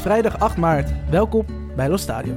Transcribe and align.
is 0.00 0.06
vrijdag 0.06 0.38
8 0.38 0.56
maart. 0.56 1.10
Welkom 1.10 1.46
bij 1.76 1.88
Lo 1.88 1.96
Stadio. 1.96 2.34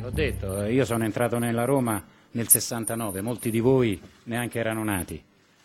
L'ho 0.00 0.10
detto, 0.10 0.64
io 0.64 0.84
sono 0.84 1.04
entrato 1.04 1.38
nella 1.38 1.64
Roma 1.64 2.02
nel 2.30 2.48
69, 2.48 3.20
molti 3.20 3.50
di 3.50 3.60
voi 3.60 4.00
neanche 4.22 4.58
erano 4.58 4.84
nati. 4.84 5.22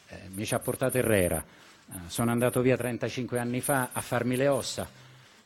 Eh, 0.07 0.15
mi 0.33 0.45
ci 0.45 0.53
ha 0.53 0.59
portato 0.59 0.97
Herrera. 0.97 1.37
Eh, 1.37 1.95
sono 2.07 2.31
andato 2.31 2.61
via 2.61 2.75
35 2.75 3.39
anni 3.39 3.61
fa 3.61 3.89
a 3.93 4.01
farmi 4.01 4.35
le 4.35 4.47
ossa. 4.47 4.89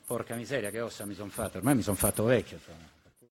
Porca 0.06 0.36
miseria, 0.36 0.72
che 0.72 0.82
ossa 0.82 1.06
mi 1.06 1.14
sono 1.14 1.30
fatto? 1.30 1.58
Ormai 1.58 1.76
mi 1.76 1.82
sono 1.84 1.98
fatto 1.98 2.24
vecchio. 2.24 2.58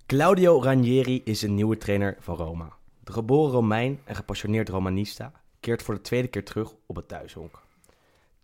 Claudio 0.07 0.63
Ranieri 0.63 1.23
is 1.25 1.43
een 1.43 1.55
nieuwe 1.55 1.77
trainer 1.77 2.17
van 2.21 2.37
Roma. 2.37 2.77
De 3.01 3.13
geboren 3.13 3.53
Romein 3.53 4.01
en 4.05 4.15
gepassioneerd 4.15 4.69
Romanista 4.69 5.33
keert 5.61 5.83
voor 5.83 5.95
de 5.95 6.01
tweede 6.01 6.29
keer 6.29 6.45
terug 6.45 6.73
op 6.87 6.97
het 6.97 7.09
thuishonk. 7.09 7.63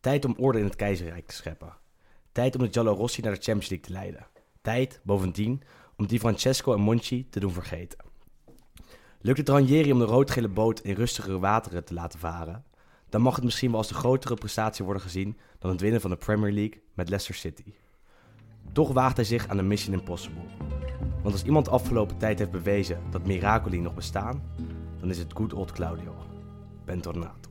Tijd 0.01 0.25
om 0.25 0.35
orde 0.39 0.59
in 0.59 0.65
het 0.65 0.77
keizerrijk 0.77 1.27
te 1.27 1.35
scheppen. 1.35 1.85
Tijd 2.37 2.57
om 2.57 2.63
de 2.63 2.73
Giallorossi 2.73 3.21
naar 3.23 3.35
de 3.35 3.43
Champions 3.43 3.69
League 3.69 3.87
te 3.87 3.93
leiden. 3.93 4.27
Tijd, 4.63 5.01
bovendien, 5.03 5.63
om 5.97 6.07
Di 6.07 6.19
Francesco 6.19 6.75
en 6.75 6.81
Monchi 6.81 7.29
te 7.29 7.41
doen 7.41 7.53
vergeten. 7.53 7.99
Lukt 9.21 9.39
het 9.39 9.49
Ranieri 9.49 9.93
om 9.93 9.99
de 9.99 10.05
roodgele 10.05 10.49
boot 10.49 10.81
in 10.81 10.95
rustigere 10.95 11.39
wateren 11.39 11.85
te 11.85 11.95
laten 11.95 12.19
varen, 12.19 12.65
dan 13.09 13.21
mag 13.21 13.35
het 13.35 13.45
misschien 13.45 13.71
wel 13.71 13.79
als 13.79 13.89
de 13.89 13.95
grotere 13.95 14.35
prestatie 14.35 14.85
worden 14.85 15.03
gezien 15.03 15.39
dan 15.59 15.71
het 15.71 15.81
winnen 15.81 16.01
van 16.01 16.11
de 16.11 16.17
Premier 16.17 16.53
League 16.53 16.83
met 16.95 17.09
Leicester 17.09 17.35
City. 17.35 17.75
Toch 18.73 18.93
waagt 18.93 19.17
hij 19.17 19.25
zich 19.25 19.49
aan 19.49 19.57
de 19.57 19.63
Mission 19.63 19.95
Impossible. 19.95 20.47
Want 21.23 21.35
als 21.35 21.45
iemand 21.45 21.65
de 21.65 21.71
afgelopen 21.71 22.17
tijd 22.17 22.39
heeft 22.39 22.51
bewezen 22.51 23.03
dat 23.11 23.27
miracoli 23.27 23.81
nog 23.81 23.95
bestaan, 23.95 24.43
dan 25.01 25.11
is 25.11 25.19
het 25.19 25.33
good 25.33 25.53
old 25.53 25.73
Claudio. 25.73 26.15
Bentornato. 26.85 27.46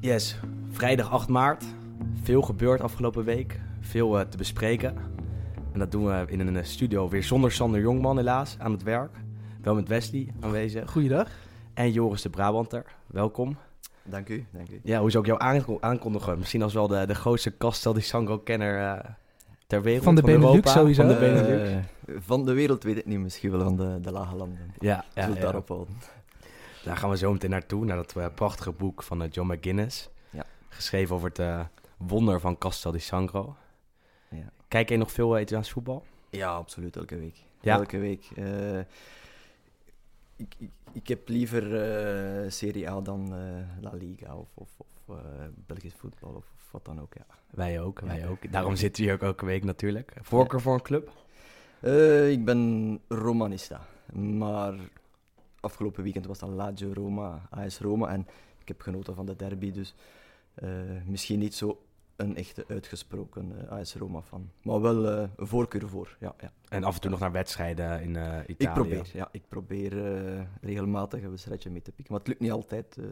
Yes, 0.00 0.36
vrijdag 0.70 1.10
8 1.10 1.28
maart. 1.28 1.64
Veel 2.22 2.42
gebeurd 2.42 2.80
afgelopen 2.80 3.24
week. 3.24 3.60
Veel 3.80 4.18
eh, 4.18 4.26
te 4.26 4.36
bespreken. 4.36 4.96
En 5.72 5.78
dat 5.78 5.90
doen 5.90 6.04
we 6.06 6.24
in 6.26 6.40
een 6.40 6.56
eh, 6.56 6.64
studio 6.64 7.08
weer 7.08 7.22
zonder 7.22 7.52
Sander 7.52 7.80
Jongman 7.80 8.16
helaas 8.16 8.56
aan 8.58 8.72
het 8.72 8.82
werk. 8.82 9.10
Wel 9.62 9.74
met 9.74 9.88
Wesley 9.88 10.28
aanwezig. 10.40 10.90
Goeiedag. 10.90 11.28
En 11.74 11.92
Joris 11.92 12.22
de 12.22 12.30
Brabanter. 12.30 12.84
Welkom. 13.06 13.56
Dank 14.02 14.28
u, 14.28 14.46
dank 14.52 14.70
u. 14.70 14.80
Ja, 14.82 15.00
hoe 15.00 15.10
zou 15.10 15.22
ik 15.24 15.28
jou 15.30 15.42
aanko- 15.42 15.78
aankondigen? 15.80 16.38
Misschien 16.38 16.62
als 16.62 16.74
wel 16.74 16.88
de, 16.88 17.06
de 17.06 17.14
grootste 17.14 17.56
Castel 17.56 17.92
di 17.92 18.00
Sangro-kenner 18.00 18.78
eh, 18.78 19.10
ter 19.66 19.82
wereld. 19.82 20.04
Van 20.04 20.14
de 20.14 20.22
Benelux 20.22 20.46
Europa, 20.48 20.70
sowieso. 20.70 21.02
Van 21.02 21.12
de 21.12 21.18
Benelux. 21.18 21.86
Van 22.26 22.44
de 22.44 22.52
wereld 22.52 22.82
weet 22.82 22.96
ik 22.96 23.06
niet, 23.06 23.18
misschien 23.18 23.50
wel 23.50 23.60
van 23.60 23.76
de, 23.76 23.98
de 24.02 24.12
lage 24.12 24.36
landen. 24.36 24.58
ja, 24.78 25.04
ja, 25.14 25.28
daarop 25.28 25.68
houden. 25.68 25.94
Daar 26.84 26.96
gaan 26.96 27.10
we 27.10 27.16
zo 27.16 27.32
meteen 27.32 27.50
naartoe, 27.50 27.84
naar 27.84 27.96
dat 27.96 28.16
eh, 28.16 28.26
prachtige 28.34 28.72
boek 28.72 29.02
van 29.02 29.22
eh, 29.22 29.30
John 29.30 29.52
McGuinness. 29.52 30.08
Ja. 30.30 30.44
Geschreven 30.68 31.14
over 31.14 31.28
het 31.28 31.38
eh, 31.38 31.60
wonder 31.96 32.40
van 32.40 32.58
Castel 32.58 32.92
di 32.92 32.98
Sangro. 32.98 33.56
Ja. 34.28 34.52
Kijk 34.68 34.88
je 34.88 34.96
nog 34.96 35.12
veel 35.12 35.40
Italiaans 35.40 35.70
voetbal? 35.70 36.04
Ja, 36.30 36.54
absoluut, 36.54 36.96
elke 36.96 37.18
week. 37.18 37.36
Ja. 37.60 37.74
Elke 37.74 37.98
week. 37.98 38.30
Ik, 40.36 40.54
ik, 40.58 40.70
ik 40.92 41.08
heb 41.08 41.28
liever 41.28 41.62
Serie 42.52 42.90
A 42.90 43.00
dan 43.00 43.28
La 43.80 43.90
Liga 43.92 44.36
of, 44.36 44.48
of, 44.54 44.68
of 44.76 45.16
Belgisch 45.66 45.94
voetbal 45.96 46.30
of, 46.30 46.44
of 46.56 46.68
wat 46.70 46.84
dan 46.84 47.00
ook, 47.00 47.14
ja. 47.14 47.26
Wij 47.50 47.80
ook, 47.80 48.00
wij 48.00 48.28
ook. 48.28 48.52
Daarom 48.52 48.76
zitten 48.84 49.02
we 49.02 49.08
hier 49.08 49.18
ook 49.18 49.26
elke 49.26 49.46
week 49.46 49.64
natuurlijk. 49.64 50.12
Voorkeur 50.20 50.60
voor 50.60 50.74
een 50.74 50.82
club? 50.82 51.10
Ik 52.30 52.44
ben 52.44 53.00
Romanista, 53.08 53.86
maar 54.12 54.74
afgelopen 55.60 56.02
weekend 56.02 56.26
was 56.26 56.38
dan 56.38 56.54
Lazio 56.54 56.92
Roma, 56.92 57.46
AS 57.50 57.78
Roma 57.78 58.08
en 58.08 58.26
ik 58.58 58.68
heb 58.68 58.80
genoten 58.80 59.14
van 59.14 59.26
de 59.26 59.36
derby, 59.36 59.72
dus 59.72 59.94
eh, 60.54 60.68
misschien 61.06 61.38
niet 61.38 61.54
zo 61.54 61.82
een 62.16 62.36
echte 62.36 62.64
uitgesproken 62.68 63.68
eh, 63.68 63.78
AS 63.78 63.94
Roma 63.94 64.22
fan, 64.22 64.50
maar 64.62 64.80
wel 64.80 65.08
eh, 65.08 65.28
een 65.36 65.46
voorkeur 65.46 65.88
voor, 65.88 66.16
ja. 66.20 66.34
ja. 66.40 66.52
En 66.68 66.84
af 66.84 66.94
en 66.94 67.00
toe 67.00 67.10
nog 67.10 67.20
naar 67.20 67.32
wedstrijden 67.32 68.02
in 68.02 68.16
eh, 68.16 68.38
Italië. 68.46 68.54
Ik 68.56 68.72
probeer, 68.72 69.10
ja, 69.12 69.28
ik 69.32 69.42
probeer 69.48 70.14
eh, 70.14 70.42
regelmatig 70.60 71.22
een 71.22 71.30
wedstrijdje 71.30 71.70
mee 71.70 71.82
te 71.82 71.92
pikken, 71.92 72.12
maar 72.12 72.18
het 72.18 72.28
lukt 72.28 72.40
niet 72.40 72.52
altijd, 72.52 72.96
eh, 72.96 73.04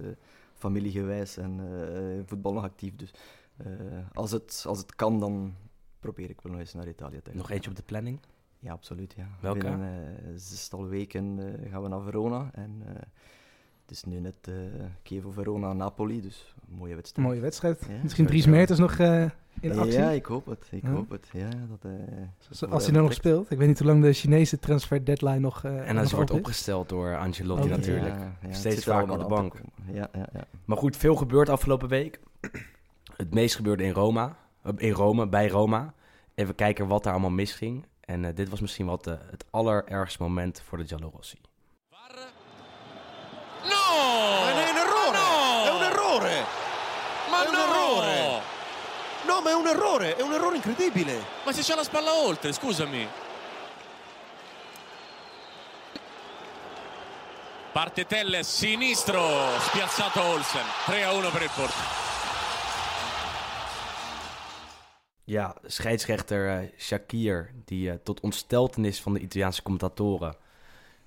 familiegewijs 0.54 1.36
en 1.36 1.60
eh, 1.60 2.26
voetbal 2.26 2.53
nog 2.53 2.62
actief, 2.65 2.97
dus 2.97 3.10
eh, 3.56 3.66
als, 4.12 4.30
het, 4.30 4.65
als 4.66 4.78
het 4.78 4.94
kan, 4.94 5.20
dan 5.20 5.54
probeer 6.00 6.30
ik 6.30 6.41
wel 6.41 6.53
nog 6.53 6.60
eens 6.60 6.75
naar 6.75 6.88
Italië 6.88 7.20
te 7.22 7.30
gaan. 7.30 7.38
Nog 7.38 7.50
eentje 7.50 7.70
op 7.70 7.76
de 7.76 7.82
planning? 7.82 8.19
Ja, 8.58 8.72
absoluut. 8.72 9.14
Ja. 9.16 9.28
Welke? 9.41 9.58
Binnen 9.69 10.16
eh, 10.19 10.24
zestal 10.36 10.86
weken 10.86 11.38
eh, 11.62 11.70
gaan 11.72 11.82
we 11.82 11.88
naar 11.88 12.00
Verona. 12.02 12.50
En 12.52 12.82
eh, 12.86 12.92
het 13.82 13.91
is 13.91 14.04
nu 14.04 14.20
net 14.20 14.34
eh 14.48 14.54
Chievo-Verona-Napoli, 15.02 16.20
dus 16.20 16.54
een 16.70 16.76
mooie 16.76 16.94
wedstrijd. 16.94 17.28
Mooie 17.28 17.41
wedstrijd. 17.41 17.86
Ja, 17.88 17.94
Misschien 18.02 18.26
Dries. 18.26 18.47
Mertens 18.47 18.78
nog 18.78 18.98
eh, 18.98 19.24
in 19.60 19.78
actie. 19.78 19.92
Ja, 19.92 20.10
ik 20.10 20.26
hoop 20.26 20.47
het. 20.47 20.66
Ik 20.70 20.82
Ja. 20.82 20.91
hoop 20.91 21.10
het. 21.10 21.28
Ja, 21.32 21.48
dat, 21.68 21.92
eh, 21.92 22.70
als 22.72 22.82
hij 22.84 22.92
nou 22.92 23.04
nog 23.04 23.12
speelt. 23.12 23.50
Ik 23.50 23.58
weet 23.58 23.68
niet 23.68 23.78
hoe 23.78 23.86
lang 23.86 24.02
de 24.02 24.12
Chinese 24.12 24.58
transfer 24.58 25.04
deadline 25.04 25.38
nog 25.38 25.64
eh 25.64 25.88
En 25.88 25.94
nog 25.94 26.02
dat 26.04 26.12
wordt 26.12 26.30
is. 26.30 26.36
opgesteld 26.36 26.88
door 26.88 27.16
Ancelotti 27.18 27.64
Oh, 27.64 27.70
natuurlijk. 27.76 28.14
Ja, 28.14 28.20
ja, 28.42 28.48
het 28.48 28.56
Steeds 28.56 28.88
allemaal 28.88 29.16
op 29.16 29.22
de 29.22 29.28
bank. 29.28 29.54
Ja, 29.92 30.08
ja, 30.12 30.28
ja. 30.32 30.44
Maar 30.64 30.76
goed, 30.76 30.97
veel 30.97 31.16
gebeurd 31.16 31.48
afgelopen 31.48 31.88
week. 31.88 32.20
Het 33.16 33.34
meest 33.34 33.56
gebeurde 33.56 33.82
in 33.84 33.92
Roma. 33.92 34.36
In 34.76 34.92
Rome, 34.92 35.28
bij 35.28 35.48
Roma. 35.48 35.94
Even 36.34 36.54
kijken 36.54 36.86
wat 36.86 37.02
daar 37.02 37.12
allemaal 37.12 37.30
misging. 37.30 37.86
En 38.08 38.24
eh, 38.24 38.34
dit 38.34 38.48
was 38.48 38.60
misschien 38.60 38.86
wat 38.86 39.06
eh, 39.06 39.14
het 39.30 39.44
allerergste 39.50 40.22
moment 40.22 40.62
voor 40.64 40.78
de 40.78 40.84
Giallorossi. 40.84 41.41
No! 43.62 43.98
Ma 44.44 44.64
è 44.64 44.70
un 44.70 44.76
errore! 44.76 45.19
No! 45.19 45.64
È 45.64 45.70
un 45.70 45.82
errore! 45.82 46.44
Ma 47.30 47.44
è 47.44 47.48
un 47.48 47.54
no! 47.54 47.62
errore! 47.62 48.42
No, 49.26 49.41
ma 49.41 49.50
è 49.50 49.54
un 49.54 49.66
errore! 49.66 50.16
È 50.16 50.22
un 50.22 50.32
errore 50.32 50.56
incredibile! 50.56 51.22
Ma 51.44 51.52
se 51.52 51.60
c'è 51.60 51.74
la 51.74 51.82
spalla 51.82 52.14
oltre, 52.14 52.52
scusami. 52.52 53.08
Parte 57.72 58.06
Telles, 58.06 58.56
sinistro, 58.56 59.20
spiazzato 59.58 60.22
Olsen. 60.22 60.64
3 60.86 61.04
a 61.04 61.12
1 61.12 61.28
per 61.28 61.42
il 61.42 61.50
Porto. 61.54 62.07
Ja, 65.28 65.56
scheidsrechter 65.65 66.49
eh, 66.49 66.69
Shakir, 66.78 67.50
die 67.65 67.91
eh, 67.91 67.97
tot 68.03 68.21
ontsteltenis 68.21 69.00
van 69.00 69.12
de 69.12 69.21
Italiaanse 69.21 69.62
commentatoren 69.62 70.37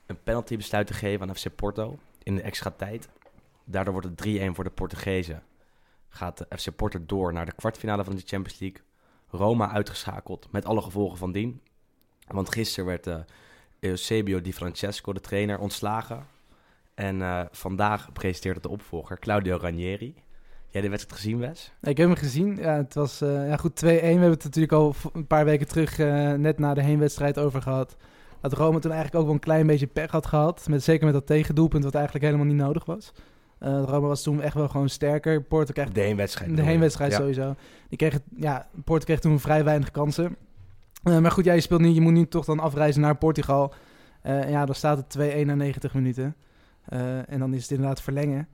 een 0.06 0.24
penalty 0.24 0.58
besluit 0.58 0.88
te 0.88 0.94
geven 0.94 1.30
aan 1.30 1.36
FC 1.36 1.56
Porto 1.56 2.00
in 2.24 2.36
de 2.36 2.42
extra 2.42 2.70
tijd. 2.70 3.09
Daardoor 3.64 3.94
wordt 3.94 4.08
het 4.08 4.42
3-1 4.50 4.52
voor 4.54 4.64
de 4.64 4.70
Portugezen. 4.70 5.44
Gaat 6.09 6.38
de 6.38 6.58
FC 6.58 6.76
Porto 6.76 7.00
door 7.06 7.34
naar 7.34 7.46
de 7.46 7.56
kwartfinale 7.56 8.04
van 8.04 8.16
de 8.16 8.22
Champions 8.26 8.59
League. 8.59 8.82
Roma 9.30 9.72
uitgeschakeld 9.72 10.52
met 10.52 10.66
alle 10.66 10.82
gevolgen 10.82 11.18
van 11.18 11.32
dien. 11.32 11.62
Want 12.28 12.53
gisteren 12.53 12.86
werd 12.86 13.08
eh, 13.08 13.20
Eusebio 13.80 14.42
Di 14.42 14.53
Francesco, 14.53 15.14
de 15.14 15.20
trainer, 15.20 15.59
ontslagen. 15.59 16.26
En 16.94 17.22
eh, 17.22 17.46
vandaag 17.52 18.12
presenteert 18.12 18.64
de 18.64 18.70
opvolger 18.70 19.20
Claudio 19.20 19.58
Ranieri. 19.58 20.24
Jij 20.72 20.82
de 20.82 20.90
wedstrijd 20.90 21.22
gezien, 21.22 21.40
Wes? 21.40 21.72
Nee, 21.82 21.92
ik 21.92 21.98
heb 21.98 22.08
hem 22.08 22.18
gezien. 22.18 22.56
Ja, 22.56 22.76
het 22.78 22.94
was 22.94 23.22
eh, 23.22 23.48
ja, 23.48 23.58
goed 23.58 23.84
2-1. 23.86 23.86
We 23.86 23.90
hebben 24.02 24.30
het 24.30 24.44
natuurlijk 24.44 24.74
al 24.74 24.96
een 25.14 25.28
paar 25.28 25.46
weken 25.46 25.68
terug, 25.68 26.00
eh, 26.00 26.34
net 26.34 26.59
na 26.59 26.74
de 26.74 26.82
heenwedstrijd, 26.84 27.40
over 27.40 27.62
gehad. 27.62 27.96
Dat 28.41 28.53
Rome 28.53 28.79
toen 28.79 28.91
eigenlijk 28.91 29.20
ook 29.20 29.26
wel 29.26 29.34
een 29.34 29.40
klein 29.46 29.68
beetje 29.68 29.88
pech 29.88 30.12
had 30.12 30.26
gehad. 30.26 30.66
Met, 30.70 30.84
zeker 30.84 31.06
met 31.06 31.14
dat 31.14 31.26
tegendoelpunt, 31.28 31.84
wat 31.84 31.96
eigenlijk 31.96 32.26
helemaal 32.26 32.46
niet 32.46 32.56
nodig 32.56 32.85
was. 32.85 33.12
Eh 33.59 33.84
Rome 33.85 34.08
was 34.08 34.23
toen 34.23 34.41
echt 34.41 34.53
wel 34.53 34.68
gewoon 34.70 34.90
sterker. 34.90 35.41
Porto 35.44 35.73
kreeg 35.73 35.90
De 35.90 36.02
heenwedstrijd. 36.02 36.56
de 36.56 36.62
heenwedstrijd 36.64 37.12
Ja. 37.12 37.17
sowieso. 37.17 37.56
Die 37.90 37.97
kreeg, 37.97 38.14
het- 38.14 38.24
ja, 38.35 38.67
Porto 38.84 39.06
kreeg 39.06 39.20
toen 39.20 39.40
vrij 39.40 39.64
weinig 39.64 39.91
kansen. 39.91 40.35
Maar 41.03 41.32
goed, 41.32 41.46
ja, 41.46 41.53
je 41.53 41.62
speelt 41.62 41.82
niet. 41.82 41.96
Je 41.96 42.02
moet 42.02 42.14
nu 42.14 42.28
toch 42.28 42.46
dan 42.46 42.59
afreizen 42.59 43.02
naar 43.02 43.16
Portugal. 43.17 43.74
En 44.22 44.50
ja, 44.50 44.66
dan 44.66 44.76
staat 44.76 44.97
het 44.97 45.09
2-1 45.09 45.46
na 45.47 45.56
90 45.56 45.94
minuten. 45.94 46.35
En 47.26 47.40
dan 47.40 47.53
is 47.53 47.62
het 47.62 47.72
inderdaad 47.72 48.02
verlengen. 48.02 48.47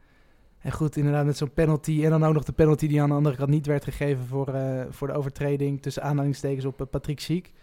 En 0.61 0.71
goed, 0.71 0.95
inderdaad 0.95 1.25
met 1.25 1.37
zo'n 1.37 1.53
penalty. 1.53 2.03
En 2.03 2.09
dan 2.09 2.25
ook 2.25 2.33
nog 2.33 2.43
de 2.43 2.51
penalty 2.51 2.87
die 2.87 3.01
aan 3.01 3.09
de 3.09 3.15
andere 3.15 3.35
kant 3.35 3.49
niet 3.49 3.65
werd 3.65 3.83
gegeven 3.83 4.25
voor, 4.25 4.47
eh, 4.47 4.81
voor 4.89 5.07
de 5.07 5.13
overtreding 5.13 5.81
tussen 5.81 6.03
aanhalingstekens 6.03 6.65
op 6.65 6.81
eh, 6.81 6.87
Patrick 6.87 7.19
Schiek. 7.19 7.53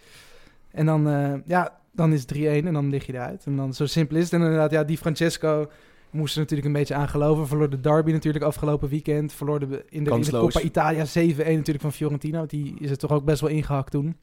En 0.70 0.86
dan, 0.86 1.08
eh, 1.08 1.34
ja, 1.46 1.80
dan 1.92 2.12
is 2.12 2.20
het 2.20 2.28
3-1 2.28 2.66
en 2.66 2.72
dan 2.72 2.88
lig 2.88 3.06
je 3.06 3.12
eruit. 3.12 3.46
En 3.46 3.56
dan 3.56 3.74
zo 3.74 3.86
simpel 3.86 4.16
is 4.16 4.22
het. 4.22 4.32
En 4.32 4.40
inderdaad, 4.40 4.70
ja, 4.70 4.84
die 4.84 4.98
Francesco 4.98 5.70
moest 6.10 6.34
er 6.34 6.40
natuurlijk 6.40 6.66
een 6.66 6.72
beetje 6.74 6.94
aan 6.94 7.08
geloven. 7.08 7.46
Verloor 7.46 7.70
de 7.70 7.80
derby 7.80 8.12
natuurlijk 8.12 8.44
afgelopen 8.44 8.88
weekend. 8.88 9.32
Verloor 9.32 9.58
de, 9.58 9.66
in, 9.66 9.70
de, 9.70 9.84
in 9.88 10.04
de 10.04 10.10
Kansloos. 10.10 10.52
Coppa 10.52 10.68
Italia 10.68 11.04
7-1 11.06 11.36
natuurlijk 11.36 11.80
van 11.80 11.92
Fiorentina. 11.92 12.38
Want 12.38 12.50
die 12.50 12.74
is 12.78 12.90
er 12.90 12.98
toch 12.98 13.12
ook 13.12 13.24
best 13.24 13.40
wel 13.40 13.50
ingehakt 13.50 13.90
toen. 13.90 14.16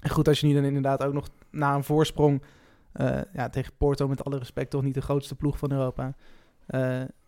En 0.00 0.10
goed, 0.10 0.28
als 0.28 0.40
je 0.40 0.46
nu 0.46 0.54
dan 0.54 0.64
inderdaad 0.64 1.04
ook 1.04 1.12
nog 1.12 1.28
na 1.50 1.74
een 1.74 1.84
voorsprong... 1.84 2.42
ja, 3.32 3.48
tegen 3.50 3.72
Porto 3.76 4.08
met 4.08 4.24
alle 4.24 4.38
respect 4.38 4.70
toch 4.70 4.82
niet 4.82 4.94
de 4.94 5.02
grootste 5.02 5.34
ploeg 5.34 5.58
van 5.58 5.72
Europa... 5.72 6.14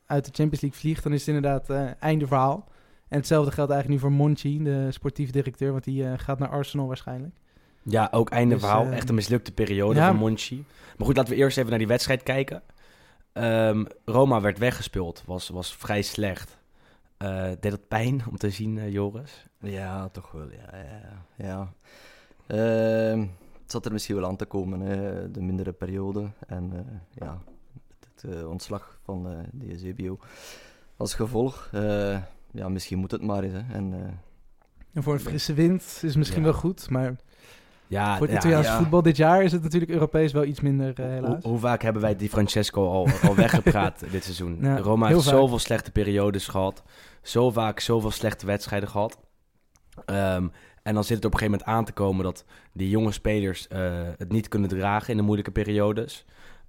uit 0.07 0.25
de 0.25 0.31
Champions 0.35 0.61
League 0.63 0.81
vliegt, 0.81 1.03
dan 1.03 1.13
is 1.13 1.27
het 1.27 1.35
inderdaad 1.37 1.71
eh 1.71 1.91
einde 1.99 2.27
verhaal. 2.27 2.69
En 3.09 3.17
hetzelfde 3.19 3.51
geldt 3.53 3.71
eigenlijk 3.73 4.03
nu 4.03 4.09
voor 4.09 4.19
Monchi, 4.19 4.63
de 4.63 4.93
sportief 4.93 5.31
directeur, 5.31 5.73
want 5.73 5.85
die 5.85 6.05
eh, 6.09 6.13
gaat 6.17 6.39
naar 6.39 6.49
Arsenal 6.49 6.87
waarschijnlijk. 6.87 7.35
Ja, 7.83 8.09
ook 8.11 8.31
einde 8.31 8.55
Dus, 8.55 8.63
verhaal. 8.65 8.85
eh, 8.87 8.93
Echt 8.97 9.09
een 9.09 9.15
mislukte 9.15 9.53
periode 9.53 9.99
ja. 9.99 10.07
van 10.07 10.17
Monchi. 10.17 10.65
Maar 10.97 11.07
goed, 11.07 11.17
laten 11.17 11.33
we 11.33 11.39
eerst 11.39 11.57
even 11.59 11.71
naar 11.71 11.79
die 11.79 11.89
wedstrijd 11.89 12.23
kijken. 12.23 12.63
Ehm, 13.33 13.85
Roma 14.05 14.41
werd 14.41 14.59
weggespeeld, 14.59 15.23
was, 15.27 15.49
was 15.49 15.75
vrij 15.77 16.03
slecht. 16.03 16.59
Eh, 17.17 17.45
deed 17.61 17.71
dat 17.71 17.89
pijn 17.89 18.23
om 18.31 18.37
te 18.37 18.51
zien, 18.51 18.91
Joris? 18.91 19.47
Ja, 19.61 20.09
toch 20.09 20.33
wel. 20.33 20.49
Ja, 20.51 20.79
ja, 20.79 21.25
ja. 21.47 21.73
Ehm, 22.47 23.21
het 23.63 23.71
zat 23.75 23.85
er 23.87 23.93
misschien 23.93 24.17
wel 24.17 24.27
aan 24.29 24.37
te 24.37 24.45
komen, 24.45 24.81
hè, 24.81 25.31
de 25.31 25.41
mindere 25.41 25.73
periode. 25.73 26.31
En 26.47 26.71
eh, 26.73 26.81
ja, 27.11 27.39
ontslag 28.49 28.99
van 29.05 29.29
eh 29.31 29.39
de 29.53 29.71
Eusebio 29.71 30.19
als 30.97 31.15
gevolg. 31.15 31.69
Eh, 31.73 32.19
ja, 32.51 32.69
misschien 32.69 32.99
moet 32.99 33.11
het 33.11 33.23
maar 33.23 33.43
eens. 33.43 33.53
Hè. 33.53 33.75
En, 33.75 33.93
eh, 33.93 34.01
En 34.93 35.03
voor 35.03 35.13
een 35.13 35.21
frisse 35.21 35.55
wind 35.55 35.83
is 35.83 36.03
het 36.03 36.17
misschien 36.17 36.39
Ja. 36.43 36.45
wel 36.51 36.59
goed, 36.59 36.91
maar 36.91 37.17
Ja, 37.87 38.17
voor 38.17 38.27
het 38.27 38.37
Italiaans 38.37 38.67
ja. 38.67 38.79
voetbal 38.79 39.03
dit 39.03 39.17
jaar 39.17 39.43
is 39.43 39.53
het 39.53 39.63
natuurlijk 39.63 39.93
Europees 39.93 40.33
wel 40.33 40.45
iets 40.45 40.61
minder, 40.61 40.89
eh, 41.01 41.05
Hoe, 41.05 41.15
helaas. 41.15 41.43
hoe 41.45 41.59
vaak 41.59 41.83
hebben 41.83 42.03
wij 42.03 42.17
die 42.17 42.29
Francesco 42.29 42.91
al, 42.91 43.09
al 43.23 43.35
weggepraat 43.45 44.11
dit 44.11 44.25
seizoen? 44.25 44.59
Ja, 44.61 44.79
Roma 44.79 45.07
heeft 45.09 45.23
vaak. 45.23 45.35
zoveel 45.35 45.59
slechte 45.59 45.91
periodes 45.91 46.49
gehad. 46.49 46.83
Zo 47.23 47.51
vaak 47.51 47.81
zoveel 47.81 48.11
slechte 48.11 48.47
wedstrijden 48.47 48.89
gehad. 48.89 49.19
Ehm, 50.05 50.49
en 50.83 50.95
dan 50.95 51.05
zit 51.05 51.17
het 51.17 51.25
op 51.25 51.33
een 51.33 51.39
gegeven 51.39 51.59
moment 51.59 51.79
aan 51.79 51.85
te 51.85 51.93
komen 51.93 52.25
dat 52.25 52.45
die 52.73 52.89
jonge 52.91 53.13
spelers 53.13 53.69
eh, 53.69 53.93
het 54.17 54.33
niet 54.33 54.49
kunnen 54.49 54.69
dragen 54.69 55.11
in 55.11 55.17
de 55.17 55.23
moeilijke 55.23 55.51
periodes. 55.51 56.25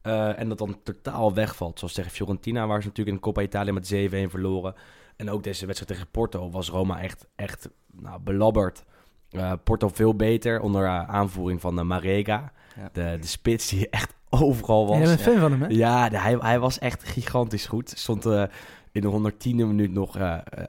Eh, 0.08 0.40
en 0.40 0.50
dat 0.50 0.58
dan 0.58 0.78
totaal 0.84 1.34
wegvalt. 1.34 1.80
Zoals 1.80 1.94
tegen 1.94 2.12
Fiorentina, 2.12 2.68
waar 2.68 2.82
ze 2.82 2.88
natuurlijk 2.88 3.08
in 3.16 3.22
de 3.22 3.28
Coppa 3.28 3.42
Italia 3.42 3.74
met 3.74 3.88
7-1 3.94 4.30
verloren. 4.30 4.74
En 5.16 5.30
ook 5.30 5.44
deze 5.44 5.66
wedstrijd 5.66 5.92
tegen 5.94 6.12
Porto 6.12 6.50
was 6.50 6.70
Roma 6.70 7.02
echt, 7.02 7.28
echt 7.36 7.70
nou, 7.92 8.20
belabberd. 8.20 8.84
Eh, 9.32 9.54
Porto 9.64 9.88
veel 9.88 10.16
beter 10.16 10.60
onder 10.62 10.86
eh, 10.86 11.10
aanvoering 11.10 11.62
van 11.62 11.76
de 11.76 11.84
Marega. 11.84 12.52
Ja. 12.76 12.90
De, 12.94 13.18
de 13.22 13.28
spits 13.28 13.68
die 13.70 13.90
echt 14.00 14.14
overal 14.30 14.88
was. 14.88 14.98
Jij 14.98 15.06
bent 15.08 15.22
fan 15.22 15.38
van 15.40 15.52
hem, 15.52 15.62
hè? 15.62 15.68
Ja, 15.68 16.10
de- 16.10 16.20
hij, 16.20 16.36
hij 16.40 16.60
was 16.60 16.80
echt 16.80 17.04
gigantisch 17.04 17.66
goed. 17.66 17.90
Stond 17.90 18.26
eh, 18.26 18.44
in 18.92 19.02
de 19.02 19.32
110e 19.34 19.56
minuut 19.56 19.92
nog 19.92 20.18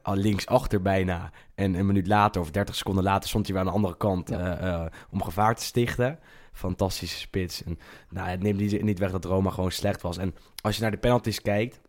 al 0.02 0.16
linksachter 0.16 0.82
bijna. 0.82 1.30
En 1.54 1.74
een 1.74 1.86
minuut 1.86 2.06
later, 2.06 2.40
of 2.40 2.50
30 2.50 2.74
seconden 2.74 3.04
later, 3.04 3.28
stond 3.28 3.46
hij 3.46 3.54
weer 3.54 3.64
aan 3.64 3.70
de 3.70 3.76
andere 3.76 3.96
kant 3.96 4.28
Ja. 4.28 4.56
eh, 4.58 4.68
eh, 4.74 4.86
om 5.10 5.22
gevaar 5.22 5.54
te 5.54 5.64
stichten. 5.64 6.18
Fantastische 6.58 7.18
spits. 7.18 7.62
En, 7.64 7.78
nou, 8.10 8.28
het 8.28 8.42
neemt 8.42 8.82
niet, 8.82 8.98
weg 8.98 9.10
dat 9.10 9.24
Roma 9.24 9.50
gewoon 9.50 9.70
slecht 9.70 10.02
was. 10.02 10.18
En 10.18 10.34
als 10.60 10.76
je 10.76 10.82
naar 10.82 10.90
de 10.90 10.96
penalties 10.96 11.42
kijkt... 11.42 11.80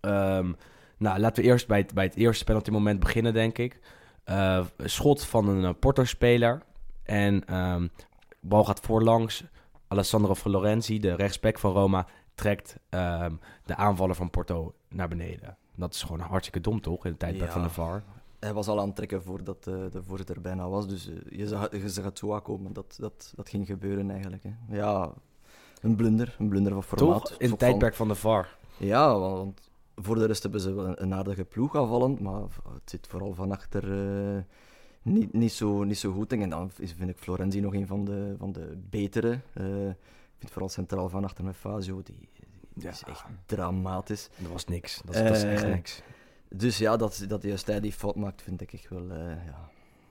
ehm, 0.00 0.52
nou, 0.98 1.18
laten 1.18 1.42
we 1.42 1.48
eerst 1.48 1.66
bij 1.66 1.78
het, 1.78 1.94
bij 1.94 2.04
het 2.04 2.14
eerste 2.16 2.44
penalty 2.44 2.70
moment 2.70 3.00
beginnen, 3.00 3.32
denk 3.32 3.58
ik. 3.58 3.80
Eh, 4.24 4.64
schot 4.78 5.24
van 5.24 5.48
een 5.48 5.64
eh, 5.64 5.70
Porto-speler. 5.80 6.62
En 7.02 7.44
ehm 7.44 7.86
bal 8.40 8.64
gaat 8.64 8.80
voorlangs. 8.80 9.44
Alessandro 9.88 10.34
Florenzi, 10.34 10.98
de 10.98 11.14
rechtsback 11.14 11.58
van 11.58 11.72
Roma, 11.72 12.06
trekt 12.34 12.76
ehm, 12.88 13.32
de 13.64 13.76
aanvaller 13.76 14.14
van 14.14 14.30
Porto 14.30 14.74
naar 14.88 15.08
beneden. 15.08 15.56
Dat 15.76 15.94
is 15.94 16.02
gewoon 16.02 16.20
hartstikke 16.20 16.60
dom, 16.60 16.80
toch? 16.80 17.04
In 17.04 17.10
de 17.10 17.16
tijdperk 17.16 17.46
Ja. 17.48 17.52
van 17.54 17.62
de 17.62 17.70
VAR. 17.70 18.02
Hij 18.44 18.52
was 18.52 18.68
al 18.68 18.80
aan 18.80 18.86
het 18.86 18.96
trekken 18.96 19.22
voordat 19.22 19.66
eh, 19.66 19.74
de 19.90 20.02
voorzitter 20.02 20.40
bijna 20.40 20.68
was. 20.68 20.88
Dus 20.88 21.08
eh, 21.08 21.14
je, 21.38 21.48
zag, 21.48 21.70
je 21.70 21.88
zag 21.88 22.04
het 22.04 22.18
zo 22.18 22.34
aankomen. 22.34 22.72
Dat, 22.72 22.96
dat, 23.00 23.32
dat 23.36 23.48
ging 23.48 23.66
gebeuren 23.66 24.10
eigenlijk. 24.10 24.42
Hè. 24.42 24.76
Ja, 24.76 25.12
een 25.80 25.96
blunder. 25.96 26.36
Een 26.38 26.48
blunder 26.48 26.72
van 26.72 26.82
formaat. 26.82 27.20
Toch? 27.20 27.30
In 27.30 27.36
het 27.38 27.48
Van- 27.48 27.58
tijdperk 27.58 27.94
van 27.94 28.08
de 28.08 28.14
VAR. 28.14 28.56
Ja, 28.76 29.18
want, 29.18 29.70
voor 29.96 30.14
de 30.14 30.24
rest 30.26 30.42
hebben 30.42 30.60
ze 30.60 30.72
wel 30.74 31.00
een, 31.00 31.14
aardige 31.14 31.44
ploeg 31.44 31.76
aanvallend, 31.76 32.20
maar 32.20 32.40
het 32.74 32.90
zit 32.90 33.06
vooral 33.06 33.34
van 33.34 33.50
achter 33.52 33.92
eh, 34.36 34.42
niet, 35.02 35.32
niet, 35.32 35.52
zo, 35.52 35.82
niet 35.84 35.98
zo 35.98 36.12
goed. 36.12 36.32
En 36.32 36.48
dan 36.50 36.70
is- 36.78 36.92
vind 36.92 37.10
ik 37.10 37.18
Florenzi 37.18 37.60
nog 37.60 37.74
een 37.74 37.86
van 37.86 38.04
de, 38.04 38.34
van 38.38 38.52
de 38.52 38.78
betere. 38.90 39.32
Ik 39.32 40.40
vind 40.40 40.50
vooral 40.50 40.68
centraal 40.68 41.08
van 41.08 41.24
achter 41.24 41.44
met 41.44 41.56
Fazio, 41.56 42.02
die, 42.02 42.28
die 42.74 42.84
Ja. 42.84 42.90
is 42.90 43.02
echt 43.06 43.24
dramatisch. 43.46 44.28
Dat 44.38 44.50
was 44.50 44.64
niks. 44.64 45.00
Dat, 45.04 45.14
is- 45.14 45.20
dat 45.22 45.36
is 45.36 45.42
echt 45.42 45.66
niks. 45.66 46.02
Dus 46.56 46.78
ja, 46.78 46.96
dat, 46.96 47.24
dat 47.28 47.42
juist 47.42 47.66
hij 47.66 47.80
die 47.80 47.92
fout 47.92 48.16
maakt, 48.16 48.42
vind 48.42 48.60
ik 48.60 48.72
echt 48.72 48.88
wel... 48.88 49.10
eh 49.10 49.18
ja, 49.46 49.70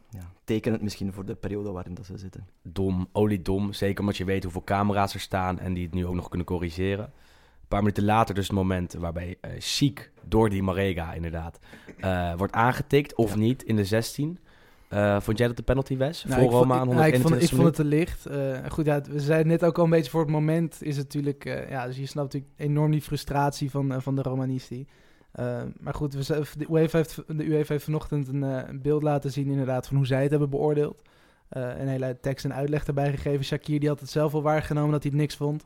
ja, 0.10 0.32
tekenend 0.44 0.82
misschien 0.82 1.14
voor 1.14 1.26
de 1.26 1.36
periode 1.36 1.72
waarin 1.72 1.94
dat 1.94 2.06
ze 2.06 2.18
zitten. 2.18 2.48
Dom, 2.62 3.08
oliedom. 3.12 3.74
Zeker 3.74 4.00
omdat 4.00 4.18
je 4.18 4.26
weet 4.26 4.44
hoeveel 4.44 4.64
camera's 4.64 5.14
er 5.14 5.20
staan 5.20 5.60
en 5.60 5.74
die 5.74 5.84
het 5.86 5.94
nu 5.94 6.06
ook 6.06 6.16
nog 6.16 6.30
kunnen 6.30 6.48
corrigeren. 6.48 7.06
Een 7.06 7.68
paar 7.68 7.80
minuten 7.80 8.04
later 8.04 8.36
dus 8.36 8.48
het 8.48 8.56
moment 8.56 8.94
waarbij 8.94 9.38
eh 9.42 9.52
Chic 9.60 10.12
door 10.28 10.50
die 10.50 10.64
Marega 10.64 11.14
inderdaad 11.14 11.60
eh, 12.00 12.34
wordt 12.38 12.54
aangetikt 12.54 13.16
of 13.16 13.36
niet 13.36 13.64
in 13.64 13.76
de 13.76 13.86
16. 13.86 14.40
Eh, 14.88 15.20
vond 15.22 15.38
jij 15.38 15.48
dat 15.48 15.58
de 15.58 15.64
penalty 15.64 15.98
was? 15.98 16.24
Nou, 16.24 16.36
voor 16.36 16.44
ik 16.44 16.50
vond- 16.52 16.64
Roma 16.64 16.76
aan 16.80 16.88
ik- 16.90 16.94
nou, 16.94 17.08
ik, 17.08 17.14
vond, 17.14 17.24
121 17.24 17.50
ik 17.50 17.56
vond 17.56 17.68
het 17.68 17.76
te 17.76 17.84
licht. 17.86 18.26
Eh, 18.66 18.72
goed, 18.72 18.86
ja, 18.86 19.02
we 19.02 19.20
zeiden 19.20 19.48
net 19.48 19.64
ook 19.66 19.78
al 19.78 19.84
een 19.84 19.90
beetje 19.90 20.12
voor 20.12 20.22
het 20.22 20.30
moment 20.30 20.78
is 20.84 20.98
het 20.98 21.06
natuurlijk... 21.06 21.46
eh, 21.46 21.70
ja, 21.70 21.86
dus 21.86 21.98
je 21.98 22.06
snapt 22.06 22.34
natuurlijk 22.34 22.60
enorm 22.70 22.92
die 22.92 23.02
frustratie 23.02 23.72
van, 23.72 24.02
van 24.02 24.16
de 24.16 24.22
Romanisti. 24.22 24.88
Eh, 25.34 25.62
maar 25.80 25.94
goed, 25.94 26.14
we, 26.14 26.46
de, 26.58 26.66
UEFA 26.70 26.98
heeft, 26.98 27.22
de 27.28 27.46
UEFA 27.46 27.74
heeft 27.74 27.84
vanochtend 27.84 28.28
een, 28.28 28.44
eh, 28.44 28.68
een 28.68 28.82
beeld 28.82 29.04
laten 29.04 29.32
zien 29.32 29.48
inderdaad 29.48 29.88
van 29.88 29.98
hoe 29.98 30.06
zij 30.06 30.22
het 30.22 30.32
hebben 30.32 30.50
beoordeeld. 30.50 31.02
Eh, 31.50 31.80
een 31.80 31.88
hele 31.88 32.18
tekst 32.22 32.46
en 32.46 32.54
uitleg 32.54 32.86
erbij 32.86 33.12
gegeven. 33.12 33.46
Shakir 33.46 33.80
die 33.80 33.90
had 33.90 34.00
het 34.00 34.10
zelf 34.10 34.34
al 34.34 34.42
waargenomen 34.42 34.92
dat 34.92 35.02
hij 35.04 35.12
het 35.12 35.22
niks 35.22 35.36
vond. 35.36 35.64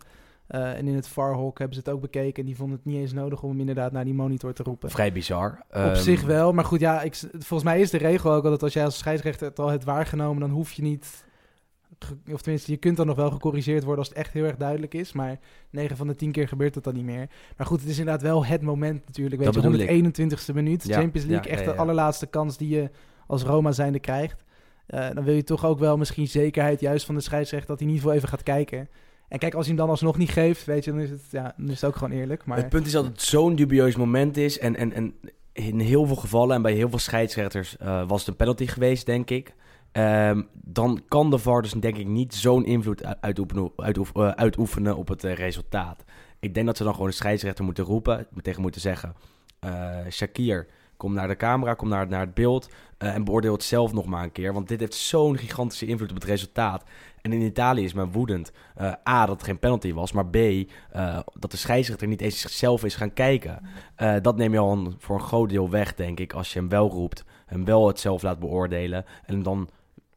Eh, 0.48 0.78
en 0.78 0.88
in 0.88 0.96
het 0.96 1.08
VAR-hok 1.08 1.58
hebben 1.58 1.76
ze 1.78 1.84
het 1.86 1.94
ook 1.94 2.02
bekeken. 2.02 2.40
En 2.40 2.46
die 2.46 2.56
vonden 2.56 2.76
het 2.76 2.86
niet 2.86 2.98
eens 2.98 3.14
nodig 3.14 3.44
om 3.44 3.50
hem 3.50 3.60
inderdaad 3.60 3.92
naar 3.92 4.06
die 4.06 4.14
monitor 4.14 4.54
te 4.54 4.64
roepen. 4.64 4.90
Vrij 4.90 5.12
bizar. 5.12 5.64
Op 5.68 5.76
Ehm, 5.76 5.96
zich 5.96 6.22
wel, 6.22 6.54
maar 6.54 6.66
goed, 6.66 6.80
ja, 6.80 7.02
ik, 7.02 7.16
volgens 7.32 7.64
mij 7.64 7.80
is 7.80 7.90
de 7.90 7.98
regel 7.98 8.32
ook 8.32 8.44
al 8.44 8.50
dat 8.50 8.64
als 8.64 8.74
jij 8.74 8.86
als 8.86 8.98
scheidsrechter 8.98 9.48
het 9.48 9.60
al 9.60 9.68
hebt 9.68 9.84
waargenomen, 9.84 10.40
dan 10.40 10.50
hoef 10.50 10.72
je 10.72 10.82
niet, 10.82 11.27
of 12.34 12.42
tenminste, 12.42 12.72
je 12.72 12.78
kunt 12.78 12.98
dan 12.98 13.06
nog 13.06 13.16
wel 13.16 13.32
gecorrigeerd 13.32 13.84
worden 13.84 14.00
als 14.00 14.08
het 14.08 14.18
echt 14.18 14.34
heel 14.34 14.46
erg 14.46 14.58
duidelijk 14.58 14.94
is, 14.94 15.14
maar 15.14 15.40
9 15.70 15.98
van 15.98 16.08
de 16.08 16.16
10 16.16 16.32
keer 16.32 16.48
gebeurt 16.48 16.74
dat 16.74 16.84
dan 16.84 16.94
niet 16.94 17.06
meer. 17.06 17.30
Maar 17.58 17.68
goed, 17.68 17.80
het 17.80 17.90
is 17.90 18.00
inderdaad 18.00 18.22
wel 18.22 18.46
het 18.46 18.62
moment 18.62 19.06
natuurlijk, 19.06 19.36
weet 19.36 19.54
Dat 19.54 19.64
je, 19.64 19.70
bedoel 19.70 19.88
ik. 19.88 20.40
121ste 20.40 20.54
minuut, 20.54 20.88
Ja, 20.88 21.00
Champions 21.00 21.28
League, 21.28 21.52
ja, 21.52 21.58
echt 21.58 21.66
ja, 21.66 21.72
de 21.72 21.78
allerlaatste 21.78 22.26
kans 22.26 22.58
die 22.58 22.70
je 22.70 22.90
als 23.28 23.44
Roma 23.44 23.72
zijnde 23.72 24.00
krijgt. 24.00 24.44
Eh, 24.86 25.10
dan 25.14 25.24
wil 25.24 25.34
je 25.34 25.44
toch 25.44 25.66
ook 25.66 25.80
wel 25.80 25.98
misschien 25.98 26.28
zekerheid 26.28 26.80
juist 26.80 27.06
van 27.06 27.16
de 27.16 27.22
scheidsrechter 27.22 27.70
dat 27.70 27.80
hij 27.80 27.88
in 27.88 27.94
ieder 27.94 28.08
geval 28.10 28.24
even 28.24 28.38
gaat 28.38 28.46
kijken. 28.48 28.90
En 29.28 29.40
kijk, 29.40 29.54
als 29.54 29.66
hij 29.66 29.76
hem 29.76 29.84
dan 29.86 29.94
alsnog 29.94 30.18
niet 30.18 30.30
geeft, 30.30 30.66
weet 30.66 30.86
je, 30.86 30.92
dan 30.92 31.00
is 31.00 31.10
het, 31.10 31.22
ja, 31.32 31.54
dan 31.58 31.70
is 31.70 31.82
het 31.82 31.86
ook 31.86 31.96
gewoon 31.96 32.18
eerlijk. 32.18 32.46
Maar... 32.46 32.58
Het 32.58 32.70
punt 32.70 32.86
is 32.86 32.92
dat 32.92 33.06
het 33.06 33.22
zo'n 33.22 33.56
dubieus 33.56 33.96
moment 33.96 34.38
is. 34.38 34.60
En, 34.60 34.76
en, 34.76 34.94
en 34.94 35.14
in 35.54 35.80
heel 35.80 36.06
veel 36.06 36.16
gevallen 36.16 36.56
en 36.56 36.62
bij 36.62 36.74
heel 36.74 36.90
veel 36.90 37.00
scheidsrechters 37.00 37.78
eh, 37.78 38.08
was 38.08 38.20
het 38.20 38.30
een 38.30 38.36
penalty 38.36 38.68
geweest, 38.68 39.06
denk 39.06 39.30
ik. 39.30 39.54
Ehm, 39.98 40.42
dan 40.54 41.02
kan 41.08 41.30
de 41.30 41.38
VAR 41.38 41.62
dus 41.62 41.72
denk 41.72 41.98
ik 41.98 42.08
niet 42.08 42.36
zo'n 42.36 42.66
invloed 42.66 43.02
eh, 43.02 43.12
uitoefenen 44.36 44.96
op 44.98 45.08
het 45.08 45.24
eh, 45.24 45.34
resultaat. 45.34 46.04
Ik 46.40 46.54
denk 46.54 46.66
dat 46.66 46.78
ze 46.78 46.84
dan 46.84 46.94
gewoon 46.94 47.10
de 47.10 47.16
scheidsrechter 47.16 47.64
moeten 47.64 47.84
roepen, 47.84 48.28
tegen 48.42 48.62
moeten 48.62 48.82
zeggen... 48.82 49.16
eh, 49.60 49.98
Shakir, 50.10 50.68
kom 50.98 51.14
naar 51.14 51.28
de 51.28 51.36
camera, 51.36 51.74
kom 51.74 51.90
naar, 51.90 52.08
naar 52.08 52.20
het 52.20 52.34
beeld 52.34 52.70
en 52.98 53.24
beoordeel 53.24 53.54
het 53.54 53.64
zelf 53.64 53.94
nog 53.94 54.06
maar 54.06 54.24
een 54.24 54.32
keer. 54.32 54.54
Want 54.54 54.68
dit 54.68 54.80
heeft 54.80 54.94
zo'n 54.94 55.38
gigantische 55.38 55.86
invloed 55.86 56.10
op 56.10 56.16
het 56.16 56.24
resultaat. 56.24 56.84
En 57.22 57.34
in 57.34 57.42
Italië 57.42 57.84
is 57.84 57.94
men 57.94 58.12
woedend. 58.12 58.52
A, 59.08 59.26
dat 59.26 59.36
het 59.36 59.44
geen 59.44 59.60
penalty 59.60 59.94
was, 59.94 60.12
maar 60.12 60.28
B, 60.28 60.38
dat 61.34 61.52
de 61.52 61.58
scheidsrechter 61.58 62.08
niet 62.08 62.22
eens 62.22 62.40
zichzelf 62.40 62.84
is 62.84 62.96
gaan 62.96 63.14
kijken. 63.14 63.62
Dat 64.22 64.38
neem 64.38 64.54
je 64.54 64.60
al 64.60 64.94
voor 64.98 65.16
een 65.16 65.22
groot 65.22 65.50
deel 65.50 65.70
weg, 65.70 65.94
denk 65.94 66.20
ik, 66.20 66.34
als 66.34 66.54
je 66.54 66.60
hem 66.60 66.70
wel 66.70 66.90
roept. 66.90 67.24
Hem 67.46 67.66
wel 67.66 67.88
het 67.88 68.00
zelf 68.00 68.22
laat 68.22 68.40
beoordelen. 68.40 69.06
En 69.26 69.34
hem 69.34 69.44
dan, 69.44 69.70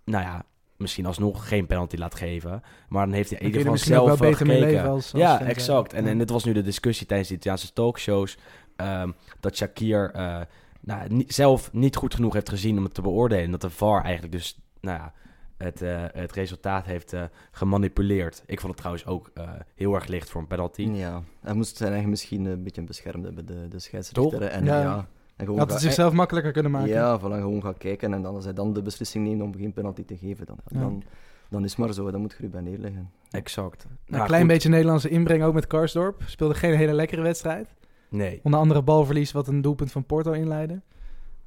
nou 0.05 0.25
ja, 0.25 0.43
misschien 0.77 1.07
alsnog 1.07 1.49
geen 1.49 1.67
penalty 1.67 1.97
laat 1.97 2.15
geven. 2.15 2.63
Maar 2.89 3.07
dan 3.07 3.15
heeft 3.15 3.31
hij 3.31 3.39
in 3.39 3.47
ieder 3.47 3.61
er 3.61 3.67
geval 3.67 3.85
zelf 3.87 4.07
wel 4.19 4.31
beter 4.31 4.47
mee 4.47 4.57
gekeken. 4.57 4.75
leven 4.77 4.91
als- 4.91 5.13
als 5.13 5.23
ja, 5.23 5.41
exact. 5.41 5.93
En, 5.93 6.05
Ja. 6.05 6.11
en 6.11 6.19
dit 6.19 6.31
was 6.31 6.45
nu 6.45 6.53
de 6.53 6.63
discussie 6.63 7.07
tijdens 7.07 7.29
de 7.29 7.35
Italiaanse 7.35 7.73
talkshows. 7.73 8.39
ehm, 8.77 9.11
dat 9.41 9.57
Shakir 9.57 10.11
eh, 10.15 10.41
nou, 10.81 11.09
niet- 11.09 11.35
zelf 11.35 11.73
niet 11.73 11.97
goed 11.97 12.15
genoeg 12.15 12.33
heeft 12.33 12.49
gezien 12.49 12.79
om 12.79 12.85
het 12.85 12.95
te 12.95 13.03
beoordelen. 13.03 13.45
En 13.45 13.51
dat 13.51 13.61
de 13.61 13.71
VAR 13.71 14.03
eigenlijk 14.03 14.33
dus, 14.33 14.59
nou 14.81 14.99
ja, 14.99 15.13
het, 15.57 15.83
eh, 15.83 16.05
het 16.13 16.33
resultaat 16.33 16.85
heeft 16.87 17.13
eh, 17.13 17.23
gemanipuleerd. 17.51 18.43
Ik 18.47 18.61
vond 18.61 18.69
het 18.73 18.77
trouwens 18.77 19.07
ook 19.07 19.31
eh, 19.35 19.49
heel 19.75 19.95
erg 19.95 20.07
licht 20.07 20.31
voor 20.31 20.41
een 20.41 20.47
penalty. 20.47 20.83
Ja, 20.83 21.23
hij 21.41 21.55
moest 21.55 21.77
zijn 21.77 21.93
eigen 21.93 22.11
misschien 22.11 22.45
een 22.45 22.63
beetje 22.63 22.83
beschermd 22.83 23.25
hebben, 23.25 23.47
de, 23.47 23.69
de 23.69 23.79
scheidsrechter. 23.79 24.39
Toch? 24.39 24.49
En, 24.49 24.65
Ja. 24.65 24.81
ja. 24.83 25.07
En 25.41 25.45
gewoon 25.47 25.59
Had 25.59 25.69
het 25.71 25.77
gaan- 25.79 25.87
zichzelf 25.87 26.13
makkelijker 26.13 26.53
kunnen 26.53 26.71
maken. 26.71 26.89
Ja, 26.89 27.19
voilà, 27.19 27.23
gewoon 27.23 27.63
gaan 27.63 27.77
kijken 27.79 28.13
en 28.15 28.23
dan, 28.23 28.35
als 28.35 28.45
hij 28.45 28.53
dan 28.53 28.73
de 28.73 28.83
beslissing 28.83 29.27
neemt 29.27 29.43
om 29.43 29.55
geen 29.57 29.73
penalty 29.73 30.05
te 30.05 30.17
geven, 30.17 30.47
dan, 30.47 30.57
Ja. 30.69 30.81
dan, 30.81 31.03
dan 31.49 31.65
is 31.65 31.71
het 31.71 31.79
maar 31.79 31.93
zo, 31.93 32.11
dan 32.11 32.21
moet 32.21 32.35
je 32.39 32.45
erbij 32.45 32.61
neerleggen. 32.61 33.11
Exact. 33.31 33.87
Nou, 34.07 34.21
een 34.21 34.27
klein 34.29 34.43
goed. 34.43 34.51
beetje 34.53 34.69
Nederlandse 34.69 35.09
inbreng 35.09 35.43
ook 35.43 35.55
met 35.55 35.67
Karsdorp. 35.67 36.23
Speelde 36.27 36.55
geen 36.55 36.75
hele 36.77 36.93
lekkere 36.93 37.23
wedstrijd. 37.23 37.75
Nee. 38.09 38.41
Onder 38.43 38.61
andere 38.61 38.83
balverlies 38.83 39.33
wat 39.33 39.49
een 39.49 39.61
doelpunt 39.63 39.93
van 39.93 40.05
Porto 40.05 40.33
inleidde. 40.33 40.81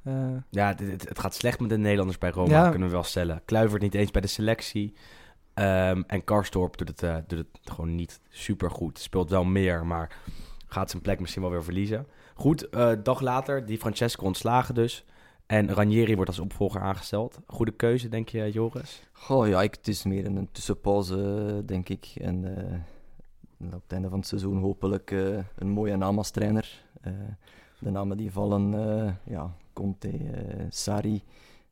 Eh, 0.02 0.14
Ja, 0.50 0.74
dit- 0.74 0.90
het, 0.90 1.08
het 1.08 1.18
gaat 1.18 1.34
slecht 1.34 1.60
met 1.60 1.68
de 1.70 1.78
Nederlanders 1.78 2.18
bij 2.18 2.30
Roma, 2.30 2.50
Ja. 2.64 2.68
kunnen 2.70 2.88
we 2.88 2.94
wel 2.94 3.02
stellen. 3.04 3.42
Kluivert 3.44 3.82
niet 3.82 3.94
eens 3.94 4.10
bij 4.10 4.20
de 4.20 4.26
selectie. 4.26 4.94
Ehm, 5.54 6.02
en 6.06 6.24
Karstorp 6.24 6.76
doet 6.76 6.88
het, 6.88 7.02
eh, 7.02 7.16
doet 7.26 7.38
het 7.38 7.48
gewoon 7.62 7.94
niet 7.94 8.20
super 8.28 8.70
goed. 8.70 8.98
Speelt 8.98 9.30
wel 9.30 9.44
meer, 9.44 9.86
maar 9.86 10.16
gaat 10.66 10.90
zijn 10.90 11.02
plek 11.02 11.20
misschien 11.20 11.42
wel 11.42 11.50
weer 11.50 11.64
verliezen. 11.64 12.06
Goed, 12.34 12.68
eh 12.68 12.92
dag 13.02 13.20
later, 13.20 13.66
die 13.66 13.78
Francesco 13.78 14.24
ontslagen 14.24 14.74
dus. 14.74 15.04
En 15.46 15.74
Ranieri 15.74 16.14
wordt 16.14 16.30
als 16.30 16.38
opvolger 16.38 16.80
aangesteld. 16.80 17.38
Goede 17.46 17.72
keuze, 17.72 18.08
denk 18.08 18.28
je, 18.28 18.50
Joris? 18.50 19.02
Goh, 19.12 19.48
ja, 19.48 19.62
ik, 19.62 19.74
het 19.74 19.88
is 19.88 20.04
meer 20.04 20.26
een 20.26 20.48
tussenpauze, 20.52 21.62
denk 21.66 21.88
ik. 21.88 22.12
En 22.20 22.56
eh, 22.56 23.74
op 23.74 23.82
het 23.82 23.92
einde 23.92 24.08
van 24.08 24.18
het 24.18 24.28
seizoen 24.28 24.58
hopelijk 24.60 25.10
eh, 25.10 25.38
een 25.56 25.68
mooie 25.68 25.96
naam 25.96 26.18
als 26.18 26.30
trainer. 26.30 26.82
Eh, 27.00 27.12
de 27.78 27.90
namen 27.90 28.16
die 28.16 28.32
vallen, 28.32 28.74
eh, 28.74 29.12
ja, 29.24 29.54
Conte, 29.72 30.08
eh 30.08 30.64
Sarri, 30.68 31.22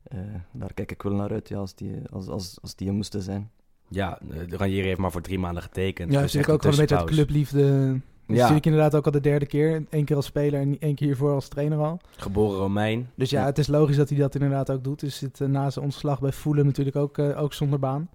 eh, 0.03 0.19
daar 0.51 0.73
kijk 0.73 0.91
ik 0.91 1.01
wel 1.01 1.13
naar 1.13 1.31
uit 1.31 1.49
ja, 1.49 1.57
als, 1.57 1.75
die, 1.75 2.01
als, 2.11 2.27
als, 2.27 2.57
als 2.61 2.75
die 2.75 2.87
er 2.87 2.93
moesten 2.93 3.21
zijn. 3.21 3.51
Ja, 3.87 4.19
Ranieri 4.47 4.87
heeft 4.87 4.99
maar 4.99 5.11
voor 5.11 5.21
drie 5.21 5.39
maanden 5.39 5.63
getekend. 5.63 6.11
Ja, 6.11 6.21
Dus 6.21 6.33
natuurlijk 6.33 6.47
echt 6.47 6.53
ook 6.53 6.61
gewoon 6.61 6.79
een 6.79 6.81
beetje 6.81 6.97
uit 6.97 7.27
clubliefde. 7.27 7.99
Is 8.27 8.35
Ja. 8.35 8.41
natuurlijk 8.41 8.65
inderdaad 8.65 8.95
ook 8.95 9.05
al 9.05 9.11
de 9.11 9.19
derde 9.19 9.45
keer. 9.45 9.83
Eén 9.89 10.05
keer 10.05 10.15
als 10.15 10.25
speler 10.25 10.59
en 10.61 10.79
één 10.79 10.95
keer 10.95 11.07
hiervoor 11.07 11.33
als 11.33 11.47
trainer 11.47 11.77
al. 11.77 11.99
Geboren 12.17 12.57
Romein. 12.59 13.09
Dus 13.15 13.29
ja, 13.29 13.39
Ja. 13.39 13.45
het 13.45 13.57
is 13.57 13.67
logisch 13.67 13.95
dat 13.95 14.09
hij 14.09 14.17
dat 14.17 14.33
inderdaad 14.35 14.71
ook 14.71 14.83
doet. 14.83 14.99
Dus 14.99 15.17
zit 15.17 15.41
eh, 15.41 15.47
na 15.47 15.69
zijn 15.69 15.85
ontslag 15.85 16.19
bij 16.19 16.31
Fulham 16.31 16.65
natuurlijk 16.65 16.95
ook, 16.95 17.17
eh, 17.17 17.41
ook 17.41 17.53
zonder 17.53 17.79
baan. 17.79 18.09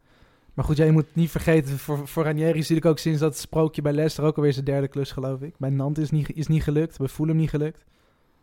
Maar 0.55 0.65
goed, 0.65 0.77
ja, 0.77 0.85
je 0.85 0.93
moet 0.93 1.07
niet 1.13 1.31
vergeten, 1.31 1.79
voor, 1.79 2.09
voor 2.09 2.25
Ranieri 2.25 2.51
is 2.51 2.59
natuurlijk 2.59 2.87
ook 2.87 2.99
sinds 2.99 3.21
dat 3.21 3.37
sprookje 3.37 3.83
bij 3.83 3.93
Leicester 3.93 4.25
ook 4.25 4.37
alweer 4.37 4.53
zijn 4.53 4.65
derde 4.65 4.89
klus, 4.89 5.13
geloof 5.13 5.41
ik. 5.41 5.55
Bij 5.59 5.71
Nantes 5.71 6.05
is 6.05 6.11
niet, 6.11 6.31
is 6.37 6.47
niet 6.47 6.63
gelukt, 6.63 6.99
bij 6.99 7.09
Fulham 7.09 7.37
niet 7.37 7.51
gelukt. 7.51 7.85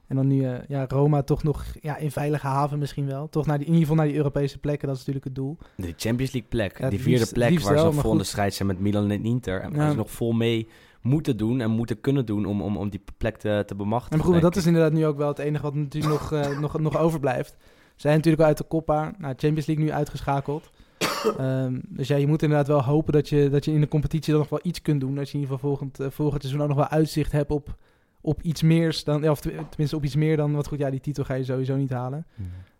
En 0.07 0.15
dan 0.15 0.27
nu, 0.27 0.43
eh, 0.45 0.53
ja, 0.67 0.85
Roma 0.87 1.21
toch 1.23 1.43
nog 1.43 1.65
ja, 1.81 1.97
in 1.97 2.11
veilige 2.11 2.47
haven 2.47 2.79
misschien 2.79 3.05
wel. 3.07 3.29
Toch 3.29 3.45
naar 3.45 3.57
die, 3.57 3.67
in 3.67 3.73
ieder 3.73 3.87
geval 3.87 4.03
naar 4.03 4.11
die 4.11 4.17
Europese 4.21 4.57
plekken, 4.57 4.87
dat 4.87 4.97
is 4.97 5.05
natuurlijk 5.05 5.25
het 5.25 5.35
doel. 5.35 5.57
De 5.75 5.93
Champions 5.97 6.31
League 6.31 6.49
plek. 6.49 6.79
Ja, 6.79 6.89
die 6.89 6.99
vierde 6.99 7.17
liefst- 7.19 7.33
plek 7.33 7.49
liefst 7.49 7.65
waar 7.65 7.73
ze 7.77 7.77
wel, 7.83 7.85
nog 7.85 7.93
maar 7.93 8.03
vol 8.03 8.11
in 8.11 8.17
de 8.17 8.23
goed. 8.23 8.31
strijd 8.33 8.53
zijn 8.53 8.67
met 8.67 8.79
Milan 8.79 9.11
en 9.11 9.25
Inter. 9.25 9.61
En 9.61 9.71
Ja. 9.71 9.77
waar 9.77 9.89
ze 9.91 9.95
nog 9.97 10.11
vol 10.11 10.31
mee 10.31 10.67
moeten 11.05 11.37
doen 11.37 11.61
en 11.61 11.71
moeten 11.71 12.01
kunnen 12.01 12.25
doen 12.25 12.45
om, 12.45 12.61
om, 12.61 12.77
om 12.77 12.89
die 12.89 13.03
plek 13.17 13.37
te, 13.37 13.63
te 13.65 13.75
bemachtigen. 13.75 14.11
En 14.11 14.17
maar 14.17 14.25
goed, 14.25 14.33
maar 14.33 14.51
dat 14.51 14.55
is 14.55 14.65
inderdaad 14.65 14.91
nu 14.91 15.05
ook 15.05 15.17
wel 15.17 15.27
het 15.27 15.39
enige 15.39 15.63
wat 15.63 15.73
natuurlijk 15.73 16.13
nog, 16.13 16.31
eh, 16.31 16.59
nog, 16.59 16.79
nog 16.79 16.97
overblijft. 16.97 17.55
Ze 17.95 18.01
zijn 18.01 18.15
natuurlijk 18.15 18.41
al 18.41 18.47
uit 18.47 18.57
de 18.57 18.67
Coppa, 18.67 19.13
nou, 19.17 19.33
Champions 19.37 19.65
League 19.65 19.85
nu 19.85 19.91
uitgeschakeld. 19.91 20.69
Ehm, 21.37 21.79
dus 21.87 22.07
ja, 22.07 22.15
je 22.15 22.27
moet 22.27 22.41
inderdaad 22.41 22.67
wel 22.67 22.83
hopen 22.83 23.13
dat 23.13 23.29
je, 23.29 23.49
dat 23.49 23.65
je 23.65 23.71
in 23.71 23.81
de 23.81 23.87
competitie 23.87 24.31
dan 24.31 24.41
nog 24.41 24.49
wel 24.49 24.59
iets 24.63 24.81
kunt 24.81 25.01
doen. 25.01 25.15
Dat 25.15 25.29
je 25.29 25.33
in 25.33 25.39
ieder 25.39 25.55
geval 25.55 25.69
volgend, 25.69 25.99
eh, 25.99 26.07
volgend 26.09 26.41
seizoen 26.41 26.61
ook 26.61 26.67
nog 26.67 26.77
wel 26.77 26.87
uitzicht 26.87 27.31
hebt 27.31 27.51
op, 27.51 27.75
op 28.21 28.41
iets 28.41 28.61
meer 28.61 29.01
dan, 29.03 29.21
ja, 29.21 29.31
of 29.31 29.39
tenminste 29.39 29.95
op 29.95 30.03
iets 30.03 30.15
meer 30.15 30.37
dan, 30.37 30.53
wat 30.53 30.67
goed, 30.67 30.79
ja, 30.79 30.89
die 30.89 30.99
titel 30.99 31.23
ga 31.23 31.33
je 31.33 31.43
sowieso 31.43 31.75
niet 31.75 31.89
halen. 31.89 32.25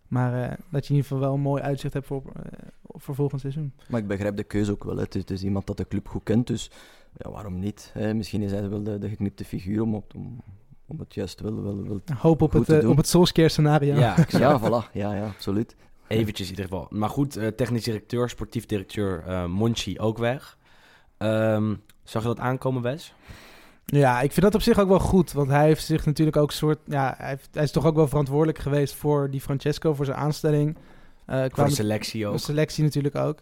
Maar 0.08 0.44
eh, 0.44 0.58
dat 0.70 0.88
je 0.88 0.94
in 0.94 0.96
ieder 0.96 1.12
geval 1.12 1.20
wel 1.20 1.34
een 1.34 1.42
mooi 1.42 1.62
uitzicht 1.62 1.94
hebt 1.94 2.06
voor, 2.06 2.24
eh, 2.26 2.42
voor 2.88 3.16
volgend 3.16 3.42
seizoen. 3.42 3.74
Maar 3.90 4.00
ik 4.00 4.08
begrijp 4.08 4.36
de 4.36 4.44
keuze 4.44 4.72
ook 4.72 4.84
wel. 4.84 4.98
Het 4.98 5.16
is, 5.16 5.22
het 5.22 5.32
is 5.32 5.44
iemand 5.44 5.68
dat 5.68 5.78
de 5.78 5.88
club 5.88 6.08
goed 6.08 6.24
kent, 6.24 6.48
dus 6.48 6.72
ja, 7.18 7.32
waarom 7.32 7.60
niet? 7.60 7.90
Hè? 7.94 8.14
Misschien 8.14 8.42
is 8.42 8.52
hij 8.52 8.70
wel 8.70 8.84
de, 8.84 8.98
de 8.98 9.10
geknipte 9.10 9.46
figuur 9.46 9.82
om, 9.82 9.96
op, 9.96 10.16
om, 10.16 10.42
om 10.86 11.00
het 11.00 11.14
juist 11.14 11.42
wel, 11.42 11.64
wel, 11.64 11.84
wel 11.88 12.02
Hoop 12.18 12.42
op 12.42 12.50
Goed 12.52 12.60
het, 12.60 12.68
te 12.70 12.76
eh, 12.76 12.82
doen. 12.82 12.92
op 12.92 12.98
het 12.98 13.08
Solskjaer 13.08 13.50
scenario. 13.50 13.96
Ja. 13.96 14.16
Ja, 14.30 14.60
voilà. 14.62 14.92
Ja, 14.94 15.14
ja, 15.16 15.26
absoluut. 15.26 15.76
Eventjes 16.08 16.46
in 16.50 16.56
ieder 16.56 16.70
geval. 16.70 16.88
Maar 16.90 17.10
goed, 17.10 17.36
eh, 17.38 17.48
technisch 17.48 17.84
directeur, 17.84 18.30
sportief 18.30 18.66
directeur 18.66 19.24
eh 19.28 19.46
Monchi 19.46 20.00
ook 20.00 20.18
weg. 20.18 20.58
Ehm, 21.18 21.76
zag 22.04 22.22
je 22.22 22.28
dat 22.28 22.40
aankomen, 22.40 22.82
Wes? 22.82 23.14
Ja, 23.86 24.22
ik 24.22 24.32
vind 24.32 24.46
dat 24.46 24.56
op 24.56 24.62
zich 24.62 24.80
ook 24.80 24.88
wel 24.88 25.00
goed. 25.00 25.32
Want 25.32 25.50
hij 25.50 25.66
heeft 25.66 25.86
zich 25.86 26.06
natuurlijk 26.06 26.38
ook 26.38 26.52
soort. 26.52 26.80
Ja, 26.86 27.16
hij, 27.18 27.30
heeft- 27.30 27.50
hij 27.52 27.64
is 27.64 27.72
toch 27.72 27.86
ook 27.86 27.96
wel 27.96 28.08
verantwoordelijk 28.08 28.60
geweest 28.60 28.94
voor 28.96 29.30
die 29.32 29.42
Francesco, 29.42 29.94
voor 29.94 30.06
zijn 30.06 30.18
aanstelling. 30.18 30.78
Eh 31.26 31.40
Voor 31.40 31.50
qua 31.50 31.64
de 31.66 31.72
selectie 31.72 32.28
ook. 32.28 32.34
de 32.34 32.40
selectie 32.40 32.84
natuurlijk 32.84 33.16
ook. 33.16 33.40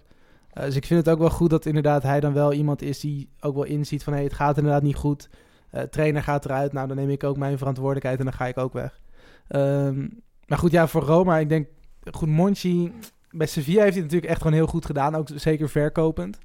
Eh, 0.54 0.64
dus 0.64 0.76
ik 0.76 0.86
vind 0.86 1.06
het 1.06 1.14
ook 1.14 1.20
wel 1.20 1.30
goed 1.30 1.50
dat 1.50 1.66
inderdaad 1.66 2.04
hij 2.04 2.20
dan 2.20 2.34
wel 2.34 2.54
iemand 2.54 2.82
is 2.82 3.00
die 3.00 3.30
ook 3.40 3.56
wel 3.56 3.64
inziet 3.64 4.04
van 4.04 4.14
hey, 4.14 4.24
het 4.24 4.34
gaat 4.34 4.58
inderdaad 4.58 4.84
niet 4.84 4.96
goed. 4.96 5.30
Eh 5.70 5.82
trainer 5.82 6.24
gaat 6.24 6.46
eruit. 6.46 6.74
Nou, 6.74 6.88
dan 6.88 6.98
neem 6.98 7.10
ik 7.10 7.24
ook 7.24 7.38
mijn 7.38 7.58
verantwoordelijkheid 7.58 8.20
en 8.20 8.26
dan 8.26 8.34
ga 8.34 8.48
ik 8.48 8.58
ook 8.58 8.74
weg. 8.74 9.02
Ehm, 9.48 10.08
maar 10.46 10.58
goed, 10.58 10.72
ja, 10.72 10.88
voor 10.88 11.04
Roma, 11.04 11.38
ik 11.38 11.50
denk, 11.50 11.68
goed, 12.12 12.28
Monchi, 12.28 12.94
bij 13.32 13.48
Sevilla 13.48 13.82
heeft 13.82 13.94
hij 13.94 14.04
natuurlijk 14.04 14.32
echt 14.32 14.42
gewoon 14.42 14.58
heel 14.58 14.68
goed 14.68 14.86
gedaan. 14.86 15.16
Ook 15.16 15.30
zeker 15.36 15.70
verkopend. 15.70 16.38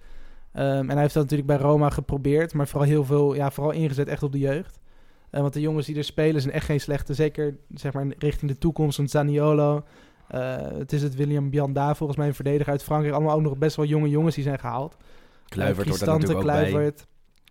Ehm, 0.52 0.66
en 0.66 0.90
hij 0.90 1.00
heeft 1.00 1.14
dat 1.14 1.22
natuurlijk 1.22 1.48
bij 1.48 1.58
Roma 1.58 1.90
geprobeerd, 1.90 2.54
maar 2.54 2.68
vooral 2.68 2.88
heel 2.88 3.04
veel, 3.04 3.34
ja, 3.34 3.50
vooral 3.50 3.72
ingezet 3.72 4.08
echt 4.08 4.22
op 4.22 4.32
de 4.32 4.38
jeugd. 4.38 4.78
Eh, 5.30 5.40
want 5.40 5.52
de 5.52 5.60
jongens 5.60 5.86
die 5.86 5.96
er 5.96 6.04
spelen 6.04 6.40
zijn 6.40 6.54
echt 6.54 6.64
geen 6.64 6.80
slechte. 6.80 7.14
Zeker 7.14 7.56
zeg 7.74 7.92
maar 7.92 8.06
richting 8.18 8.50
de 8.50 8.58
toekomst. 8.58 8.98
Een 8.98 9.08
Zaniolo. 9.08 9.84
Eh, 10.28 10.56
het 10.78 10.92
is 10.92 11.02
het 11.02 11.14
William 11.14 11.50
Bianda, 11.50 11.94
volgens 11.94 12.18
mij 12.18 12.26
een 12.28 12.34
verdediger 12.34 12.72
uit 12.72 12.82
Frankrijk. 12.82 13.14
Allemaal 13.14 13.36
ook 13.36 13.42
nog 13.42 13.58
best 13.58 13.76
wel 13.76 13.84
jonge 13.84 14.08
jongens 14.08 14.34
die 14.34 14.44
zijn 14.44 14.58
gehaald. 14.58 14.96
Kluivert 15.48 15.80
Eh, 15.80 15.86
wordt 15.88 16.02
er 16.02 16.08
natuurlijk 16.08 16.38
ook 16.40 16.44
bij. 16.46 16.68
Kluivert, 16.68 17.06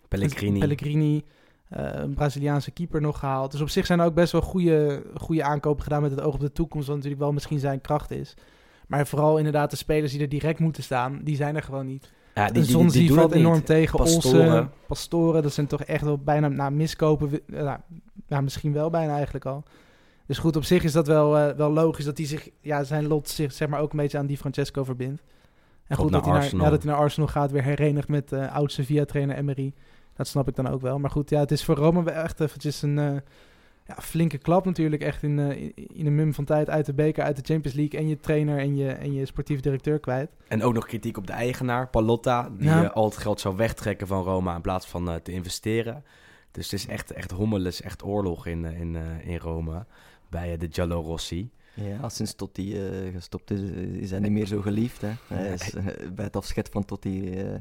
Pellegrini. 0.08 0.60
Pellegrini. 0.60 1.24
eh, 1.70 1.90
een 1.94 2.14
Braziliaanse 2.14 2.72
keeper 2.72 3.02
nog 3.02 3.20
gehaald. 3.20 3.52
Dus 3.52 3.62
op 3.62 3.70
zich 3.70 3.86
zijn 3.86 4.00
er 4.00 4.06
ook 4.06 4.14
best 4.14 4.32
wel 4.32 4.42
goede, 4.42 5.04
goede 5.16 5.44
aankopen 5.44 5.84
gedaan 5.84 6.02
met 6.02 6.12
het 6.12 6.22
oog 6.22 6.34
op 6.34 6.40
de 6.40 6.52
toekomst. 6.52 6.88
Wat 6.88 6.96
natuurlijk 6.96 7.22
wel 7.24 7.34
misschien 7.34 7.60
zijn 7.60 7.82
kracht 7.82 8.12
is. 8.12 8.34
Maar 8.88 9.08
vooral 9.08 9.38
inderdaad 9.38 9.70
de 9.70 9.76
spelers 9.78 10.12
die 10.12 10.22
er 10.22 10.30
direct 10.30 10.60
moeten 10.60 10.84
staan, 10.84 11.20
die 11.24 11.36
zijn 11.36 11.56
er 11.56 11.64
gewoon 11.64 11.86
niet. 11.86 12.12
Ja, 12.36 12.46
Die, 12.46 12.64
die, 12.64 12.72
doen 12.72 12.90
valt 12.90 12.92
het 13.30 13.34
niet. 13.34 13.34
enorm 13.34 13.64
tegen. 13.64 13.98
Pastoren. 14.00 14.42
Olsen, 14.50 14.72
Pastoren, 14.88 15.44
dat 15.44 15.54
zijn 15.54 15.68
toch 15.68 15.84
echt 15.84 16.04
wel 16.04 16.18
bijna 16.18 16.48
na 16.48 16.70
miskopen. 16.70 17.30
wi- 17.30 17.42
eh, 17.54 17.64
Nou, 17.64 17.78
ja, 18.28 18.42
misschien 18.42 18.74
wel 18.74 18.90
bijna 18.90 19.14
eigenlijk 19.16 19.46
al. 19.46 19.64
Dus 20.28 20.38
goed, 20.38 20.56
op 20.56 20.64
zich 20.64 20.84
is 20.84 20.92
dat 20.92 21.08
wel, 21.08 21.38
eh, 21.38 21.56
wel 21.56 21.72
logisch 21.72 22.06
dat 22.06 22.18
hij 22.18 22.28
zich, 22.28 22.50
ja, 22.62 22.84
zijn 22.84 23.08
lot 23.08 23.30
zich 23.30 23.52
zeg 23.52 23.68
maar 23.68 23.80
ook 23.80 23.92
een 23.92 23.98
beetje 23.98 24.18
aan 24.18 24.26
die 24.26 24.38
Francesco 24.38 24.84
verbindt. 24.84 25.24
En 25.88 25.98
goed 25.98 26.12
dat 26.12 26.26
hij, 26.26 26.34
naar, 26.34 26.56
ja, 26.56 26.70
dat 26.70 26.84
hij 26.84 26.92
naar 26.92 27.02
Arsenal 27.02 27.30
gaat, 27.30 27.52
weer 27.52 27.64
herenigd 27.64 28.08
met 28.08 28.32
eh 28.32 28.56
oud 28.56 28.72
Sevilla-trainer 28.72 29.36
Emery. 29.36 29.74
Dat 30.16 30.28
snap 30.28 30.48
ik 30.48 30.56
dan 30.56 30.68
ook 30.68 30.82
wel. 30.82 31.00
Maar 31.00 31.10
goed, 31.10 31.30
ja, 31.30 31.40
het 31.40 31.52
is 31.52 31.64
voor 31.64 31.76
Roma 31.76 32.04
wel 32.04 32.14
echt 32.14 32.40
eventjes 32.40 32.82
een 32.82 33.00
eh, 33.00 33.16
ja, 33.86 33.96
flinke 34.02 34.38
klap 34.38 34.66
natuurlijk. 34.66 35.02
Echt 35.02 35.24
in, 35.24 35.40
in, 35.94 36.06
een 36.06 36.16
mum 36.16 36.34
van 36.34 36.46
tijd 36.46 36.70
uit 36.70 36.86
de 36.86 36.94
beker, 36.94 37.24
uit 37.24 37.36
de 37.36 37.54
Champions 37.54 37.78
League. 37.78 38.00
En 38.00 38.08
je 38.08 38.20
trainer 38.20 38.60
en 38.60 38.76
je, 38.76 38.92
en 38.92 39.14
je 39.14 39.26
sportief 39.26 39.60
directeur 39.60 40.00
kwijt. 40.00 40.30
En 40.48 40.64
ook 40.64 40.74
nog 40.74 40.86
kritiek 40.86 41.18
op 41.18 41.28
de 41.28 41.34
eigenaar, 41.34 41.90
Palotta, 41.90 42.50
die 42.58 42.68
Ja. 42.68 42.86
al 42.86 43.06
het 43.06 43.18
geld 43.18 43.40
zou 43.40 43.56
wegtrekken 43.56 44.08
van 44.08 44.24
Roma 44.24 44.56
in 44.56 44.62
plaats 44.62 44.88
van 44.88 45.20
te 45.24 45.32
investeren. 45.32 46.04
Dus 46.52 46.72
het 46.72 46.80
is 46.80 46.88
echt, 46.88 47.12
echt 47.12 47.32
hommeles, 47.32 47.82
echt 47.82 48.04
oorlog 48.04 48.46
in, 48.46 48.66
in, 48.66 48.98
in 49.24 49.38
Rome 49.38 49.86
bij 50.30 50.54
eh, 50.54 50.60
de 50.60 50.68
Giallo 50.72 51.02
Rossi. 51.02 51.52
Ja, 51.74 52.10
sinds 52.10 52.36
Totti 52.36 52.88
eh, 52.88 53.14
gestopt 53.14 53.52
is, 53.52 53.60
is 54.02 54.10
hij 54.12 54.20
niet 54.20 54.32
meer 54.32 54.46
zo 54.46 54.62
geliefd. 54.62 55.02
Hè. 55.02 55.12
Hij 55.28 55.54
is 55.54 55.74
eh, 55.74 55.86
bij 56.14 56.26
het 56.26 56.36
afscheid 56.36 56.70
van 56.72 56.86
Totti 56.86 57.34
eh, 57.40 57.56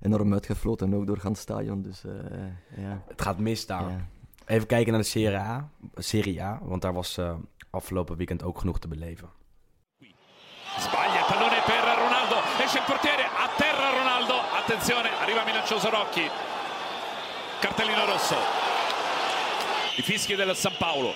enorm 0.00 0.32
uitgefloten, 0.32 0.94
ook 0.94 1.06
door 1.06 1.18
het 1.22 1.38
stadion. 1.38 1.82
Dus 1.82 2.04
eh, 2.04 2.12
ja. 2.84 3.02
Het 3.08 3.22
gaat 3.22 3.38
mis 3.38 3.66
daar. 3.66 3.90
ja. 3.90 4.08
Even 4.46 4.66
kijken 4.66 4.92
naar 4.92 5.00
de 5.00 5.06
Serie 5.08 5.36
A, 5.38 5.70
Serie 5.94 6.42
A 6.42 6.58
want 6.62 6.82
daar 6.82 6.92
was 6.92 7.18
eh, 7.18 7.34
afgelopen 7.70 8.16
weekend 8.16 8.42
ook 8.42 8.58
genoeg 8.58 8.78
te 8.78 8.88
beleven. 8.88 9.28
Sbaglia 10.78 11.22
pallone 11.30 11.62
per 11.66 11.82
Ronaldo, 12.04 12.36
esce 12.64 12.78
il 12.78 12.84
portiere, 12.84 13.24
a 13.44 13.48
terra 13.56 13.88
Ronaldo, 13.98 14.34
attenzione, 14.60 15.08
arriva 15.22 15.44
minaccioso 15.44 15.90
Rocchi, 15.90 16.26
cartellino 17.60 18.04
rosso, 18.06 18.36
i 19.98 20.02
fischi 20.02 20.34
del 20.36 20.54
San 20.56 20.72
Paolo, 20.78 21.12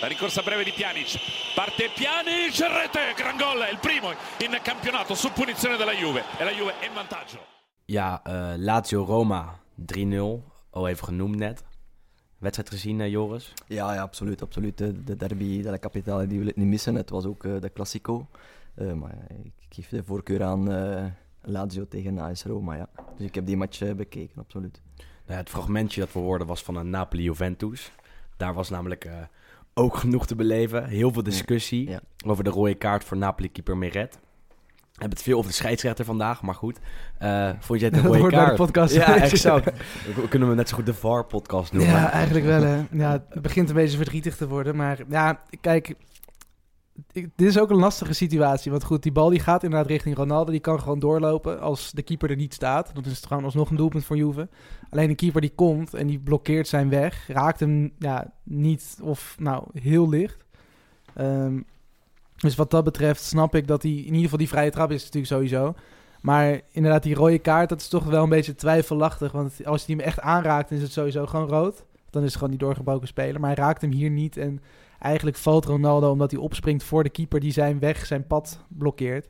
la 0.00 0.06
ricorsa 0.06 0.42
breve 0.42 0.64
di 0.64 0.72
Pjanic, 0.72 1.18
parte 1.54 1.90
Pjanic, 1.94 2.58
rete, 2.58 3.14
gran 3.16 3.36
gol, 3.36 3.60
è 3.60 3.70
il 3.70 3.78
primo 3.78 4.10
in 4.38 4.58
campionato 4.62 5.14
su 5.14 5.30
punizione 5.30 5.76
della 5.76 5.92
Juve 5.92 6.24
e 6.38 6.44
la 6.44 6.50
Juve 6.50 6.78
è 6.80 6.86
in 6.86 6.94
vantaggio. 6.94 7.38
Ja, 7.84 8.22
eh, 8.22 8.56
Lazio-Roma 8.56 9.60
3-0, 9.74 10.40
al 10.70 10.88
even 10.88 11.04
genoemd 11.04 11.36
net. 11.36 11.64
Wedstrijd 12.38 12.70
gezien, 12.70 13.00
eh, 13.00 13.08
Joris? 13.08 13.52
Ja, 13.66 13.94
ja, 13.94 14.00
absoluut. 14.00 14.42
absoluut. 14.42 14.78
De, 14.78 15.04
de 15.04 15.16
derby 15.16 15.62
de 15.62 15.78
Capitale 15.78 16.26
die 16.26 16.38
wil 16.38 16.48
ik 16.48 16.56
niet 16.56 16.66
missen. 16.66 16.94
Het 16.94 17.10
was 17.10 17.24
ook 17.24 17.44
eh, 17.44 17.60
de 17.60 17.72
Classico. 17.72 18.28
Eh, 18.74 18.92
maar 18.92 19.14
ja, 19.14 19.34
ik 19.36 19.52
geef 19.68 19.88
de 19.88 20.04
voorkeur 20.04 20.42
aan 20.42 20.72
eh, 20.72 21.04
Lazio 21.42 21.88
tegen 21.88 22.18
AS 22.18 22.44
Roma. 22.44 22.74
Ja. 22.74 22.88
Dus 23.16 23.26
ik 23.26 23.34
heb 23.34 23.46
die 23.46 23.56
match 23.56 23.94
bekeken, 23.94 24.40
absoluut. 24.40 24.80
Nou 24.96 25.08
ja, 25.26 25.36
het 25.36 25.48
fragmentje 25.48 26.00
dat 26.00 26.12
we 26.12 26.18
hoorden 26.18 26.46
was 26.46 26.62
van 26.62 26.76
een 26.76 26.90
Napoli-Juventus. 26.90 27.90
Daar 28.36 28.54
was 28.54 28.70
namelijk 28.70 29.04
eh, 29.04 29.12
ook 29.80 29.96
genoeg 29.96 30.26
te 30.26 30.34
beleven. 30.34 30.84
Heel 30.86 31.12
veel 31.12 31.22
discussie 31.22 31.88
Ja. 31.88 32.00
over 32.26 32.44
de 32.44 32.50
rode 32.50 32.74
kaart 32.74 33.04
voor 33.04 33.16
Napoli-keeper 33.16 33.76
Meret. 33.76 34.18
We 34.92 35.06
hebben 35.06 35.18
het 35.18 35.22
veel 35.28 35.38
over 35.38 35.50
de 35.50 35.56
scheidsrechter 35.56 36.04
vandaag, 36.04 36.42
maar 36.42 36.54
goed. 36.54 36.78
Eh 37.18 37.50
vond 37.58 37.80
het 37.80 37.96
een 37.96 38.02
Dat 38.02 38.12
rode 38.14 38.20
bij 38.20 38.30
de 38.30 38.36
kaart? 38.36 38.56
podcast. 38.56 38.94
Ja, 38.94 39.16
exact. 39.16 39.70
Kunnen 40.28 40.48
we 40.48 40.54
net 40.54 40.68
zo 40.68 40.74
goed 40.76 40.86
de 40.86 40.94
VAR-podcast 40.94 41.72
noemen. 41.72 41.92
Ja, 41.92 42.10
eigenlijk 42.10 42.46
wel. 42.46 42.62
Hè. 42.62 42.82
Ja, 42.90 43.24
het 43.28 43.42
begint 43.42 43.68
een 43.68 43.74
beetje 43.74 43.96
verdrietig 43.96 44.36
te 44.36 44.48
worden. 44.48 44.76
Maar 44.76 44.98
ja, 45.08 45.40
kijk, 45.60 45.94
dit 47.12 47.30
is 47.36 47.58
ook 47.58 47.70
een 47.70 47.76
lastige 47.76 48.12
situatie. 48.12 48.70
Want 48.70 48.84
goed, 48.84 49.02
die 49.02 49.12
bal 49.12 49.28
die 49.28 49.40
gaat 49.40 49.62
inderdaad 49.62 49.88
richting 49.88 50.16
Ronaldo. 50.16 50.50
Die 50.50 50.60
kan 50.60 50.80
gewoon 50.80 50.98
doorlopen 50.98 51.60
als 51.60 51.90
de 51.90 52.02
keeper 52.02 52.30
er 52.30 52.36
niet 52.36 52.54
staat. 52.54 52.94
Dat 52.94 53.06
is 53.06 53.20
trouwens 53.20 53.52
alsnog 53.52 53.70
een 53.70 53.76
doelpunt 53.76 54.04
voor 54.04 54.16
Juve. 54.16 54.48
Alleen 54.90 55.08
de 55.08 55.14
keeper 55.14 55.40
die 55.40 55.54
komt 55.54 55.94
en 55.94 56.06
die 56.06 56.18
blokkeert 56.18 56.68
zijn 56.68 56.88
weg. 56.88 57.26
Raakt 57.28 57.60
hem 57.60 57.92
ja, 57.98 58.32
niet 58.42 58.98
of 59.02 59.36
nou 59.38 59.64
heel 59.72 60.08
licht. 60.08 60.44
Ehm, 61.14 61.60
dus 62.36 62.54
wat 62.54 62.70
dat 62.70 62.84
betreft 62.84 63.22
snap 63.22 63.54
ik 63.54 63.66
dat 63.66 63.82
hij... 63.82 63.92
In 63.92 64.04
ieder 64.04 64.22
geval 64.22 64.38
die 64.38 64.48
vrije 64.48 64.70
trap 64.70 64.90
is 64.90 65.02
natuurlijk 65.04 65.32
sowieso. 65.32 65.74
Maar 66.20 66.60
inderdaad, 66.70 67.02
die 67.02 67.14
rode 67.14 67.38
kaart, 67.38 67.68
dat 67.68 67.80
is 67.80 67.88
toch 67.88 68.04
wel 68.04 68.22
een 68.22 68.28
beetje 68.28 68.54
twijfelachtig. 68.54 69.32
Want 69.32 69.66
als 69.66 69.86
hij 69.86 69.94
hem 69.96 70.04
echt 70.04 70.20
aanraakt, 70.20 70.70
is 70.70 70.82
het 70.82 70.92
sowieso 70.92 71.26
gewoon 71.26 71.48
rood. 71.48 71.84
Dan 72.10 72.22
is 72.22 72.28
het 72.28 72.36
gewoon 72.36 72.50
die 72.50 72.58
doorgebroken 72.58 73.08
speler. 73.08 73.40
Maar 73.40 73.54
hij 73.54 73.64
raakt 73.64 73.80
hem 73.80 73.92
hier 73.92 74.10
niet. 74.10 74.36
En 74.36 74.60
eigenlijk 75.00 75.36
valt 75.36 75.64
Ronaldo 75.64 76.10
omdat 76.10 76.30
hij 76.30 76.40
opspringt 76.40 76.82
voor 76.82 77.02
de 77.02 77.10
keeper 77.10 77.40
die 77.40 77.52
zijn 77.52 77.78
weg, 77.78 78.06
zijn 78.06 78.26
pad 78.26 78.64
blokkeert. 78.68 79.28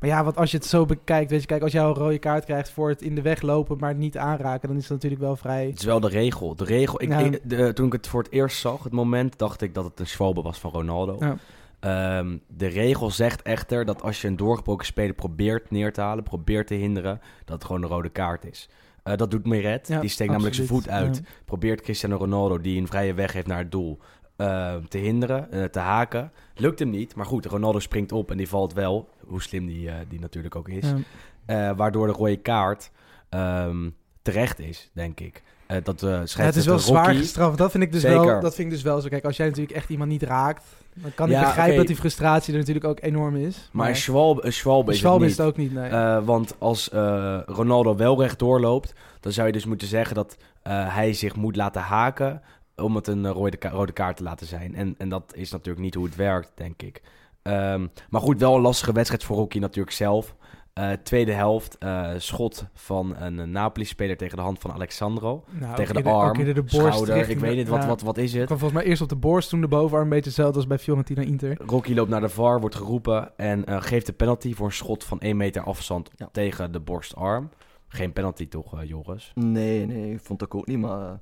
Maar 0.00 0.08
ja, 0.08 0.24
want 0.24 0.36
als 0.36 0.50
je 0.50 0.56
het 0.56 0.66
zo 0.66 0.84
bekijkt, 0.84 1.30
weet 1.30 1.40
je, 1.40 1.46
kijk, 1.46 1.62
als 1.62 1.72
jij 1.72 1.82
een 1.82 1.94
rode 1.94 2.18
kaart 2.18 2.44
krijgt 2.44 2.70
voor 2.70 2.88
het 2.88 3.02
in 3.02 3.14
de 3.14 3.22
weg 3.22 3.42
lopen, 3.42 3.78
maar 3.78 3.94
niet 3.94 4.16
aanraken, 4.18 4.68
dan 4.68 4.76
is 4.76 4.82
dat 4.82 4.92
natuurlijk 4.92 5.22
wel 5.22 5.36
vrij. 5.36 5.66
Het 5.66 5.78
is 5.78 5.84
wel 5.84 6.00
de 6.00 6.08
regel. 6.08 6.54
De 6.56 6.64
regel 6.64 7.02
ik, 7.02 7.08
Ja. 7.08 7.18
ik- 7.18 7.40
de- 7.44 7.72
toen 7.72 7.86
ik 7.86 7.92
het 7.92 8.06
voor 8.08 8.22
het 8.22 8.32
eerst 8.32 8.58
zag, 8.58 8.82
het 8.84 8.92
moment, 8.92 9.38
dacht 9.38 9.62
ik 9.62 9.74
dat 9.74 9.84
het 9.84 10.00
een 10.00 10.06
schwalbe 10.06 10.42
was 10.42 10.58
van 10.58 10.70
Ronaldo. 10.70 11.16
Ja. 11.20 11.36
Ehm, 11.80 12.36
de 12.56 12.66
regel 12.66 13.10
zegt 13.10 13.42
echter 13.42 13.84
dat 13.84 14.02
als 14.02 14.20
je 14.20 14.28
een 14.28 14.36
doorgebroken 14.36 14.86
speler 14.86 15.14
probeert 15.14 15.70
neer 15.70 15.92
te 15.92 16.00
halen, 16.00 16.24
probeert 16.24 16.66
te 16.66 16.74
hinderen, 16.74 17.20
dat 17.44 17.54
het 17.54 17.64
gewoon 17.64 17.82
een 17.82 17.88
rode 17.88 18.08
kaart 18.08 18.44
is. 18.44 18.68
Eh, 19.02 19.16
dat 19.16 19.30
doet 19.30 19.46
Meret. 19.46 19.88
Ja, 19.88 20.00
die 20.00 20.10
steekt 20.10 20.30
namelijk 20.30 20.54
zijn 20.54 20.66
voet 20.66 20.88
uit. 20.88 21.16
Ja. 21.16 21.30
Probeert 21.44 21.80
Cristiano 21.80 22.16
Ronaldo, 22.16 22.60
die 22.60 22.80
een 22.80 22.86
vrije 22.86 23.14
weg 23.14 23.32
heeft 23.32 23.46
naar 23.46 23.58
het 23.58 23.70
doel, 23.72 23.98
eh, 24.36 24.74
te 24.88 24.98
hinderen, 24.98 25.52
eh, 25.52 25.64
te 25.64 25.78
haken. 25.78 26.32
Lukt 26.54 26.78
hem 26.78 26.90
niet. 26.90 27.14
Maar 27.14 27.26
goed, 27.26 27.46
Ronaldo 27.46 27.78
springt 27.78 28.12
op 28.12 28.30
en 28.30 28.36
die 28.36 28.48
valt 28.48 28.72
wel. 28.72 29.08
Hoe 29.26 29.42
slim 29.42 29.66
die, 29.66 29.88
eh, 29.88 29.94
die 30.08 30.20
natuurlijk 30.20 30.56
ook 30.56 30.68
is. 30.68 30.84
Ja. 30.84 30.96
Eh, 31.46 31.76
waardoor 31.76 32.06
de 32.06 32.12
rode 32.12 32.36
kaart 32.36 32.90
ehm, 33.28 33.90
terecht 34.22 34.58
is, 34.58 34.90
denk 34.92 35.20
ik. 35.20 35.42
Dat 35.82 36.00
de 36.00 36.22
Ja, 36.24 36.42
het 36.42 36.56
is 36.56 36.66
wel 36.66 36.78
zwaar 36.78 37.14
gestraft. 37.14 37.58
Dat 37.58 37.70
vind 37.70 37.82
ik 37.82 37.92
dus 37.92 38.00
Zeker. 38.00 38.26
wel. 38.26 38.40
Dat 38.40 38.54
vind 38.54 38.68
ik 38.68 38.74
dus 38.74 38.82
wel 38.82 39.00
zo. 39.00 39.08
Kijk, 39.08 39.24
als 39.24 39.36
jij 39.36 39.46
natuurlijk 39.46 39.76
echt 39.76 39.88
iemand 39.90 40.10
niet 40.10 40.22
raakt, 40.22 40.64
dan 40.94 41.14
kan 41.14 41.30
ik 41.30 41.38
begrijpen 41.38 41.76
dat 41.76 41.86
die 41.86 41.96
frustratie 41.96 42.52
er 42.52 42.58
natuurlijk 42.58 42.86
ook 42.86 43.00
enorm 43.00 43.36
is. 43.36 43.68
Maar 43.72 43.96
Schwalbe, 43.96 44.44
een 44.44 44.52
Schwalbe 44.52 44.92
is 44.92 44.98
Schwalbe 44.98 45.24
het 45.24 45.30
is 45.32 45.38
niet. 45.38 45.46
het 45.46 45.54
ook 45.56 45.62
niet. 45.62 45.72
Nee. 45.72 46.20
Want 46.24 46.54
als 46.58 46.88
Ronaldo 47.46 47.96
wel 47.96 48.20
rechtdoor 48.20 48.60
loopt, 48.60 48.94
dan 49.20 49.32
zou 49.32 49.46
je 49.46 49.52
dus 49.52 49.66
moeten 49.66 49.88
zeggen 49.88 50.14
dat 50.14 50.36
hij 50.68 51.12
zich 51.12 51.36
moet 51.36 51.56
laten 51.56 51.82
haken 51.82 52.42
om 52.76 52.94
het 52.96 53.06
een 53.06 53.24
eh, 53.26 53.30
rode, 53.32 53.56
ka- 53.56 53.70
rode 53.70 53.92
kaart 53.92 54.16
te 54.16 54.22
laten 54.22 54.46
zijn. 54.46 54.74
En, 54.74 54.94
en 54.98 55.08
dat 55.08 55.32
is 55.34 55.50
natuurlijk 55.50 55.84
niet 55.84 55.94
hoe 55.94 56.04
het 56.04 56.16
werkt, 56.16 56.52
denk 56.54 56.82
ik. 56.82 57.02
Ehm, 57.42 57.86
maar 58.10 58.20
goed, 58.20 58.40
wel 58.40 58.54
een 58.54 58.60
lastige 58.60 58.92
wedstrijd 58.92 59.24
voor 59.24 59.36
Rocky 59.36 59.58
natuurlijk 59.58 59.96
zelf. 59.96 60.34
Eh, 60.72 60.90
tweede 60.92 61.32
helft, 61.32 61.78
eh, 61.78 62.10
schot 62.16 62.64
van 62.74 63.16
een 63.16 63.50
Napoli-speler 63.50 64.16
tegen 64.16 64.36
de 64.36 64.42
hand 64.42 64.58
van 64.58 64.72
Alexandro. 64.72 65.44
Nou, 65.50 65.74
tegen 65.76 65.94
de 65.94 66.02
arm, 66.10 66.44
de 66.44 66.54
borst 66.62 66.74
schouder, 66.74 67.28
ik 67.30 67.38
weet 67.38 67.56
niet, 67.56 67.68
wat, 67.68 67.84
wat, 67.84 68.02
wat 68.02 68.18
is 68.18 68.32
Het 68.32 68.46
kwam 68.46 68.58
volgens 68.58 68.80
mij 68.80 68.90
eerst 68.90 69.02
op 69.02 69.08
de 69.08 69.16
borst, 69.16 69.48
toen 69.48 69.60
de 69.60 69.68
bovenarm 69.68 70.02
een 70.04 70.08
beetje 70.08 70.24
hetzelfde 70.24 70.56
als 70.56 70.66
bij 70.66 70.78
Fiorentina 70.78 71.22
Inter. 71.22 71.56
Rocky 71.66 71.94
loopt 71.94 72.10
naar 72.10 72.20
de 72.20 72.28
VAR, 72.28 72.60
wordt 72.60 72.74
geroepen 72.74 73.36
en 73.36 73.64
eh, 73.66 73.82
geeft 73.82 74.06
de 74.06 74.12
penalty 74.12 74.54
voor 74.54 74.66
een 74.66 74.72
schot 74.72 75.04
van 75.04 75.20
1 75.20 75.36
meter 75.36 75.62
afstand 75.62 76.10
Ja. 76.16 76.28
tegen 76.32 76.72
de 76.72 76.80
borstarm. 76.80 77.50
Geen 77.88 78.12
penalty 78.12 78.48
toch, 78.48 78.84
Joris? 78.84 79.32
Nee, 79.34 79.86
nee, 79.86 80.12
ik 80.12 80.20
vond 80.20 80.38
dat 80.38 80.50
ook 80.50 80.66
niet, 80.66 80.78
maar 80.78 81.20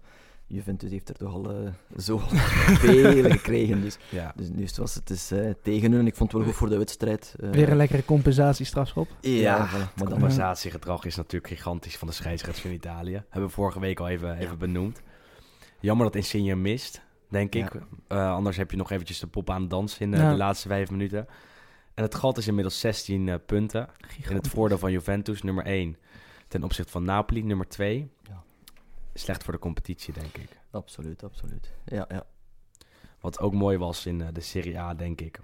Juventus 0.54 0.90
heeft 0.90 1.08
er 1.08 1.14
toch 1.14 1.32
al 1.34 1.50
eh, 1.50 1.70
zo 1.99 2.18
veel 2.82 3.30
gekregen. 3.30 3.80
Dus, 3.80 3.99
Ja. 4.11 4.32
dus 4.37 4.49
nu 4.49 4.66
was 4.76 4.94
het 4.94 5.06
dus, 5.06 5.32
tegen 5.62 5.90
hun 5.90 6.00
en 6.00 6.06
ik 6.06 6.14
vond 6.16 6.32
het 6.32 6.40
wel 6.40 6.50
goed 6.50 6.58
voor 6.58 6.68
de 6.68 6.76
wedstrijd. 6.78 7.34
Eh, 7.40 7.50
Weer 7.50 7.68
een 7.68 7.76
lekkere 7.76 8.04
compensatiestrafschop. 8.04 9.08
Ja, 9.20 9.30
Ja, 9.30 9.68
voilà, 9.68 9.94
maar 9.94 10.08
compensatiegedrag 10.08 11.04
is 11.04 11.16
natuurlijk 11.16 11.52
gigantisch 11.52 11.96
van 11.96 12.08
de 12.08 12.14
scheidsrechters 12.14 12.64
in 12.66 12.73
Italië. 12.73 13.12
Hebben 13.28 13.49
we 13.49 13.54
vorige 13.54 13.80
week 13.80 14.00
al 14.00 14.08
even, 14.08 14.37
even 14.37 14.58
benoemd. 14.58 15.02
Jammer 15.80 16.06
dat 16.06 16.14
Insigne 16.16 16.54
mist, 16.54 17.02
denk 17.28 17.54
Ja. 17.54 17.64
ik. 17.64 17.73
Eh, 18.08 18.32
anders 18.32 18.56
heb 18.56 18.70
je 18.70 18.76
nog 18.76 18.90
eventjes 18.90 19.18
de 19.18 19.26
pop 19.26 19.50
aan 19.50 19.61
het 19.61 19.70
dansen 19.70 20.00
in 20.00 20.18
Ja. 20.20 20.30
de 20.30 20.37
laatste 20.37 20.68
vijf 20.68 20.90
minuten. 20.90 21.26
En 21.94 22.02
het 22.02 22.14
gat 22.14 22.38
is 22.38 22.46
inmiddels 22.49 22.80
16 22.80 23.28
eh, 23.28 23.34
punten. 23.46 23.88
In 24.28 24.34
het 24.37 24.49
voordeel 24.49 24.78
van 24.78 24.92
Juventus, 24.92 25.42
nummer 25.42 25.64
1. 25.66 25.96
Ten 26.49 26.62
opzichte 26.64 26.90
van 26.92 27.04
Napoli, 27.04 27.42
nummer 27.42 27.68
2. 27.68 28.11
Ja. 28.28 28.42
Slecht 29.14 29.44
voor 29.44 29.52
de 29.52 29.59
competitie, 29.59 30.14
denk 30.14 30.37
ik. 30.37 30.49
absoluut, 30.71 31.25
absoluut. 31.25 31.72
Ja, 31.85 32.05
ja. 32.09 32.27
Wat 33.20 33.40
ook 33.40 33.53
mooi 33.53 33.79
was 33.79 34.07
in 34.07 34.20
eh, 34.20 34.29
de 34.33 34.40
Serie 34.40 34.79
A, 34.79 34.94
denk 34.94 35.20
ik, 35.20 35.40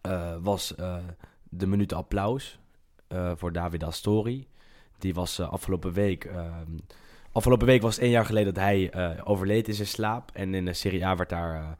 eh, 0.00 0.36
was 0.40 0.74
eh, 0.74 0.96
de 1.42 1.66
minuten 1.66 1.96
applaus 1.96 2.58
voor 3.34 3.52
David 3.52 3.82
Astori. 3.82 4.48
Die 4.98 5.14
was 5.14 5.40
afgelopen 5.40 5.92
week. 5.92 6.24
ehm, 6.24 6.78
afgelopen 7.32 7.66
week 7.66 7.82
was 7.82 7.94
het 7.94 8.04
één 8.04 8.12
jaar 8.12 8.24
geleden 8.24 8.54
dat 8.54 8.62
hij 8.62 8.92
overleed 9.24 9.68
in 9.68 9.74
zijn 9.74 9.88
slaap. 9.88 10.30
En 10.32 10.54
in 10.54 10.64
de 10.64 10.72
Serie 10.72 11.06
A 11.06 11.16
werd 11.16 11.28
daar 11.28 11.78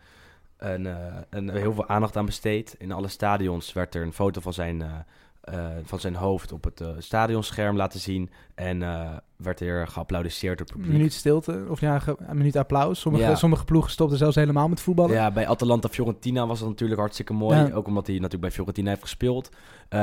een, 0.56 0.84
een, 1.30 1.50
heel 1.50 1.72
veel 1.72 1.88
aandacht 1.88 2.16
aan 2.16 2.26
besteed. 2.26 2.74
In 2.78 2.92
alle 2.92 3.08
stadions 3.08 3.72
werd 3.72 3.94
er 3.94 4.02
een 4.02 4.12
foto 4.12 4.40
van 4.40 4.52
zijn, 4.52 5.06
eh, 5.40 5.66
van 5.84 6.00
zijn 6.00 6.14
hoofd 6.14 6.52
op 6.52 6.64
het 6.64 6.80
eh, 6.80 6.88
stadionscherm 6.98 7.76
laten 7.76 8.00
zien. 8.00 8.30
En 8.54 8.82
eh, 8.82 9.10
werd 9.36 9.60
er 9.60 9.88
geapplaudisseerd 9.88 10.58
door 10.58 10.66
het 10.66 10.74
Een 10.74 10.80
publiek. 10.80 10.98
minuut 10.98 11.12
stilte, 11.12 11.64
of 11.68 11.80
ja, 11.80 12.02
een 12.18 12.36
minuut 12.36 12.56
applaus. 12.56 13.00
Sommige, 13.00 13.24
Ja. 13.24 13.34
sommige 13.34 13.64
ploegen 13.64 13.90
stopten 13.90 14.18
zelfs 14.18 14.36
helemaal 14.36 14.68
met 14.68 14.80
voetballen. 14.80 15.14
Ja, 15.14 15.30
bij 15.30 15.46
Atalanta 15.48 15.88
Fiorentina 15.88 16.46
was 16.46 16.58
dat 16.58 16.68
natuurlijk 16.68 17.00
hartstikke 17.00 17.32
mooi. 17.32 17.56
Ja. 17.56 17.70
Ook 17.72 17.86
omdat 17.86 18.06
hij 18.06 18.14
natuurlijk 18.14 18.42
bij 18.42 18.50
Fiorentina 18.52 18.88
heeft 18.88 19.02
gespeeld. 19.02 19.50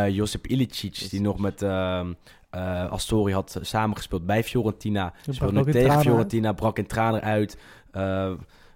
Josip 0.09 0.47
Ilicic, 0.47 1.07
die 1.09 1.21
nog 1.21 1.39
met 1.39 1.61
ehm, 1.61 2.13
eh, 2.49 2.91
Astori 2.91 3.33
had 3.33 3.59
samengespeeld 3.61 4.25
bij 4.25 4.43
Fiorentina. 4.43 5.13
Speelde 5.29 5.71
tegen 5.71 5.99
Fiorentina, 5.99 6.53
brak 6.53 6.77
in 6.77 6.85
tranen 6.87 7.21
uit. 7.21 7.57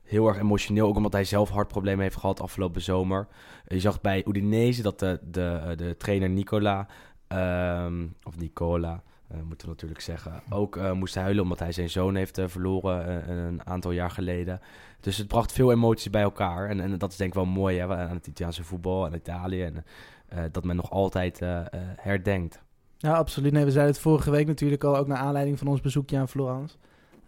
Eh, 0.10 0.15
heel 0.15 0.28
erg 0.28 0.38
emotioneel, 0.38 0.88
ook 0.88 0.95
omdat 0.95 1.13
hij 1.13 1.24
zelf 1.24 1.50
hartproblemen 1.50 2.04
heeft 2.04 2.15
gehad 2.15 2.41
afgelopen 2.41 2.82
zomer. 2.82 3.28
Je 3.67 3.80
zag 3.80 4.02
bij 4.02 4.26
Udinese 4.28 4.82
dat 4.82 5.00
de, 5.00 5.19
de, 5.24 5.74
de 5.76 5.98
trainer 5.98 6.30
Nicola, 6.30 6.88
ehm, 7.28 8.08
of 8.24 8.38
Nicola, 8.38 9.04
eh, 9.28 9.38
moeten 9.48 9.67
we 9.67 9.74
natuurlijk 9.74 10.02
zeggen, 10.02 10.41
ook 10.50 10.78
eh, 10.78 10.91
moest 10.91 11.15
huilen 11.15 11.43
omdat 11.43 11.60
hij 11.60 11.72
zijn 11.72 11.89
zoon 11.89 12.15
heeft 12.15 12.38
eh, 12.38 12.48
verloren 12.48 13.28
eh, 13.28 13.45
een 13.45 13.65
aantal 13.65 13.91
jaar 13.91 14.12
geleden. 14.12 14.62
Dus 15.00 15.17
het 15.17 15.28
bracht 15.28 15.52
veel 15.52 15.72
emoties 15.72 16.10
bij 16.10 16.22
elkaar. 16.22 16.69
En, 16.69 16.80
en 16.80 16.98
dat 16.98 17.12
is 17.12 17.17
denk 17.17 17.30
ik 17.30 17.36
wel 17.36 17.45
mooi 17.45 17.78
hè, 17.78 17.88
aan 17.88 18.15
het 18.15 18.28
Italiaanse 18.28 18.63
voetbal 18.63 19.06
en 19.06 19.15
Italië. 19.15 19.63
En, 19.63 19.84
eh, 20.30 20.43
dat 20.52 20.63
men 20.63 20.76
nog 20.76 20.91
altijd 20.91 21.41
eh, 21.41 21.60
eh, 21.60 21.65
herdenkt. 21.95 22.62
Ja, 22.98 23.13
absoluut. 23.13 23.52
Nee, 23.52 23.65
we 23.65 23.72
zeiden 23.72 23.93
het 23.93 24.02
vorige 24.02 24.32
week 24.32 24.48
natuurlijk 24.48 24.84
al, 24.84 24.98
ook 24.98 25.08
naar 25.08 25.17
aanleiding 25.17 25.58
van 25.58 25.67
ons 25.67 25.82
bezoekje 25.82 26.17
aan 26.17 26.30
Florence. 26.30 26.76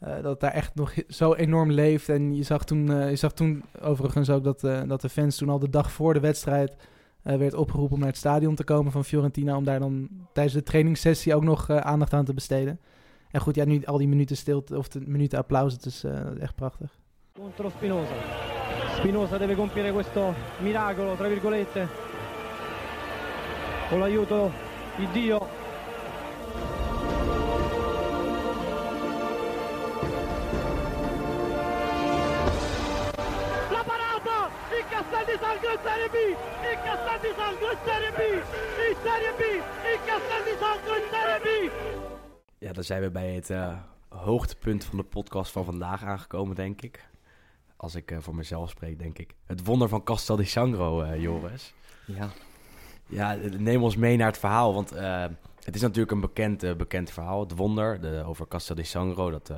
Eh, 0.01 0.13
dat 0.13 0.31
het 0.31 0.39
daar 0.39 0.51
echt 0.51 0.75
nog 0.75 0.93
zo 1.07 1.33
enorm 1.33 1.71
leeft. 1.71 2.09
En 2.09 2.35
je 2.35 2.43
zag 2.43 2.65
toen, 2.65 2.91
eh, 2.91 3.09
je 3.09 3.15
zag 3.15 3.33
toen 3.33 3.63
overigens 3.81 4.29
ook 4.29 4.43
dat, 4.43 4.63
eh, 4.63 4.81
dat 4.87 5.01
de 5.01 5.09
fans 5.09 5.37
toen 5.37 5.49
al 5.49 5.59
de 5.59 5.69
dag 5.69 5.91
voor 5.91 6.13
de 6.13 6.19
wedstrijd 6.19 6.75
werd 7.21 7.53
opgeroepen 7.53 7.93
om 7.93 7.99
naar 7.99 8.09
het 8.09 8.17
stadion 8.17 8.55
te 8.55 8.63
komen 8.63 8.91
van 8.91 9.05
Fiorentina. 9.05 9.57
Om 9.57 9.63
daar 9.63 9.79
dan 9.79 10.09
tijdens 10.33 10.55
de 10.55 10.63
trainingssessie 10.63 11.35
ook 11.35 11.43
nog 11.43 11.69
aandacht 11.69 12.13
aan 12.13 12.25
te 12.25 12.33
besteden. 12.33 12.79
En 13.31 13.41
goed, 13.41 13.55
ja, 13.55 13.65
nu 13.65 13.85
al 13.85 13.97
die 13.97 14.07
minuten 14.07 14.37
stilte 14.37 14.77
of 14.77 14.87
de 14.87 15.01
minuten 15.05 15.39
applaus, 15.39 15.73
het 15.73 15.85
is 15.85 16.03
echt 16.39 16.55
prachtig. 16.55 16.99
contro 17.33 17.69
Spinoza. 17.69 18.13
Spinoza 18.97 19.37
deve 19.37 19.55
compiere 19.55 19.91
questo 19.91 20.33
miracolo, 20.59 21.15
tra 21.15 21.27
virgolette, 21.27 21.87
con 23.89 23.99
l'aiuto 23.99 24.51
di 24.97 25.07
Dio. 25.11 25.39
Castel 35.61 36.09
di 36.09 36.35
Sangro 36.47 36.51
in 36.51 36.57
Serie 36.57 36.61
B! 36.61 36.61
Il 36.71 36.77
Castel 36.85 37.21
di 37.23 37.31
Sangro 37.39 37.71
in 37.71 37.77
Serie 37.85 38.11
B! 38.11 38.25
In 38.87 38.95
Serie 39.03 39.33
B! 39.37 39.41
Serie 41.11 41.69
B! 41.69 41.71
Ja, 42.57 42.73
dan 42.73 42.83
zijn 42.83 43.01
we 43.01 43.11
bij 43.11 43.33
het 43.33 43.49
eh, 43.49 43.73
hoogtepunt 44.09 44.83
van 44.83 44.97
de 44.97 45.03
podcast 45.03 45.51
van 45.51 45.65
vandaag 45.65 46.03
aangekomen, 46.03 46.55
denk 46.55 46.81
ik. 46.81 47.05
Als 47.77 47.95
ik 47.95 48.11
eh, 48.11 48.17
voor 48.19 48.35
mezelf 48.35 48.69
spreek, 48.69 48.99
denk 48.99 49.17
ik. 49.17 49.33
Het 49.45 49.65
wonder 49.65 49.89
van 49.89 50.03
Castel 50.03 50.35
di 50.35 50.45
Sangro, 50.45 51.01
eh, 51.01 51.21
Joris. 51.21 51.73
ja. 52.05 52.29
Ja, 53.07 53.37
neem 53.57 53.83
ons 53.83 53.95
mee 53.95 54.17
naar 54.17 54.27
het 54.27 54.37
verhaal. 54.37 54.73
Want 54.73 54.91
eh, 54.91 55.25
het 55.63 55.75
is 55.75 55.81
natuurlijk 55.81 56.11
een 56.11 56.21
bekend, 56.21 56.63
eh, 56.63 56.73
bekend 56.75 57.11
verhaal. 57.11 57.39
Het 57.39 57.55
wonder 57.55 58.01
de, 58.01 58.23
over 58.25 58.47
Castel 58.47 58.75
di 58.75 58.83
Sangro. 58.83 59.31
Dat 59.31 59.49
eh, 59.49 59.57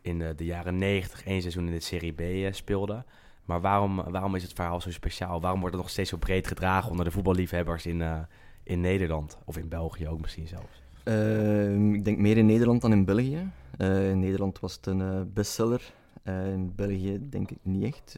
in 0.00 0.22
eh, 0.22 0.28
de 0.36 0.44
jaren 0.44 0.78
90 0.78 1.24
één 1.24 1.40
seizoen 1.40 1.66
in 1.66 1.72
de 1.72 1.80
Serie 1.80 2.12
B 2.12 2.20
eh, 2.20 2.52
speelde. 2.52 3.04
Maar 3.48 3.60
waarom, 3.60 4.02
waarom 4.10 4.34
is 4.34 4.42
het 4.42 4.52
verhaal 4.52 4.80
zo 4.80 4.90
speciaal? 4.90 5.40
Waarom 5.40 5.60
wordt 5.60 5.74
het 5.74 5.84
nog 5.84 5.92
steeds 5.92 6.10
zo 6.10 6.16
breed 6.16 6.46
gedragen 6.46 6.90
onder 6.90 7.04
de 7.04 7.10
voetballiefhebbers 7.10 7.86
in, 7.86 8.02
eh, 8.02 8.20
in 8.62 8.80
Nederland? 8.80 9.38
Of 9.44 9.56
in 9.56 9.68
België 9.68 10.08
ook 10.08 10.20
misschien 10.20 10.46
zelfs. 10.46 10.82
Ehm, 11.02 11.94
ik 11.94 12.04
denk 12.04 12.18
meer 12.18 12.36
in 12.36 12.46
Nederland 12.46 12.80
dan 12.80 12.92
in 12.92 13.04
België. 13.04 13.50
Eh, 13.78 14.10
in 14.10 14.18
Nederland 14.18 14.60
was 14.60 14.74
het 14.74 14.86
een 14.86 15.00
eh, 15.00 15.20
bestseller. 15.34 15.92
In 16.24 16.72
België 16.76 17.28
denk 17.30 17.50
ik 17.50 17.58
niet 17.62 17.84
echt. 17.84 18.16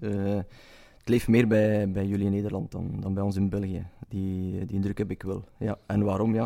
Het 0.99 1.09
leeft 1.09 1.29
meer 1.29 1.47
bij, 1.47 1.91
bij 1.91 2.07
jullie 2.07 2.27
in 2.27 2.33
Nederland 2.33 2.71
dan, 2.71 2.97
dan 3.01 3.15
bij 3.15 3.23
ons 3.23 3.37
in 3.37 3.49
België. 3.49 3.87
Die, 4.09 4.65
die 4.65 4.77
indruk 4.77 4.99
heb 4.99 5.11
ik 5.11 5.23
wel. 5.23 5.45
Ja. 5.57 5.79
En 5.87 6.05
waarom? 6.05 6.35
Ja, 6.35 6.43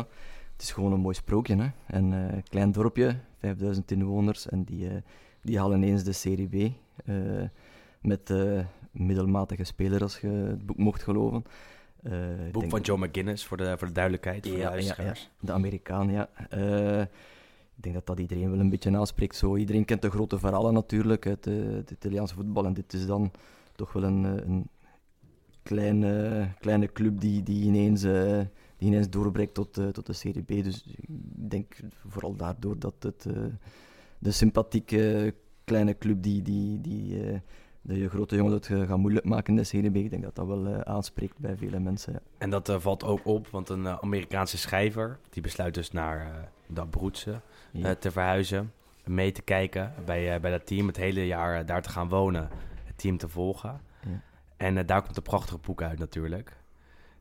het 0.53 0.61
is 0.61 0.71
gewoon 0.71 0.91
een 0.91 0.99
mooi 0.99 1.15
sprookje. 1.15 1.55
Hè? 1.55 1.97
Een 1.97 2.43
klein 2.49 2.71
dorpje, 2.71 3.15
5000 3.39 3.91
inwoners. 3.91 4.49
En 4.49 4.63
die, 4.63 4.87
die 5.41 5.59
halen 5.59 5.83
ineens 5.83 6.03
de 6.03 6.11
Serie 6.11 6.47
B. 6.47 6.73
eh, 8.05 8.17
met 8.17 8.29
eh, 8.29 8.65
middelmatige 8.91 9.63
speler, 9.63 10.01
als 10.01 10.19
je 10.19 10.27
het 10.27 10.65
boek 10.65 10.77
mocht 10.77 11.03
geloven. 11.03 11.43
Eh, 12.03 12.45
ik 12.45 12.51
Boek 12.51 12.69
van 12.69 12.81
Joe 12.81 12.97
McGuinness, 12.97 13.45
voor 13.45 13.57
de, 13.57 13.75
voor 13.77 13.87
de 13.87 13.93
duidelijkheid. 13.93 14.47
Voor 14.47 14.55
de 14.55 14.61
ja, 14.61 14.75
ja, 14.75 15.13
de 15.39 15.51
Amerikaan, 15.51 16.11
ja. 16.11 16.29
Eh, 16.49 17.01
ik 17.75 17.83
denk 17.83 17.95
dat 17.95 18.05
dat 18.05 18.19
iedereen 18.19 18.49
wel 18.49 18.59
een 18.59 18.69
beetje 18.69 18.97
aanspreekt. 18.97 19.35
Zo. 19.35 19.55
Iedereen 19.55 19.85
kent 19.85 20.01
de 20.01 20.09
grote 20.09 20.39
verhalen 20.39 20.73
natuurlijk 20.73 21.27
uit 21.27 21.47
eh, 21.47 21.53
het 21.73 21.91
Italiaanse 21.91 22.35
voetbal. 22.35 22.65
En 22.65 22.73
dit 22.73 22.93
is 22.93 23.05
dan 23.05 23.31
toch 23.75 23.93
wel 23.93 24.03
een, 24.03 24.25
eh, 24.25 24.47
een 24.47 24.69
kleine, 25.63 26.47
kleine 26.59 26.91
club 26.91 27.19
die, 27.19 27.43
die 27.43 27.63
ineens 27.63 28.03
eh, 28.03 28.39
die 28.77 28.87
ineens 28.87 29.09
doorbreekt 29.09 29.53
tot, 29.53 29.77
eh, 29.77 29.87
tot 29.87 30.05
de 30.05 30.13
Serie 30.13 30.43
B. 30.43 30.47
Dus 30.47 30.83
ik 30.85 31.05
denk 31.49 31.79
vooral 32.07 32.35
daardoor 32.35 32.79
dat 32.79 32.93
het 32.99 33.25
eh, 33.25 33.43
de 34.19 34.31
sympathieke 34.31 35.33
kleine 35.63 35.97
club 35.97 36.23
die, 36.23 36.41
die, 36.41 36.81
die 36.81 37.23
eh, 37.23 37.39
de 37.87 38.09
grote 38.09 38.35
jongens 38.35 38.53
het 38.67 38.79
eh, 38.81 38.87
gaat 38.87 38.97
moeilijk 38.97 39.25
maken 39.25 39.57
in 39.59 39.83
de 39.83 39.89
B, 39.89 39.95
ik 39.95 40.09
denk 40.09 40.23
dat 40.23 40.35
dat 40.35 40.47
wel 40.47 40.65
eh, 40.67 40.79
aanspreekt 40.79 41.37
bij 41.37 41.57
vele 41.57 41.79
mensen. 41.79 42.13
ja. 42.13 42.19
En 42.37 42.49
dat 42.49 42.69
eh, 42.69 42.79
valt 42.79 43.03
ook 43.03 43.25
op, 43.25 43.47
want 43.47 43.69
een 43.69 43.85
eh, 43.85 43.97
Amerikaanse 44.01 44.57
schrijver... 44.57 45.19
die 45.29 45.41
besluit 45.41 45.73
dus 45.73 45.91
naar 45.91 46.49
dat 46.67 46.89
Ja. 47.71 47.89
eh, 47.89 47.91
te 47.91 48.11
verhuizen... 48.11 48.71
mee 49.03 49.31
te 49.31 49.41
kijken 49.41 49.93
bij, 50.05 50.39
bij 50.39 50.51
dat 50.51 50.65
team... 50.65 50.87
het 50.87 50.97
hele 50.97 51.27
jaar 51.27 51.65
daar 51.65 51.81
te 51.81 51.89
gaan 51.89 52.09
wonen... 52.09 52.49
het 52.83 52.97
team 52.97 53.17
te 53.17 53.29
volgen. 53.29 53.81
Ja. 54.01 54.21
En 54.57 54.85
daar 54.85 55.01
komt 55.01 55.17
een 55.17 55.23
prachtig 55.23 55.61
boek 55.61 55.81
uit 55.81 55.99
natuurlijk. 55.99 56.57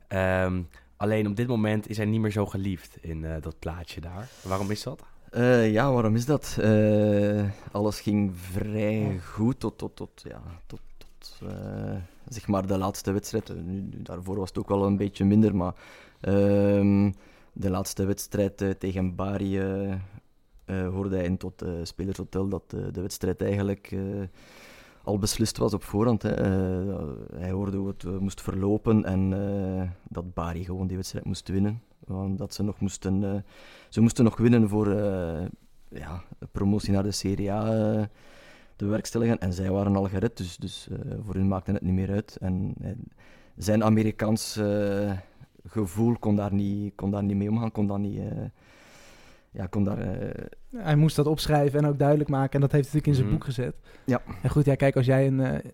Ehm, 0.09 0.63
alleen 0.97 1.27
op 1.27 1.37
dit 1.37 1.47
moment 1.47 1.89
is 1.89 1.97
hij 1.97 2.07
niet 2.07 2.21
meer 2.21 2.31
zo 2.31 2.47
geliefd 2.47 2.97
in 3.01 3.27
dat 3.41 3.59
plaatje 3.59 4.01
daar. 4.01 4.29
Waarom 4.43 4.71
is 4.71 4.83
dat? 4.83 5.03
Eh, 5.35 5.73
ja, 5.73 5.93
waarom 5.93 6.15
is 6.15 6.27
dat? 6.27 6.57
Eh, 6.61 7.45
alles 7.73 8.01
ging 8.01 8.33
vrij 8.37 9.19
goed 9.19 9.61
tot, 9.61 9.79
tot, 9.79 9.97
tot, 9.97 10.23
ja, 10.29 10.43
tot, 10.67 10.81
tot 10.99 11.49
eh, 11.49 11.97
zeg 12.29 12.47
maar 12.47 12.67
de 12.67 12.79
laatste 12.79 13.13
wedstrijd. 13.13 13.65
Nu, 13.65 13.89
daarvoor 14.03 14.37
was 14.37 14.49
het 14.49 14.59
ook 14.59 14.69
wel 14.69 14.87
een 14.87 14.97
beetje 14.97 15.25
minder, 15.25 15.57
maar 15.57 15.75
ehm, 16.21 17.13
de 17.53 17.71
laatste 17.71 18.05
wedstrijd 18.05 18.77
tegen 18.79 19.15
Bari 19.15 19.61
hoorde 20.67 21.17
hij 21.17 21.25
in 21.25 21.37
tot 21.37 21.63
uh, 21.63 21.71
spelershotel 21.83 22.49
dat 22.49 22.71
de 22.71 23.01
wedstrijd 23.01 23.43
eigenlijk 23.43 23.97
al 25.03 25.19
beslist 25.19 25.57
was 25.57 25.75
op 25.75 25.83
voorhand. 25.83 26.23
Hè. 26.23 26.35
Hij 27.37 27.51
hoorde 27.51 27.77
hoe 27.77 27.89
het 27.89 28.21
moest 28.21 28.41
verlopen 28.41 29.05
en 29.05 29.31
dat 30.09 30.35
Bari 30.35 30.65
gewoon 30.65 30.87
die 30.87 30.97
wedstrijd 30.97 31.25
moest 31.25 31.49
winnen. 31.49 31.83
Want 32.07 32.39
dat 32.39 32.55
ze 32.55 32.63
nog 32.63 32.81
moesten, 32.81 33.25
eh, 33.25 33.41
ze 33.89 34.01
moesten 34.01 34.25
nog 34.25 34.37
winnen 34.37 34.69
voor 34.69 34.91
eh, 34.93 35.45
ja, 35.89 36.23
promotie 36.53 36.93
naar 36.93 37.03
de 37.03 37.11
Serie 37.11 37.53
A 37.53 37.73
eh, 37.97 38.03
te. 38.77 39.37
En 39.39 39.53
zij 39.53 39.71
waren 39.71 39.97
al 39.97 40.05
gered, 40.09 40.37
dus, 40.37 40.57
dus 40.57 40.89
eh, 40.91 40.99
voor 41.25 41.35
hun 41.35 41.49
maakte 41.49 41.73
het 41.73 41.83
niet 41.83 41.95
meer 41.95 42.11
uit. 42.11 42.37
En 42.41 42.75
zijn 43.57 43.85
Amerikaans 43.85 44.57
eh, 44.57 45.13
gevoel 45.67 46.19
kon 46.19 46.37
daar, 46.37 46.53
niet, 46.55 46.93
kon 46.95 47.11
daar 47.11 47.23
niet 47.25 47.37
mee 47.37 47.51
omgaan, 47.51 47.73
kon 47.73 47.87
dat 47.87 47.99
niet... 47.99 48.19
eh, 48.19 48.25
ja, 49.51 49.67
kon 49.67 49.85
daar... 49.85 49.99
eh, 49.99 50.45
Hij 50.77 50.97
moest 50.97 51.17
dat 51.17 51.27
opschrijven 51.27 51.79
en 51.79 51.87
ook 51.87 51.99
duidelijk 51.99 52.29
maken. 52.31 52.53
En 52.55 52.61
dat 52.61 52.73
heeft 52.73 52.93
hij 52.93 53.01
natuurlijk 53.01 53.07
in 53.07 53.15
zijn 53.15 53.27
Mhm. 53.27 53.35
boek 53.37 53.45
gezet. 53.45 53.75
Ja. 54.05 54.23
En 54.43 54.51
goed, 54.51 54.65
ja, 54.65 54.75
kijk, 54.75 54.97
als 54.97 55.07
jij 55.07 55.27
een 55.27 55.41
eh, 55.41 55.71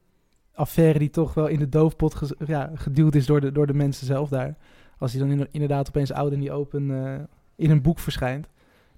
affaire 0.54 0.98
die 0.98 1.10
toch 1.10 1.34
wel 1.34 1.46
in 1.46 1.58
de 1.58 1.68
doofpot 1.68 2.20
ja, 2.46 2.70
geduwd 2.74 3.14
is 3.14 3.26
door 3.26 3.40
de, 3.40 3.52
door 3.52 3.66
de 3.66 3.74
mensen 3.74 4.06
zelf 4.06 4.28
daar. 4.28 4.56
Als 5.00 5.12
die 5.12 5.20
dan 5.20 5.30
in- 5.30 5.48
inderdaad 5.50 5.88
opeens 5.88 6.12
oud 6.12 6.32
en 6.32 6.40
die 6.40 6.52
open 6.52 7.04
eh, 7.04 7.14
in 7.56 7.70
een 7.70 7.82
boek 7.82 7.98
verschijnt. 7.98 8.46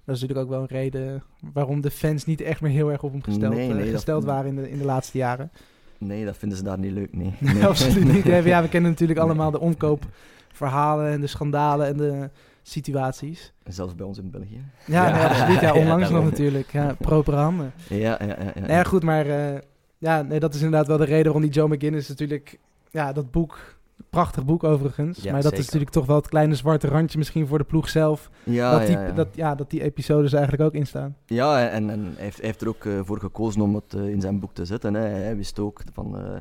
Dat 0.05 0.15
is 0.15 0.21
natuurlijk 0.21 0.47
ook 0.47 0.53
wel 0.53 0.61
een 0.61 0.77
reden 0.77 1.23
waarom 1.53 1.81
de 1.81 1.91
fans 1.91 2.25
niet 2.25 2.41
echt 2.41 2.61
meer 2.61 2.71
heel 2.71 2.91
erg 2.91 3.03
op 3.03 3.11
hem 3.11 3.23
gesteld, 3.23 3.53
Nee, 3.53 3.69
eh, 3.69 3.75
nee, 3.75 3.91
gesteld 3.91 4.23
waren 4.23 4.49
in 4.49 4.55
de, 4.55 4.69
in 4.69 4.77
de 4.77 4.85
laatste 4.85 5.17
jaren. 5.17 5.51
nee, 5.97 6.25
dat 6.25 6.37
vinden 6.37 6.57
ze 6.57 6.63
daar 6.63 6.79
niet 6.79 6.91
leuk, 6.91 7.13
nee. 7.15 7.33
Nee, 7.53 7.65
absoluut 7.65 8.13
niet. 8.13 8.25
Ja, 8.25 8.61
we 8.61 8.69
kennen 8.69 8.91
natuurlijk 8.91 9.19
allemaal 9.19 9.51
de 9.51 9.59
omkoopverhalen 9.59 11.11
en 11.11 11.21
de 11.21 11.27
schandalen 11.27 11.87
en 11.87 11.97
de 11.97 12.29
situaties. 12.61 13.53
Zelfs 13.63 13.95
bij 13.95 14.05
ons 14.05 14.17
in 14.17 14.29
België. 14.29 14.61
Ja, 14.85 15.07
Ja. 15.07 15.27
absoluut. 15.27 15.59
Ja, 15.61 15.67
Ja, 15.73 15.79
onlangs 15.81 16.09
nog 16.09 16.23
natuurlijk. 16.23 16.71
Ja, 16.71 16.95
handen. 17.25 17.71
Ja, 17.89 17.97
ja, 17.99 18.17
ja. 18.19 18.35
ja, 18.39 18.51
Nou 18.55 18.71
ja, 18.71 18.83
goed, 18.83 19.03
maar 19.03 19.25
eh, 19.25 19.59
ja, 19.97 20.21
nee, 20.21 20.39
dat 20.39 20.53
is 20.53 20.61
inderdaad 20.61 20.87
wel 20.87 20.97
de 20.97 21.03
reden 21.05 21.23
waarom 21.23 21.41
die 21.41 21.51
Joe 21.51 21.67
McGinnis 21.75 22.07
natuurlijk... 22.07 22.59
Ja, 22.91 23.13
dat 23.13 23.31
boek, 23.31 23.75
prachtig 24.13 24.45
boek 24.45 24.63
overigens. 24.63 25.17
Ja, 25.21 25.23
maar 25.31 25.33
dat 25.41 25.43
zeker. 25.43 25.57
is 25.59 25.65
natuurlijk 25.65 25.91
toch 25.91 26.05
wel 26.05 26.15
het 26.15 26.27
kleine 26.29 26.55
zwarte 26.55 26.87
randje 26.87 27.17
misschien 27.17 27.47
voor 27.47 27.57
de 27.57 27.63
ploeg 27.63 27.89
zelf. 27.89 28.29
Ja, 28.43 28.71
dat, 28.77 28.87
die, 28.87 28.95
ja, 28.97 29.05
ja. 29.05 29.11
Dat, 29.11 29.27
ja, 29.35 29.55
dat 29.55 29.69
die 29.69 29.83
episodes 29.83 30.33
eigenlijk 30.33 30.63
ook 30.63 30.73
in 30.73 30.87
staan. 30.87 31.15
Ja, 31.25 31.69
en, 31.69 31.89
en 31.89 31.99
hij, 31.99 32.23
heeft, 32.23 32.37
hij 32.37 32.45
heeft 32.45 32.61
er 32.61 32.67
ook 32.67 32.85
eh, 32.85 32.99
voor 33.03 33.19
gekozen 33.19 33.61
om 33.61 33.75
het 33.75 33.93
eh, 33.93 34.07
in 34.09 34.21
zijn 34.21 34.39
boek 34.39 34.53
te 34.53 34.65
zetten. 34.65 34.93
Hè. 34.93 35.01
Hij 35.07 35.35
wist 35.35 35.59
ook 35.59 35.81
van, 35.93 36.17
eh, 36.17 36.35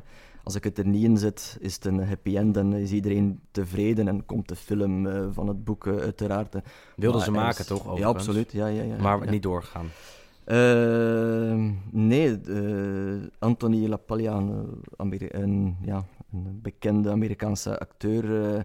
als 0.45 0.55
ik 0.55 0.65
het 0.65 0.79
er 0.79 0.87
niet 0.87 1.05
in 1.05 1.17
zet, 1.19 1.57
is 1.61 1.75
het 1.75 1.85
een 1.85 2.07
happy 2.09 2.37
end 2.37 2.57
en 2.57 2.73
is 2.73 2.91
iedereen 2.93 3.41
tevreden 3.51 4.09
en 4.09 4.27
komt 4.27 4.49
de 4.49 4.57
film 4.57 5.09
van 5.33 5.49
het 5.49 5.65
boek 5.65 5.87
uiteraard. 5.87 6.53
Wilden 6.97 7.17
Maar 7.17 7.25
ze 7.29 7.31
maken, 7.31 7.61
is- 7.61 7.67
toch? 7.67 7.99
Ja, 7.99 8.07
absoluut. 8.07 8.53
Ja, 8.53 8.67
ja, 8.67 8.83
ja, 8.83 8.97
Maar 9.01 9.25
ja. 9.25 9.31
niet 9.31 9.43
doorgegaan. 9.43 9.87
Eh, 10.45 11.69
nee, 11.91 12.41
eh, 12.41 13.29
Anthony 13.39 13.99
Ameri- 14.97 15.29
een, 15.31 15.77
ja, 15.85 16.05
een 16.33 16.59
bekende 16.63 17.11
Amerikaanse 17.11 17.79
acteur, 17.79 18.55
eh, 18.55 18.61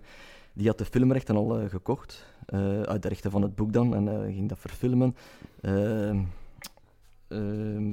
die 0.53 0.67
had 0.67 0.77
de 0.77 0.85
filmrechten 0.85 1.35
al 1.35 1.59
eh, 1.59 1.69
gekocht. 1.69 2.25
eh, 2.45 2.81
uit 2.81 3.01
de 3.01 3.07
rechten 3.07 3.31
van 3.31 3.41
het 3.41 3.55
boek 3.55 3.73
dan, 3.73 3.95
en 3.95 4.33
ging 4.33 4.49
dat 4.49 4.59
verfilmen. 4.59 5.15
Eh, 5.61 6.09
eh, 6.09 6.17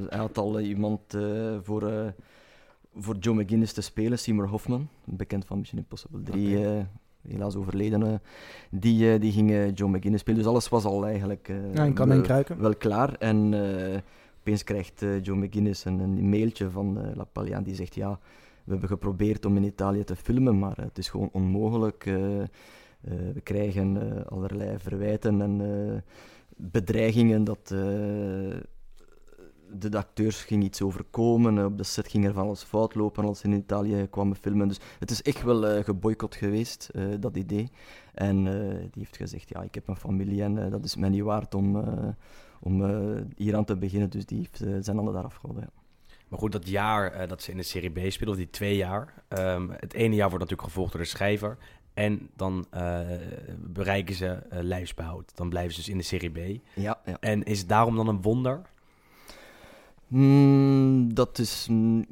hij 0.09 0.19
had 0.19 0.39
al 0.39 0.61
iemand 0.61 1.01
voor, 1.63 2.13
voor 2.97 3.17
Joe 3.17 3.35
McGinnis 3.43 3.73
te 3.73 3.81
spelen, 3.81 4.19
Seymour 4.19 4.49
Hoffman, 4.49 4.89
bekend 5.05 5.45
van 5.45 5.59
Mission 5.59 5.81
Impossible 5.81 6.23
3, 6.23 6.59
Oké. 6.59 6.67
eh, 6.77 6.85
helaas 7.33 7.55
overleden. 7.57 8.21
die, 8.71 9.19
die 9.19 9.33
ging 9.33 9.71
Joe 9.79 9.89
McGinnis 9.89 10.21
spelen, 10.21 10.39
dus 10.39 10.49
alles 10.49 10.69
was 10.69 10.85
al 10.85 11.07
eigenlijk 11.07 11.49
Ja, 11.73 11.85
en 11.85 11.93
kan 11.95 12.07
wel- 12.09 12.17
één 12.17 12.25
kruiken. 12.27 12.61
wel 12.61 12.75
klaar. 12.77 13.15
En 13.19 13.55
eh, 13.55 13.99
opeens 14.41 14.65
krijgt 14.65 15.05
Joe 15.23 15.37
McGuinness 15.37 15.85
een, 15.85 15.99
een 15.99 16.29
mailtje 16.29 16.71
van 16.71 16.99
eh 17.01 17.17
La 17.17 17.25
Paglia 17.25 17.61
die 17.61 17.75
zegt: 17.75 17.95
Ja, 17.95 18.19
we 18.65 18.71
hebben 18.71 18.89
geprobeerd 18.89 19.45
om 19.45 19.57
in 19.57 19.65
Italië 19.65 20.05
te 20.05 20.17
filmen, 20.17 20.59
maar 20.59 20.77
het 20.77 20.99
is 20.99 21.09
gewoon 21.09 21.29
onmogelijk. 21.33 22.07
Eh, 22.07 22.43
eh, 22.43 22.49
we 23.35 23.41
krijgen 23.43 24.17
eh, 24.19 24.25
allerlei 24.27 24.79
verwijten 24.79 25.41
en 25.41 25.61
eh, 25.61 26.01
bedreigingen 26.57 27.45
dat. 27.45 27.71
eh, 27.73 27.79
de, 29.79 29.97
acteurs 29.97 30.45
ging 30.45 30.63
iets 30.65 30.83
overkomen, 30.83 31.59
eh, 31.59 31.65
op 31.65 31.77
de 31.79 31.85
set 31.85 32.09
ging 32.09 32.25
er 32.25 32.33
van 32.33 32.47
alles 32.47 32.63
fout 32.63 32.95
lopen 32.95 33.25
als 33.25 33.39
ze 33.39 33.47
in 33.47 33.53
Italië 33.53 34.07
kwamen 34.11 34.37
filmen. 34.37 34.69
Dus 34.69 34.81
het 34.99 35.11
is 35.11 35.23
echt 35.23 35.43
wel 35.43 35.67
eh 35.67 35.85
geboycott 35.85 36.35
geweest, 36.35 36.89
eh, 36.93 37.05
dat 37.21 37.37
idee. 37.37 37.71
En 38.15 38.37
eh, 38.47 38.79
die 38.79 38.91
heeft 39.03 39.17
gezegd, 39.17 39.49
ja, 39.49 39.63
ik 39.63 39.75
heb 39.75 39.89
een 39.89 39.97
familie 39.97 40.43
en 40.43 40.65
eh, 40.65 40.71
dat 40.71 40.85
is 40.85 40.97
mij 40.97 41.09
niet 41.09 41.23
waard 41.23 41.55
om, 41.55 41.77
eh, 41.81 42.09
om 42.61 42.85
eh, 42.85 43.23
hier 43.37 43.57
aan 43.57 43.65
te 43.65 43.77
beginnen. 43.77 44.11
Dus 44.11 44.27
die 44.27 44.39
heeft 44.39 44.61
eh, 44.61 44.73
zijn 44.81 44.97
handen 44.97 45.15
daar 45.15 45.25
afgehouden. 45.25 45.71
Maar 46.29 46.39
goed, 46.39 46.53
dat 46.53 46.69
jaar 46.69 47.13
eh, 47.13 47.29
dat 47.29 47.43
ze 47.43 47.51
in 47.51 47.57
de 47.57 47.63
Serie 47.63 47.91
B 47.91 48.13
spelen, 48.13 48.33
of 48.33 48.39
die 48.39 48.51
twee 48.51 48.77
jaar. 48.77 49.23
ehm, 49.29 49.69
het 49.71 49.93
ene 49.93 50.15
jaar 50.15 50.29
wordt 50.29 50.45
natuurlijk 50.45 50.69
gevolgd 50.69 50.93
door 50.93 51.01
de 51.01 51.07
schrijver. 51.07 51.59
En 51.95 52.29
dan 52.37 52.67
eh, 52.71 53.01
bereiken 53.59 54.15
ze 54.15 54.27
eh, 54.27 54.59
lijfsbehoud. 54.63 55.37
Dan 55.37 55.49
blijven 55.49 55.73
ze 55.73 55.79
dus 55.79 55.89
in 55.89 55.97
de 55.97 56.05
Serie 56.05 56.31
B. 56.31 56.61
Ja, 56.75 57.01
ja. 57.05 57.17
En 57.21 57.43
is 57.43 57.59
het 57.59 57.69
daarom 57.69 57.97
dan 57.97 58.09
een 58.09 58.23
wonder? 58.23 58.63
Mm, 60.07 61.15
dat 61.15 61.39
is, 61.39 61.67
mm, 61.71 62.07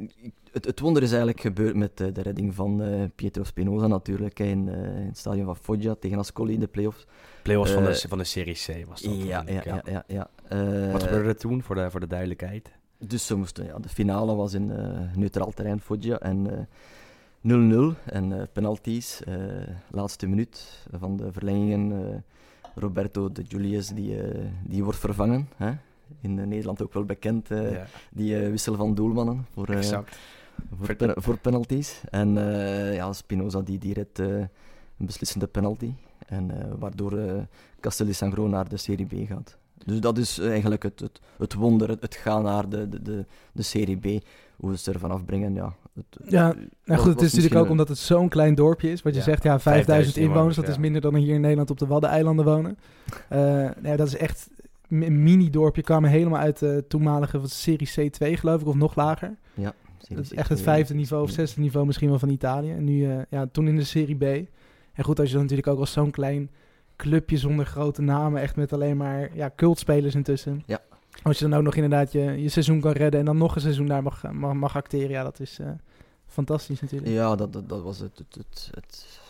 het, 0.52 0.64
het 0.64 0.80
wonder 0.80 1.02
is 1.02 1.08
eigenlijk 1.08 1.40
gebeurd 1.40 1.76
met 1.76 2.00
eh, 2.00 2.06
de 2.12 2.22
redding 2.22 2.54
van 2.54 2.82
Pietro 3.14 3.44
Spinoza 3.44 3.86
natuurlijk, 3.86 4.38
in, 4.38 4.68
in 4.68 5.06
het 5.06 5.18
stadion 5.18 5.44
van 5.44 5.56
Foggia 5.56 5.94
tegen 5.94 6.18
Ascoli 6.18 6.54
in 6.54 6.60
de 6.60 6.66
play-offs. 6.66 7.06
Playoffs 7.42 7.72
van, 7.72 7.84
de, 7.84 8.04
van 8.08 8.18
de 8.18 8.24
Serie 8.24 8.54
C 8.54 8.86
was 8.88 9.00
dat. 9.00 9.22
Ja, 9.22 9.42
ja, 9.46 9.62
ja. 9.64 9.82
ja, 9.84 10.04
ja. 10.06 10.30
Wat 10.92 11.02
gebeurde 11.02 11.28
er 11.28 11.36
toen, 11.36 11.62
voor 11.62 11.74
de, 11.74 11.90
voor 11.90 12.00
de 12.00 12.06
duidelijkheid? 12.06 12.72
Dus 13.06 13.26
ze 13.26 13.36
moesten, 13.36 13.64
ja, 13.64 13.78
de 13.78 13.88
finale 13.88 14.34
was 14.34 14.52
in 14.54 14.70
eh, 14.70 15.00
neutraal 15.16 15.50
terrein 15.52 15.80
Foggia 15.80 16.18
en 16.18 16.50
eh, 16.50 17.94
0-0 17.94 17.96
en 18.04 18.32
eh, 18.32 18.42
penalties. 18.52 19.22
eh, 19.24 19.34
laatste 19.90 20.26
minuut 20.26 20.86
van 20.98 21.16
de 21.16 21.32
verlengingen. 21.32 21.92
eh, 22.12 22.16
Roberto 22.74 23.32
de 23.32 23.42
Julius 23.42 23.88
die, 23.88 24.22
eh, 24.22 24.40
die 24.64 24.84
wordt 24.84 24.98
vervangen. 24.98 25.48
Hè? 25.56 25.72
In 26.20 26.38
eh, 26.38 26.46
Nederland 26.46 26.82
ook 26.82 26.92
wel 26.92 27.04
bekend, 27.04 27.50
eh, 27.50 27.72
ja, 27.72 27.86
die 28.12 28.38
eh, 28.44 28.50
wissel 28.50 28.74
van 28.76 28.94
doelmannen 28.94 29.46
voor, 29.54 29.66
eh, 29.68 29.82
voor, 30.78 30.94
pen- 30.96 31.22
voor 31.22 31.38
penalties. 31.38 32.00
En 32.10 32.38
eh, 32.38 32.94
ja, 32.94 33.12
Spinoza 33.12 33.60
die, 33.60 33.78
die 33.78 33.94
redt 33.94 34.18
eh, 34.18 34.26
een 34.98 35.06
beslissende 35.06 35.46
penalty. 35.46 35.92
En, 36.26 36.50
eh, 36.60 36.72
waardoor 36.78 37.18
eh 37.18 37.42
Castel 37.80 38.06
di 38.06 38.12
Sangro 38.12 38.46
naar 38.48 38.68
de 38.68 38.76
Serie 38.76 39.06
B 39.06 39.28
gaat. 39.28 39.58
Dus 39.86 40.00
dat 40.00 40.18
is 40.18 40.38
eigenlijk 40.38 40.82
het, 40.82 41.00
het, 41.00 41.20
het 41.38 41.54
wonder, 41.54 41.88
het, 41.88 42.00
het 42.02 42.14
gaan 42.14 42.42
naar 42.42 42.68
de, 42.68 42.88
de, 42.88 43.02
de, 43.02 43.24
de 43.52 43.62
Serie 43.62 43.96
B. 43.96 44.24
Hoe 44.56 44.76
ze 44.76 44.92
er 44.92 44.98
vanaf 44.98 45.24
brengen, 45.24 45.54
ja. 45.54 45.74
Het, 45.94 46.30
Ja, 46.30 46.54
Nou 46.84 47.00
goed, 47.00 47.12
het 47.12 47.22
is 47.22 47.32
natuurlijk 47.32 47.56
ook 47.60 47.64
een- 47.64 47.70
omdat 47.70 47.88
het 47.88 47.98
zo'n 47.98 48.28
klein 48.28 48.54
dorpje 48.54 48.90
is. 48.90 49.02
Wat 49.02 49.12
je 49.12 49.18
Ja, 49.18 49.24
zegt, 49.24 49.42
ja, 49.42 49.60
5000 49.60 49.86
5000 49.86 50.16
inwoners. 50.26 50.56
Dat 50.56 50.68
is 50.68 50.74
ja. 50.74 50.80
minder 50.80 51.00
dan 51.00 51.14
er 51.14 51.20
hier 51.20 51.34
in 51.34 51.40
Nederland 51.40 51.70
op 51.70 51.78
de 51.78 51.86
Waddeneilanden 51.86 52.44
wonen. 52.44 52.78
Eh 53.28 53.68
nee, 53.82 53.96
dat 53.96 54.06
is 54.06 54.16
echt 54.16 54.50
een 54.88 55.22
mini-dorpje. 55.22 55.82
Kwamen 55.82 56.10
helemaal 56.10 56.40
uit 56.40 56.58
de 56.58 56.84
toenmalige 56.88 57.40
wat, 57.40 57.50
Serie 57.50 57.88
C2, 58.10 58.32
geloof 58.38 58.60
ik, 58.60 58.66
of 58.66 58.74
nog 58.74 58.94
lager. 58.94 59.34
Serie 59.54 59.72
Dat 60.16 60.24
is 60.24 60.30
C2, 60.32 60.34
echt 60.36 60.48
het 60.48 60.60
vijfde 60.60 60.94
niveau 60.94 61.22
of 61.22 61.28
ja. 61.28 61.34
zesde 61.34 61.60
niveau 61.60 61.86
misschien 61.86 62.08
wel 62.08 62.18
van 62.18 62.28
Italië. 62.28 62.70
En 62.72 62.84
nu, 62.84 63.10
eh, 63.10 63.16
ja, 63.30 63.46
toen 63.52 63.68
in 63.68 63.76
de 63.76 63.84
Serie 63.84 64.16
B. 64.16 64.22
En 64.92 65.04
goed, 65.04 65.18
als 65.18 65.28
je 65.28 65.32
dan 65.34 65.42
natuurlijk 65.42 65.68
ook 65.68 65.78
als 65.78 65.92
zo'n 65.92 66.10
klein 66.10 66.50
clubje 67.02 67.36
zonder 67.38 67.66
grote 67.66 68.02
namen, 68.02 68.40
echt 68.40 68.56
met 68.56 68.72
alleen 68.72 68.96
maar 68.96 69.36
ja, 69.36 69.50
cultspelers 69.56 70.14
intussen. 70.14 70.62
Ja. 70.66 70.80
Als 71.22 71.38
je 71.38 71.48
dan 71.48 71.58
ook 71.58 71.64
nog 71.64 71.74
inderdaad 71.74 72.12
je, 72.12 72.20
je 72.20 72.48
seizoen 72.48 72.80
kan 72.80 72.92
redden 72.92 73.20
en 73.20 73.26
dan 73.26 73.36
nog 73.36 73.54
een 73.54 73.60
seizoen 73.60 73.86
daar 73.86 74.02
mag, 74.02 74.32
mag, 74.32 74.52
mag 74.54 74.76
acteren, 74.76 75.10
ja, 75.10 75.22
dat 75.22 75.40
is 75.40 75.58
eh, 75.58 75.70
fantastisch 76.26 76.80
natuurlijk. 76.80 77.12
Ja, 77.12 77.36
dat, 77.36 77.52
dat, 77.52 77.68
dat 77.68 77.82
was 77.82 77.98
het, 77.98 78.18
het, 78.18 78.34
het, 78.34 78.70
het, 78.74 79.20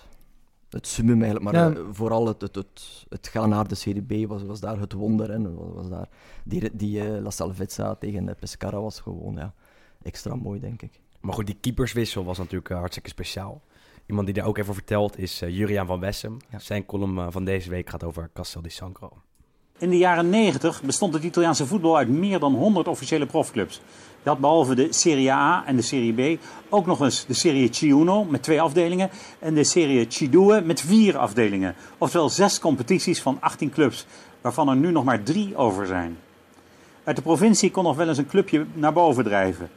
het 0.70 0.86
summum 0.86 1.22
eigenlijk. 1.22 1.44
Maar 1.44 1.54
Ja. 1.54 1.74
eh, 1.76 1.82
vooral 1.92 2.26
het, 2.26 2.40
het, 2.40 2.54
het, 2.54 3.04
het 3.08 3.28
gaan 3.28 3.48
naar 3.48 3.68
de 3.68 3.74
Serie 3.74 4.02
B 4.24 4.28
was, 4.28 4.42
was 4.42 4.60
daar 4.60 4.78
het 4.80 4.92
wonder. 4.92 5.30
En 5.30 5.54
was, 5.54 5.74
was 5.74 5.88
daar, 5.88 6.08
die 6.44 6.70
die 6.76 7.00
eh, 7.00 7.22
La 7.22 7.30
Salvezza 7.30 7.94
tegen 7.94 8.36
Pescara 8.38 8.80
was 8.80 9.00
gewoon 9.00 9.34
ja, 9.34 9.54
extra 10.02 10.34
mooi, 10.34 10.60
denk 10.60 10.82
ik. 10.82 11.00
Maar 11.20 11.34
goed, 11.34 11.46
die 11.46 11.56
keeperswissel 11.60 12.24
was 12.24 12.38
natuurlijk 12.38 12.68
hartstikke 12.68 13.08
speciaal. 13.08 13.62
Iemand 14.06 14.26
die 14.26 14.34
daar 14.34 14.46
ook 14.46 14.58
even 14.58 14.74
vertelt 14.74 15.18
is 15.18 15.42
eh, 15.42 15.56
Juriaan 15.56 15.86
van 15.86 16.00
Wessem. 16.00 16.36
Ja. 16.50 16.58
Zijn 16.58 16.86
column 16.86 17.18
eh, 17.18 17.26
van 17.30 17.44
deze 17.44 17.70
week 17.70 17.90
gaat 17.90 18.04
over 18.04 18.30
Castel 18.34 18.62
di 18.62 18.68
Sangro. 18.68 19.12
In 19.78 19.90
de 19.90 19.98
jaren 19.98 20.30
90 20.30 20.82
bestond 20.82 21.14
het 21.14 21.22
Italiaanse 21.22 21.66
voetbal 21.66 21.96
uit 21.96 22.08
meer 22.08 22.38
dan 22.38 22.54
100 22.54 22.88
officiële 22.88 23.26
profclubs. 23.26 23.80
Je 24.22 24.28
had 24.28 24.38
behalve 24.38 24.74
de 24.74 24.92
Serie 24.92 25.32
A 25.32 25.66
en 25.66 25.76
de 25.76 25.82
Serie 25.82 26.36
B 26.36 26.40
ook 26.68 26.86
nog 26.86 27.00
eens 27.00 27.26
de 27.26 27.34
Serie 27.34 27.70
C1 27.70 28.30
met 28.30 28.42
twee 28.42 28.60
afdelingen 28.60 29.10
en 29.38 29.54
de 29.54 29.64
Serie 29.64 30.06
C2 30.06 30.64
met 30.64 30.80
vier 30.80 31.18
afdelingen. 31.18 31.74
Oftewel 31.98 32.28
zes 32.28 32.58
competities 32.58 33.22
van 33.22 33.36
18 33.40 33.70
clubs, 33.70 34.06
waarvan 34.40 34.68
er 34.68 34.76
nu 34.76 34.90
nog 34.90 35.04
maar 35.04 35.22
drie 35.22 35.56
over 35.56 35.86
zijn. 35.86 36.18
Uit 37.04 37.16
de 37.16 37.22
provincie 37.22 37.70
kon 37.70 37.84
nog 37.84 37.96
wel 37.96 38.08
eens 38.08 38.18
een 38.18 38.26
clubje 38.26 38.66
naar 38.74 38.92
boven 38.92 39.24
drijven. 39.24 39.70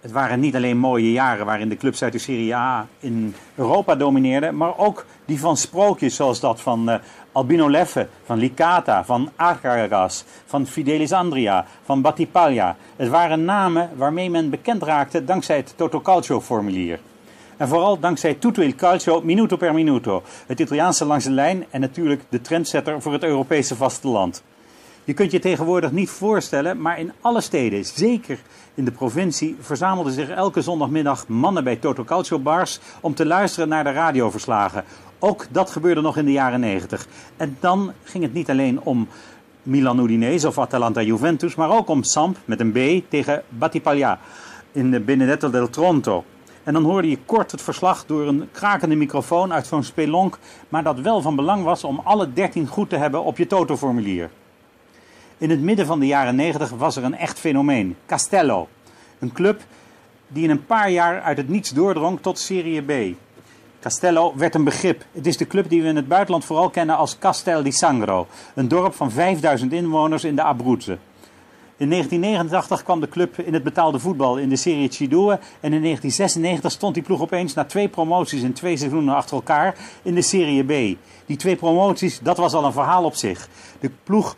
Het 0.00 0.12
waren 0.12 0.40
niet 0.40 0.56
alleen 0.56 0.76
mooie 0.76 1.12
jaren 1.12 1.46
waarin 1.46 1.68
de 1.68 1.76
clubs 1.76 2.02
uit 2.02 2.12
de 2.12 2.18
Serie 2.18 2.54
A 2.54 2.86
in 3.00 3.34
Europa 3.54 3.94
domineerden, 3.94 4.56
maar 4.56 4.78
ook 4.78 5.06
die 5.24 5.40
van 5.40 5.56
sprookjes 5.56 6.14
zoals 6.14 6.40
dat 6.40 6.60
van 6.60 6.90
eh, 6.90 6.98
Albino 7.32 7.70
Leffe, 7.70 8.08
van 8.24 8.38
Licata, 8.38 9.04
van 9.04 9.30
Acarras, 9.36 10.24
van 10.46 10.66
Fidelis 10.66 11.12
Andria, 11.12 11.66
van 11.84 12.00
Battipaglia. 12.00 12.76
Het 12.96 13.08
waren 13.08 13.44
namen 13.44 13.90
waarmee 13.96 14.30
men 14.30 14.50
bekend 14.50 14.82
raakte 14.82 15.24
dankzij 15.24 15.56
het 15.56 15.72
Toto 15.76 16.00
Calcio 16.00 16.40
formulier. 16.40 16.98
En 17.56 17.68
vooral 17.68 17.98
dankzij 17.98 18.34
Tutto 18.34 18.62
il 18.62 18.74
Calcio 18.74 19.20
Minuto 19.20 19.56
per 19.56 19.74
Minuto, 19.74 20.22
het 20.46 20.60
Italiaanse 20.60 21.04
langs 21.04 21.24
de 21.24 21.30
lijn 21.30 21.64
en 21.70 21.80
natuurlijk 21.80 22.22
de 22.28 22.40
trendsetter 22.40 23.02
voor 23.02 23.12
het 23.12 23.24
Europese 23.24 23.76
vasteland. 23.76 24.42
Je 25.04 25.14
kunt 25.14 25.30
je 25.30 25.38
tegenwoordig 25.38 25.92
niet 25.92 26.10
voorstellen, 26.10 26.80
maar 26.80 26.98
in 26.98 27.12
alle 27.20 27.40
steden, 27.40 27.84
zeker 27.84 28.38
in 28.80 28.86
de 28.86 28.92
provincie, 28.92 29.56
verzamelden 29.60 30.12
zich 30.12 30.28
elke 30.28 30.62
zondagmiddag 30.62 31.28
mannen 31.28 31.64
bij 31.64 31.76
Toto 31.76 32.04
Calcio 32.04 32.38
bars 32.38 32.80
om 33.00 33.14
te 33.14 33.26
luisteren 33.26 33.68
naar 33.68 33.84
de 33.84 33.92
radioverslagen. 33.92 34.84
Ook 35.18 35.46
dat 35.50 35.70
gebeurde 35.70 36.00
nog 36.00 36.16
in 36.16 36.24
de 36.24 36.32
jaren 36.32 36.60
90. 36.60 37.06
En 37.36 37.56
dan 37.60 37.92
ging 38.02 38.24
het 38.24 38.32
niet 38.32 38.50
alleen 38.50 38.80
om 38.80 39.08
Milan 39.62 39.98
Udinese 39.98 40.48
of 40.48 40.58
Atalanta 40.58 41.02
Juventus, 41.02 41.54
maar 41.54 41.70
ook 41.70 41.88
om 41.88 42.02
Samp 42.02 42.36
met 42.44 42.60
een 42.60 42.72
B 42.72 43.10
tegen 43.10 43.42
Battipaglia 43.48 44.18
in 44.72 44.90
de 44.90 45.00
Benedetto 45.00 45.50
del 45.50 45.70
Tronto. 45.70 46.24
En 46.62 46.72
dan 46.72 46.84
hoorde 46.84 47.10
je 47.10 47.18
kort 47.26 47.50
het 47.50 47.62
verslag 47.62 48.06
door 48.06 48.26
een 48.26 48.48
krakende 48.52 48.94
microfoon 48.94 49.52
uit 49.52 49.66
zo'n 49.66 49.82
spelonk, 49.82 50.38
maar 50.68 50.82
dat 50.82 51.00
wel 51.00 51.20
van 51.20 51.36
belang 51.36 51.64
was 51.64 51.84
om 51.84 52.00
alle 52.04 52.32
13 52.32 52.66
goed 52.66 52.88
te 52.88 52.96
hebben 52.96 53.24
op 53.24 53.36
je 53.36 53.46
Toto-formulier. 53.46 54.30
In 55.40 55.50
het 55.50 55.60
midden 55.60 55.86
van 55.86 56.00
de 56.00 56.06
jaren 56.06 56.34
90 56.34 56.70
was 56.70 56.96
er 56.96 57.04
een 57.04 57.16
echt 57.16 57.38
fenomeen, 57.38 57.96
Castello. 58.06 58.68
Een 59.18 59.32
club 59.32 59.60
die 60.28 60.44
in 60.44 60.50
een 60.50 60.66
paar 60.66 60.90
jaar 60.90 61.20
uit 61.20 61.36
het 61.36 61.48
niets 61.48 61.70
doordrong 61.70 62.20
tot 62.20 62.38
Serie 62.38 62.82
B. 62.82 63.16
Castello 63.80 64.32
werd 64.36 64.54
een 64.54 64.64
begrip. 64.64 65.04
Het 65.12 65.26
is 65.26 65.36
de 65.36 65.46
club 65.46 65.68
die 65.68 65.82
we 65.82 65.88
in 65.88 65.96
het 65.96 66.08
buitenland 66.08 66.44
vooral 66.44 66.70
kennen 66.70 66.96
als 66.96 67.18
Castel 67.18 67.62
di 67.62 67.72
Sangro. 67.72 68.26
Een 68.54 68.68
dorp 68.68 68.94
van 68.94 69.10
5000 69.10 69.72
inwoners 69.72 70.24
in 70.24 70.36
de 70.36 70.42
Abruzzen. 70.42 71.00
In 71.76 71.90
1989 71.90 72.82
kwam 72.82 73.00
de 73.00 73.08
club 73.08 73.38
in 73.38 73.54
het 73.54 73.62
betaalde 73.62 73.98
voetbal 73.98 74.36
in 74.36 74.48
de 74.48 74.56
Serie 74.56 74.88
C2 74.88 75.00
en 75.60 75.72
in 75.72 75.82
1996 75.82 76.72
stond 76.72 76.94
die 76.94 77.02
ploeg 77.02 77.20
opeens 77.20 77.54
na 77.54 77.64
twee 77.64 77.88
promoties 77.88 78.42
in 78.42 78.52
twee 78.52 78.76
seizoenen 78.76 79.14
achter 79.14 79.36
elkaar 79.36 79.74
in 80.02 80.14
de 80.14 80.22
Serie 80.22 80.64
B. 80.64 80.98
Die 81.26 81.36
twee 81.36 81.56
promoties, 81.56 82.18
dat 82.22 82.36
was 82.36 82.52
al 82.52 82.64
een 82.64 82.72
verhaal 82.72 83.04
op 83.04 83.14
zich. 83.14 83.48
De 83.80 83.90
ploeg 84.04 84.36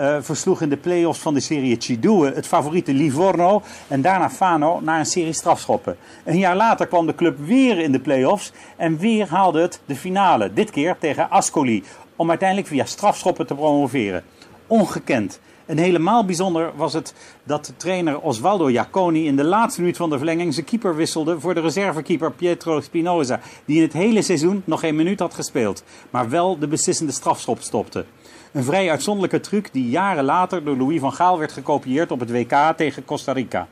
eh, 0.00 0.16
versloeg 0.20 0.60
in 0.60 0.68
de 0.68 0.76
play-offs 0.76 1.20
van 1.20 1.34
de 1.34 1.40
Serie 1.40 1.76
C2 1.76 2.34
het 2.34 2.46
favoriete 2.46 2.92
Livorno 2.92 3.62
en 3.88 4.02
daarna 4.02 4.30
Fano 4.30 4.80
na 4.80 4.98
een 4.98 5.06
serie 5.06 5.32
strafschoppen. 5.32 5.96
Een 6.24 6.38
jaar 6.38 6.56
later 6.56 6.86
kwam 6.86 7.06
de 7.06 7.14
club 7.14 7.38
weer 7.38 7.78
in 7.78 7.92
de 7.92 8.00
play-offs 8.00 8.52
en 8.76 8.98
weer 8.98 9.28
haalde 9.28 9.60
het 9.60 9.80
de 9.86 9.96
finale. 9.96 10.52
Dit 10.52 10.70
keer 10.70 10.96
tegen 10.98 11.30
Ascoli, 11.30 11.84
om 12.16 12.28
uiteindelijk 12.28 12.68
via 12.68 12.84
strafschoppen 12.84 13.46
te 13.46 13.54
promoveren. 13.54 14.24
Ongekend. 14.66 15.40
En 15.66 15.78
helemaal 15.78 16.24
bijzonder 16.24 16.72
was 16.76 16.92
het 16.92 17.14
dat 17.44 17.72
trainer 17.76 18.20
Osvaldo 18.20 18.70
Jaconi 18.70 19.26
in 19.26 19.36
de 19.36 19.44
laatste 19.44 19.80
minuut 19.80 19.96
van 19.96 20.10
de 20.10 20.16
verlenging 20.16 20.54
zijn 20.54 20.66
keeper 20.66 20.96
wisselde 20.96 21.40
voor 21.40 21.54
de 21.54 21.60
reservekeeper 21.60 22.32
Pietro 22.32 22.80
Spinoza, 22.80 23.40
die 23.64 23.76
in 23.76 23.82
het 23.82 23.92
hele 23.92 24.22
seizoen 24.22 24.62
nog 24.64 24.80
geen 24.80 24.96
minuut 24.96 25.20
had 25.20 25.34
gespeeld, 25.34 25.84
maar 26.10 26.30
wel 26.30 26.58
de 26.58 26.68
beslissende 26.68 27.12
strafschop 27.12 27.60
stopte. 27.60 28.04
Een 28.52 28.64
vrij 28.64 28.90
uitzonderlijke 28.90 29.40
truc 29.40 29.72
die 29.72 29.88
jaren 29.88 30.24
later 30.24 30.64
door 30.64 30.76
Louis 30.76 31.00
van 31.00 31.12
Gaal 31.12 31.38
werd 31.38 31.52
gekopieerd 31.52 32.10
op 32.10 32.20
het 32.20 32.30
WK 32.30 32.54
tegen 32.76 33.04
Costa 33.04 33.32
Rica. 33.32 33.68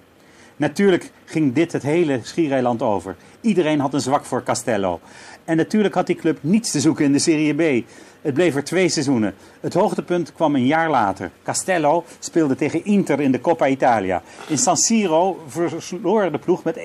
Natuurlijk 0.57 1.11
ging 1.25 1.55
dit 1.55 1.73
het 1.73 1.83
hele 1.83 2.21
schiereiland 2.23 2.83
over. 2.83 3.17
Iedereen 3.41 3.81
had 3.81 3.95
een 3.95 4.01
zwak 4.01 4.25
voor 4.25 4.43
Castello. 4.43 5.01
En 5.45 5.57
natuurlijk 5.57 5.95
had 5.95 6.07
die 6.07 6.17
club 6.17 6.38
niets 6.41 6.71
te 6.71 6.81
zoeken 6.81 7.05
in 7.05 7.12
de 7.12 7.19
Serie 7.19 7.55
B. 7.55 7.87
Het 8.23 8.35
bleef 8.35 8.55
er 8.55 8.64
twee 8.64 8.88
seizoenen. 8.88 9.35
Het 9.61 9.75
hoogtepunt 9.75 10.33
kwam 10.33 10.55
een 10.55 10.67
jaar 10.67 10.91
later. 10.91 11.31
Castello 11.43 12.05
speelde 12.19 12.55
tegen 12.55 12.85
Inter 12.85 13.21
in 13.21 13.33
de 13.33 13.41
Coppa 13.41 13.67
Italia. 13.67 14.23
In 14.49 14.59
San 14.59 14.77
Siro 14.77 15.45
verloor 15.47 16.33
de 16.33 16.38
ploeg 16.38 16.64
met 16.64 16.77
1-0. 16.77 16.81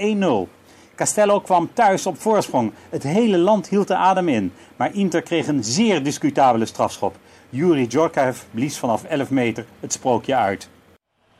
Castello 0.95 1.39
kwam 1.39 1.69
thuis 1.73 2.05
op 2.05 2.21
voorsprong. 2.21 2.71
Het 2.89 3.03
hele 3.03 3.37
land 3.37 3.69
hield 3.69 3.87
de 3.87 3.95
adem 3.95 4.29
in. 4.29 4.53
Maar 4.75 4.95
Inter 4.95 5.21
kreeg 5.21 5.47
een 5.47 5.63
zeer 5.63 6.03
discutabele 6.03 6.65
strafschop. 6.65 7.15
Yuri 7.53 7.87
Djorkaeff 7.87 8.45
blies 8.51 8.77
vanaf 8.79 9.03
11 9.03 9.29
meter 9.29 9.65
het 9.79 9.93
sprookje 9.93 10.35
uit. 10.35 10.69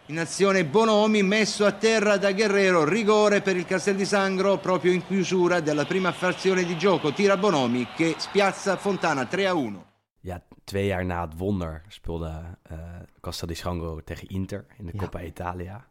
In 0.05 0.19
azione 0.19 0.65
Bonomi 0.65 1.23
messo 1.23 1.65
a 1.65 1.71
terra 1.71 2.17
da 2.17 2.31
Guerrero, 2.33 2.83
rigore 2.85 3.41
per 3.41 3.55
il 3.55 3.65
Castel 3.65 3.95
di 3.95 4.05
Sangro 4.05 4.57
proprio 4.57 4.91
in 4.91 5.05
chiusura 5.05 5.59
della 5.59 5.85
prima 5.85 6.11
frazione 6.11 6.65
di 6.65 6.77
gioco. 6.77 7.13
Tira 7.13 7.37
Bonomi 7.37 7.87
che 7.95 8.13
spiazza 8.17 8.77
Fontana 8.77 9.25
3 9.25 9.47
a 9.47 9.53
1. 9.53 9.85
Ja, 10.19 10.41
twee 10.63 10.85
jaar 10.85 11.05
na 11.05 11.21
het 11.21 11.37
wonder 11.37 11.81
speelde 11.87 12.57
eh 12.63 12.75
Castel 13.21 13.47
di 13.47 13.55
Sangro 13.55 14.03
tegen 14.03 14.27
Inter 14.27 14.65
in 14.77 14.85
de 14.85 14.91
Ja. 14.93 14.99
Coppa 14.99 15.21
Italia. 15.21 15.87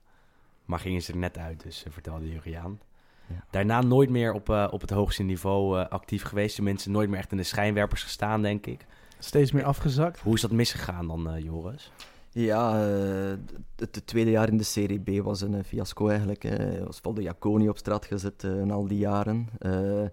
Maar 0.65 0.79
gingen 0.79 1.03
ze 1.03 1.13
er 1.13 1.19
net 1.19 1.39
uit, 1.39 1.63
dus 1.63 1.85
eh, 1.85 1.93
vertelde 1.93 2.31
Juriaan. 2.31 2.81
Ja. 3.27 3.45
Daarna 3.51 3.81
nooit 3.81 4.11
meer 4.11 4.33
op, 4.33 4.51
eh, 4.51 4.69
op 4.71 4.81
het 4.81 4.91
hoogste 4.91 5.23
niveau 5.23 5.81
eh, 5.81 5.89
actief 5.89 6.23
geweest. 6.23 6.57
De 6.57 6.63
mensen 6.63 6.93
nooit 6.93 7.09
meer 7.09 7.19
echt 7.19 7.31
in 7.31 7.37
de 7.37 7.43
schijnwerpers 7.43 8.03
gestaan, 8.03 8.43
denk 8.43 8.67
ik. 8.67 8.87
Steeds 9.25 9.53
meer 9.53 9.65
afgezakt. 9.65 10.21
Hoe 10.21 10.35
is 10.35 10.41
dat 10.41 10.51
misgegaan 10.51 11.07
dan, 11.07 11.31
eh, 11.31 11.43
Joris? 11.43 11.93
Ja, 12.31 12.87
eh, 12.87 13.35
het, 13.77 13.95
het 13.95 14.07
tweede 14.07 14.31
jaar 14.31 14.49
in 14.49 14.57
de 14.57 14.63
Serie 14.65 15.01
B 15.01 15.25
was 15.25 15.41
een 15.41 15.55
eh, 15.55 15.65
fiasco 15.65 16.09
eigenlijk. 16.09 16.45
Uh, 16.45 16.87
Osvaldo 16.89 17.21
Jaconi 17.21 17.69
op 17.69 17.79
straat 17.79 18.05
gezet 18.05 18.45
eh, 18.45 18.61
in 18.61 18.71
al 18.71 18.87
die 18.87 18.99
jaren. 18.99 19.49
Eh, 19.59 20.05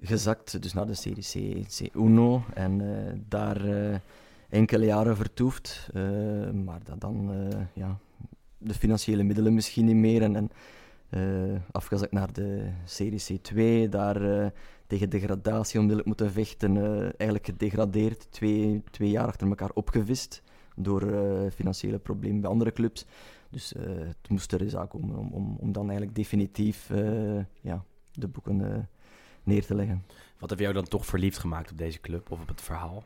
gezakt 0.00 0.62
dus 0.62 0.72
naar 0.72 0.86
de 0.86 0.94
Serie 0.94 1.62
C, 1.62 1.66
C1 1.66 2.54
en 2.54 2.80
eh, 2.80 3.14
daar 3.28 3.64
eh, 3.64 3.96
enkele 4.48 4.84
jaren 4.84 5.16
vertoefd. 5.16 5.88
Eh, 5.94 6.02
maar 6.50 6.80
dat 6.84 7.00
dan 7.00 7.32
eh, 7.32 7.58
ja, 7.72 7.98
de 8.58 8.74
financiële 8.74 9.22
middelen 9.22 9.54
misschien 9.54 9.84
niet 9.84 9.96
meer. 9.96 10.22
En, 10.22 10.36
en 10.36 10.50
eh, 11.10 11.60
afgezakt 11.70 12.12
naar 12.12 12.32
de 12.32 12.68
Serie 12.84 13.22
C2, 13.22 13.88
daar 13.88 14.42
eh, 14.42 14.46
tegen 14.88 15.10
degradatie 15.10 15.80
onmiddellijk 15.80 16.08
moeten 16.08 16.32
vechten. 16.32 16.76
eh, 16.76 17.00
eigenlijk 17.02 17.44
gedegradeerd, 17.44 18.26
twee, 18.30 18.82
twee 18.90 19.10
jaar 19.10 19.26
achter 19.26 19.48
elkaar 19.48 19.70
opgevist 19.74 20.42
door 20.76 21.02
eh, 21.02 21.50
financiële 21.50 21.98
problemen 21.98 22.40
bij 22.40 22.50
andere 22.50 22.72
clubs. 22.72 23.06
Dus 23.50 23.74
eh, 23.74 23.82
het 23.86 24.28
moest 24.28 24.52
er 24.52 24.62
eens 24.62 24.76
aankomen 24.76 25.16
om, 25.16 25.32
om, 25.32 25.56
om 25.60 25.72
dan 25.72 25.82
eigenlijk 25.82 26.14
definitief 26.14 26.90
ja, 27.60 27.84
de 28.12 28.28
boeken 28.28 28.88
neer 29.42 29.66
te 29.66 29.74
leggen. 29.74 30.04
Wat 30.38 30.50
heb 30.50 30.58
jou 30.58 30.72
dan 30.72 30.84
toch 30.84 31.06
verliefd 31.06 31.38
gemaakt 31.38 31.70
op 31.70 31.78
deze 31.78 32.00
club 32.00 32.30
of 32.30 32.40
op 32.40 32.48
het 32.48 32.60
verhaal? 32.60 33.04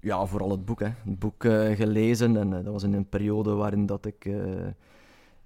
Ja, 0.00 0.26
vooral 0.26 0.50
het 0.50 0.64
boek. 0.64 0.80
Hè. 0.80 0.86
Het 1.04 1.18
boek 1.18 1.42
gelezen 1.74 2.36
en 2.36 2.50
dat 2.50 2.64
was 2.64 2.82
in 2.82 2.92
een 2.92 3.08
periode 3.08 3.50
waarin 3.54 3.86
dat 3.86 4.06
ik... 4.06 4.28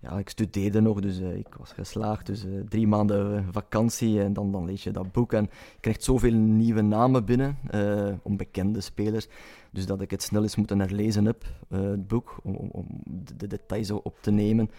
ja, 0.03 0.19
ik 0.19 0.29
studeerde 0.29 0.81
nog, 0.81 1.01
dus 1.01 1.21
eh, 1.21 1.37
ik 1.37 1.55
was 1.59 1.73
geslaagd. 1.73 2.27
Dus 2.27 2.45
eh, 2.45 2.51
drie 2.69 2.87
maanden 2.87 3.37
eh, 3.37 3.45
vakantie 3.51 4.23
en 4.23 4.33
dan, 4.33 4.53
dan 4.53 4.65
lees 4.65 4.83
je 4.83 4.91
dat 4.91 5.13
boek. 5.13 5.33
En 5.33 5.43
je 5.43 5.81
krijgt 5.81 6.03
zoveel 6.05 6.35
nieuwe 6.35 6.81
namen 6.83 7.25
binnen, 7.25 7.59
eh, 7.71 8.13
onbekende 8.23 8.81
spelers. 8.81 9.29
Dus 9.71 9.87
dat 9.87 10.01
ik 10.01 10.11
het 10.11 10.23
snel 10.23 10.43
eens 10.43 10.57
moeten 10.57 10.81
herlezen 10.81 11.25
heb, 11.25 11.45
het 11.69 12.07
boek, 12.09 12.41
om, 12.43 12.55
om, 12.55 12.87
de, 13.27 13.37
de 13.37 13.47
details 13.47 13.91
op 13.91 14.17
te 14.21 14.31
nemen. 14.31 14.71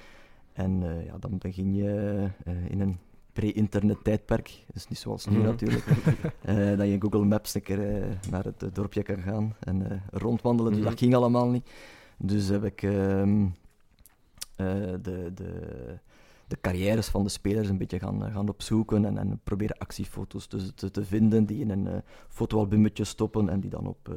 En 0.53 0.83
ja, 1.05 1.17
dan 1.19 1.37
begin 1.37 1.75
je 1.75 2.27
in 2.69 2.81
een 2.81 2.97
pre-internet 3.33 4.03
tijdperk. 4.03 4.63
Is 4.73 4.87
niet 4.87 4.97
zoals 4.97 5.25
nu 5.25 5.37
Mhm. 5.37 5.45
natuurlijk. 5.45 5.85
dat 6.77 6.87
je 6.87 6.93
in 6.93 7.01
Google 7.01 7.25
Maps 7.25 7.53
een 7.55 7.61
keer 7.61 8.03
naar 8.29 8.43
het 8.43 8.75
dorpje 8.75 9.03
kan 9.03 9.21
gaan 9.21 9.55
en 9.59 10.01
rondwandelen. 10.11 10.71
Dus 10.71 10.81
Mhm. 10.81 10.89
dat 10.89 10.99
ging 10.99 11.15
allemaal 11.15 11.49
niet. 11.49 11.69
Dus 12.17 12.47
heb 12.49 12.63
ik 12.63 12.83
ehm, 12.83 13.41
eh, 13.43 13.45
de, 14.55 15.31
de, 15.33 15.51
de 16.47 16.57
carrières 16.61 17.07
van 17.07 17.23
de 17.23 17.29
spelers 17.29 17.69
een 17.69 17.77
beetje 17.77 17.99
gaan, 17.99 18.25
eh, 18.25 18.33
gaan 18.33 18.49
opzoeken 18.49 19.05
en, 19.05 19.17
en 19.17 19.39
proberen 19.43 19.77
actiefoto's 19.77 20.47
te, 20.47 20.73
te, 20.73 20.91
te 20.91 21.05
vinden 21.05 21.45
die 21.45 21.59
in 21.59 21.69
een 21.69 21.87
eh, 21.87 21.97
fotoalbummetje 22.27 23.03
stoppen 23.03 23.49
en 23.49 23.59
die 23.59 23.69
dan 23.69 23.87
op 23.87 24.09
eh, 24.09 24.15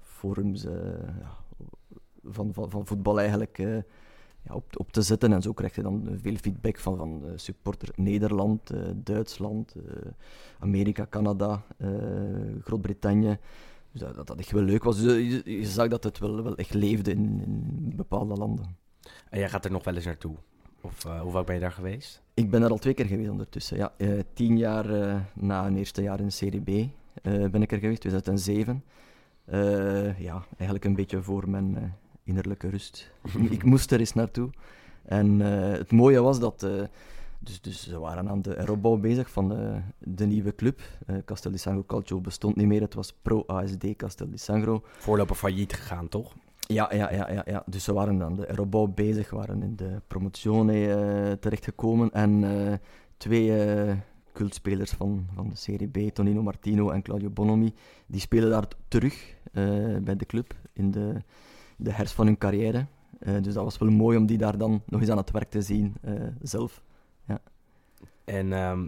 forums 0.00 0.64
eh, 0.64 0.72
ja, 1.20 1.36
van, 2.24 2.52
van, 2.52 2.70
van 2.70 2.86
voetbal 2.86 3.18
eigenlijk 3.18 3.58
eh, 3.58 3.76
ja, 4.42 4.54
op, 4.54 4.64
op 4.76 4.92
te 4.92 5.02
zetten. 5.02 5.32
En 5.32 5.42
zo 5.42 5.52
krijg 5.52 5.74
je 5.74 5.82
dan 5.82 6.08
veel 6.22 6.36
feedback 6.36 6.78
van, 6.78 6.96
van 6.96 7.22
eh, 7.24 7.32
supporter 7.36 7.88
Nederland, 7.96 8.70
eh, 8.70 8.80
Duitsland, 8.94 9.74
eh, 9.74 10.10
Amerika, 10.58 11.06
Canada, 11.10 11.62
eh, 11.76 11.88
Groot-Brittannië. 12.62 13.38
Dus 13.92 14.00
dat, 14.00 14.26
dat 14.26 14.38
echt 14.38 14.50
wel 14.50 14.62
leuk 14.62 14.84
was. 14.84 15.00
Dus, 15.00 15.12
eh, 15.12 15.30
je, 15.30 15.58
je 15.58 15.66
zag 15.66 15.88
dat 15.88 16.04
het 16.04 16.18
wel, 16.18 16.42
wel 16.42 16.56
echt 16.56 16.74
leefde 16.74 17.10
in, 17.10 17.40
in 17.40 17.92
bepaalde 17.96 18.34
landen. 18.34 18.76
En 19.30 19.38
jij 19.38 19.48
gaat 19.48 19.64
er 19.64 19.70
nog 19.70 19.84
wel 19.84 19.94
eens 19.94 20.04
naartoe? 20.04 20.34
Of 20.80 21.04
eh, 21.04 21.20
hoe 21.20 21.32
vaak 21.32 21.46
ben 21.46 21.54
je 21.54 21.60
daar 21.60 21.72
geweest? 21.72 22.22
Ik 22.34 22.50
ben 22.50 22.62
er 22.62 22.70
al 22.70 22.78
twee 22.78 22.94
keer 22.94 23.06
geweest 23.06 23.30
ondertussen. 23.30 23.76
Ja. 23.76 23.92
Eh, 23.96 24.08
tien 24.32 24.58
jaar 24.58 24.90
eh, 24.90 25.20
na 25.34 25.66
een 25.66 25.76
eerste 25.76 26.02
jaar 26.02 26.20
in 26.20 26.32
Serie 26.32 26.60
B 26.60 26.88
ben 27.22 27.62
ik 27.62 27.72
er 27.72 27.78
geweest, 27.78 28.00
2007. 28.00 28.84
Eh, 29.44 30.20
ja, 30.20 30.44
eigenlijk 30.48 30.84
een 30.84 30.94
beetje 30.94 31.22
voor 31.22 31.50
mijn 31.50 31.96
innerlijke 32.24 32.68
rust. 32.68 33.10
ik 33.50 33.64
moest 33.64 33.90
er 33.90 33.98
eens 33.98 34.12
naartoe. 34.12 34.50
En 35.04 35.40
het 35.40 35.92
mooie 35.92 36.22
was 36.22 36.40
dat... 36.40 36.66
dus, 37.38 37.60
dus 37.60 37.82
ze 37.82 37.98
waren 37.98 38.28
aan 38.28 38.42
de 38.42 38.54
heropbouw 38.56 38.96
bezig 38.96 39.30
van 39.30 39.56
eh, 39.56 39.76
de 39.98 40.26
nieuwe 40.26 40.54
club. 40.54 40.80
Castel 41.24 41.50
di 41.50 41.58
Sangro 41.58 41.84
Calcio 41.86 42.20
bestond 42.20 42.56
niet 42.56 42.66
meer, 42.66 42.80
het 42.80 42.94
was 42.94 43.12
Pro 43.22 43.44
ASD 43.46 43.96
Castel 43.96 44.30
di 44.30 44.36
Sangro. 44.36 44.82
Voorloper 44.98 45.36
failliet 45.36 45.72
gegaan, 45.72 46.08
toch? 46.08 46.34
Ja, 46.70 46.94
ja, 46.94 47.12
ja, 47.12 47.30
ja, 47.30 47.42
ja. 47.46 47.62
Dus 47.66 47.84
ze 47.84 47.92
waren 47.92 48.22
aan 48.22 48.34
de 48.34 48.44
heropbouw 48.46 48.86
bezig, 48.86 49.30
waren 49.30 49.62
in 49.62 49.76
de 49.76 50.00
promozione 50.06 50.94
eh, 50.94 51.32
terechtgekomen. 51.32 52.10
En 52.12 52.44
eh, 52.44 52.72
twee 53.16 53.64
eh, 53.64 53.96
cultspelers 54.32 54.90
van, 54.90 55.26
van 55.34 55.48
de 55.48 55.56
Serie 55.56 55.88
B, 55.88 56.14
Tonino 56.14 56.42
Martino 56.42 56.90
en 56.90 57.02
Claudio 57.02 57.30
Bonomi, 57.30 57.74
die 58.06 58.20
spelen 58.20 58.50
daar 58.50 58.66
terug 58.88 59.36
bij 60.02 60.16
de 60.16 60.26
club 60.26 60.54
in 60.72 60.90
de, 60.90 61.14
de 61.76 61.92
herfst 61.92 62.14
van 62.14 62.26
hun 62.26 62.38
carrière. 62.38 62.86
Dus 63.18 63.54
dat 63.54 63.64
was 63.64 63.78
wel 63.78 63.90
mooi 63.90 64.16
om 64.16 64.26
die 64.26 64.38
daar 64.38 64.58
dan 64.58 64.82
nog 64.86 65.00
eens 65.00 65.10
aan 65.10 65.16
het 65.16 65.30
werk 65.30 65.50
te 65.50 65.62
zien 65.62 65.94
zelf. 66.42 66.82
Ja. 67.24 67.40
En 68.24 68.52
ehm 68.52 68.86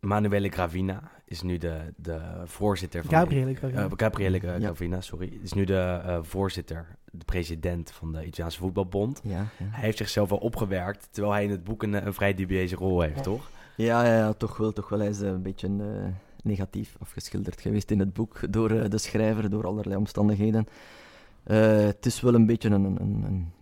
Manuele 0.00 0.48
Gravina 0.48 1.10
is 1.28 1.42
nu 1.42 1.58
de, 1.58 1.80
de 1.96 2.20
voorzitter 2.44 3.04
van... 3.04 3.10
Gabriele 3.10 3.54
Gravina. 3.54 3.84
Eh, 3.84 3.90
Gabriele 3.96 4.40
Ja. 4.88 5.00
Sorry. 5.00 5.38
Is 5.42 5.52
nu 5.52 5.64
de 5.64 6.00
eh, 6.04 6.18
voorzitter, 6.22 6.86
de 7.12 7.24
president 7.24 7.90
van 7.90 8.12
de 8.12 8.24
Italiaanse 8.24 8.58
Voetbalbond. 8.58 9.20
Ja, 9.22 9.36
ja. 9.38 9.46
Hij 9.58 9.84
heeft 9.84 9.98
zichzelf 9.98 10.28
wel 10.28 10.38
opgewerkt, 10.38 11.08
terwijl 11.10 11.34
hij 11.34 11.44
in 11.44 11.50
het 11.50 11.64
boek 11.64 11.82
een, 11.82 12.06
een 12.06 12.14
vrij 12.14 12.34
dubieuze 12.34 12.76
rol 12.76 13.00
heeft, 13.00 13.22
toch? 13.22 13.50
Ja, 13.76 14.04
ja, 14.04 14.16
ja, 14.16 14.32
toch 14.32 14.56
wel. 14.56 14.72
Toch 14.72 14.88
wel. 14.88 14.98
Hij 14.98 15.08
is 15.08 15.20
eh, 15.20 15.28
een 15.28 15.42
beetje 15.42 15.66
eh, 15.66 16.04
negatief 16.42 16.96
afgeschilderd 17.00 17.60
geweest 17.60 17.90
in 17.90 17.98
het 17.98 18.12
boek 18.12 18.52
door 18.52 18.70
eh, 18.70 18.90
de 18.90 18.98
schrijver, 18.98 19.50
door 19.50 19.66
allerlei 19.66 19.96
omstandigheden. 19.96 20.66
Eh, 21.42 21.84
het 21.84 22.06
is 22.06 22.20
wel 22.20 22.34
een 22.34 22.46
beetje 22.46 22.68
een, 22.68 22.84
een, 22.84 23.00
een, 23.00 23.24
een, 23.24 23.52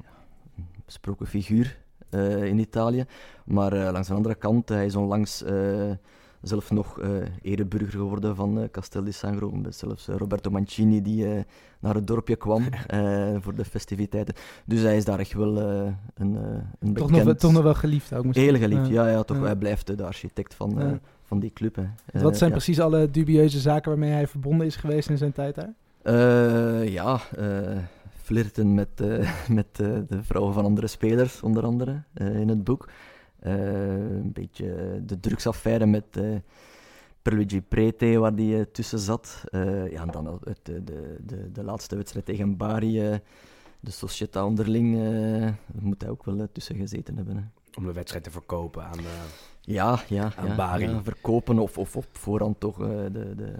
besproken 0.85 1.27
figuur 1.27 1.77
eh, 2.11 2.45
in 2.45 2.59
Italië. 2.59 3.05
Maar 3.45 3.73
eh, 3.73 3.93
langs 3.93 4.09
de 4.09 4.15
andere 4.15 4.35
kant, 4.35 4.69
hij 4.69 4.87
is 4.87 4.97
onlangs 4.97 5.43
eh, 5.43 5.91
zelf 6.43 6.71
nog 6.71 7.01
eh 7.01 7.09
ereburger 7.43 7.91
geworden 7.99 8.37
van 8.37 8.61
eh, 8.61 8.69
Castel 8.71 9.05
di 9.05 9.13
Sangro. 9.13 9.51
Met 9.51 9.77
zelfs 9.77 10.09
eh, 10.09 10.17
Roberto 10.17 10.51
Mancini 10.51 11.03
die 11.03 11.27
eh, 11.35 11.43
naar 11.81 11.95
het 11.95 12.07
dorpje 12.07 12.37
kwam 12.37 12.63
eh, 12.87 13.37
voor 13.41 13.55
de 13.55 13.65
festiviteiten. 13.65 14.35
Dus 14.65 14.81
hij 14.81 14.97
is 14.97 15.05
daar 15.05 15.19
echt 15.19 15.33
wel 15.33 15.61
eh, 15.61 15.93
een, 16.15 16.37
eh 16.37 16.43
een 16.45 16.61
Toch, 16.81 16.93
bekend... 16.93 17.11
nog, 17.11 17.23
wel- 17.25 17.35
toch 17.35 17.53
nog 17.53 17.63
wel 17.63 17.75
geliefd 17.75 18.13
ook 18.15 18.25
misschien. 18.25 18.49
Heel 18.49 18.59
geliefd, 18.59 18.89
ja, 18.89 19.09
ja, 19.09 19.23
toch. 19.23 19.41
Hij 19.41 19.57
blijft 19.57 19.97
de 19.97 20.05
architect 20.05 20.55
van, 20.55 20.81
eh, 20.81 20.91
van 21.23 21.39
die 21.41 21.53
club. 21.53 21.77
Hè. 21.77 21.85
Eh, 22.13 22.23
Wat 22.23 22.37
zijn 22.37 22.51
ja. 22.51 22.57
precies 22.57 22.81
alle 22.81 23.11
dubieuze 23.11 23.61
zaken 23.61 23.91
waarmee 23.91 24.11
hij 24.13 24.27
verbonden 24.27 24.67
is 24.67 24.77
geweest 24.77 25.11
in 25.11 25.19
zijn 25.19 25.33
tijd 25.33 25.55
daar? 25.55 25.73
Eh, 26.03 26.89
ja, 26.89 27.21
eh, 27.37 27.77
flirten 28.23 28.75
met, 28.75 28.89
eh, 29.01 29.31
met 29.49 29.67
eh, 29.73 29.87
de 30.09 30.23
vrouwen 30.23 30.55
van 30.55 30.65
andere 30.65 30.87
spelers, 30.87 31.43
onder 31.43 31.65
andere, 31.65 32.03
eh, 32.15 32.41
in 32.41 32.49
het 32.49 32.65
boek. 32.65 32.89
Eh, 33.39 33.53
een 33.95 34.33
beetje 34.33 35.01
de 35.07 35.21
drugsaffaire 35.21 35.87
met 35.87 36.05
eh 36.17 36.37
Perluigi 37.23 37.63
Prete, 37.63 38.19
waar 38.19 38.35
die 38.35 38.57
eh, 38.59 38.65
tussen 38.73 38.99
zat. 38.99 39.45
Ja, 39.51 40.03
en 40.03 40.09
dan 40.11 40.41
het, 40.45 40.65
de, 40.65 40.83
de, 41.27 41.53
de, 41.53 41.65
laatste 41.65 41.97
wedstrijd 41.97 42.27
tegen 42.27 42.57
Bari, 42.57 43.21
de 43.81 43.91
Società 43.93 44.39
onderling, 44.43 44.97
daar 44.97 45.59
moet 45.81 46.01
hij 46.03 46.11
ook 46.11 46.25
wel 46.25 46.49
tussen 46.53 46.77
gezeten 46.77 47.17
hebben. 47.17 47.37
Hè. 47.37 47.43
Om 47.79 47.87
de 47.87 47.93
wedstrijd 47.93 48.25
te 48.25 48.31
verkopen 48.31 48.85
aan... 48.85 48.99
eh, 48.99 49.05
Ja, 49.61 50.01
ja, 50.09 50.33
Aan 50.37 50.47
ja, 50.47 50.55
Bari. 50.55 50.89
ja, 50.89 51.03
verkopen 51.03 51.59
of, 51.59 51.79
of 51.79 51.97
op 51.97 52.07
voorhand 52.13 52.61
toch 52.61 52.77
de, 52.77 53.33
de, 53.37 53.53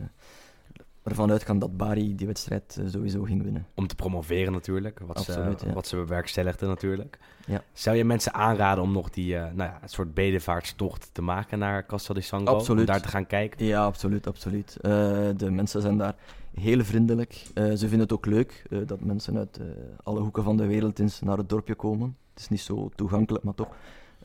ervan 1.07 1.31
uitgaan 1.31 1.59
dat 1.59 1.77
Bari 1.77 2.15
die 2.15 2.27
wedstrijd 2.27 2.77
eh, 2.81 2.87
sowieso 2.89 3.23
ging 3.23 3.43
winnen. 3.43 3.67
om 3.75 3.87
te 3.87 3.95
promoveren 3.95 4.53
natuurlijk, 4.53 4.99
wat, 5.07 5.17
Absoluut, 5.17 5.61
ze, 5.61 5.67
ja. 5.67 5.73
wat 5.73 5.87
ze 5.87 5.97
bewerkstelligden 5.97 6.69
natuurlijk. 6.69 7.19
Ja. 7.47 7.63
Zou 7.73 7.97
je 7.97 8.05
mensen 8.05 8.35
aanraden 8.35 8.85
om 8.85 8.93
nog 8.93 9.11
die, 9.11 9.37
eh, 9.37 9.43
nou 9.43 9.71
ja, 9.71 9.79
een 9.83 9.89
soort 9.89 10.15
bedevaartstocht 10.15 11.11
te 11.13 11.23
maken 11.23 11.59
naar 11.59 11.87
Castel 11.87 12.15
di 12.15 12.21
Sangro? 12.21 12.55
Absoluut. 12.55 12.81
Om 12.81 12.87
daar 12.87 13.01
te 13.01 13.09
gaan 13.09 13.27
kijken? 13.27 13.67
Ja, 13.67 13.85
absoluut, 13.85 14.27
absoluut. 14.27 14.77
Eh, 14.81 14.91
de 15.37 15.51
mensen 15.51 15.83
zijn 15.83 15.97
daar 15.97 16.15
heel 16.55 16.85
vriendelijk. 16.85 17.33
Ze 17.55 17.77
vinden 17.79 18.01
het 18.01 18.13
ook 18.13 18.27
leuk 18.27 18.63
dat 18.87 19.01
mensen 19.01 19.37
uit 19.37 19.61
alle 20.03 20.21
hoeken 20.21 20.43
van 20.43 20.57
de 20.57 20.67
wereld 20.67 20.99
eens 20.99 21.21
naar 21.21 21.37
het 21.37 21.49
dorpje 21.49 21.75
komen. 21.75 22.17
Het 22.31 22.41
is 22.41 22.49
niet 22.49 22.61
zo 22.61 22.91
toegankelijk, 22.95 23.45
maar 23.45 23.55
toch. 23.55 23.69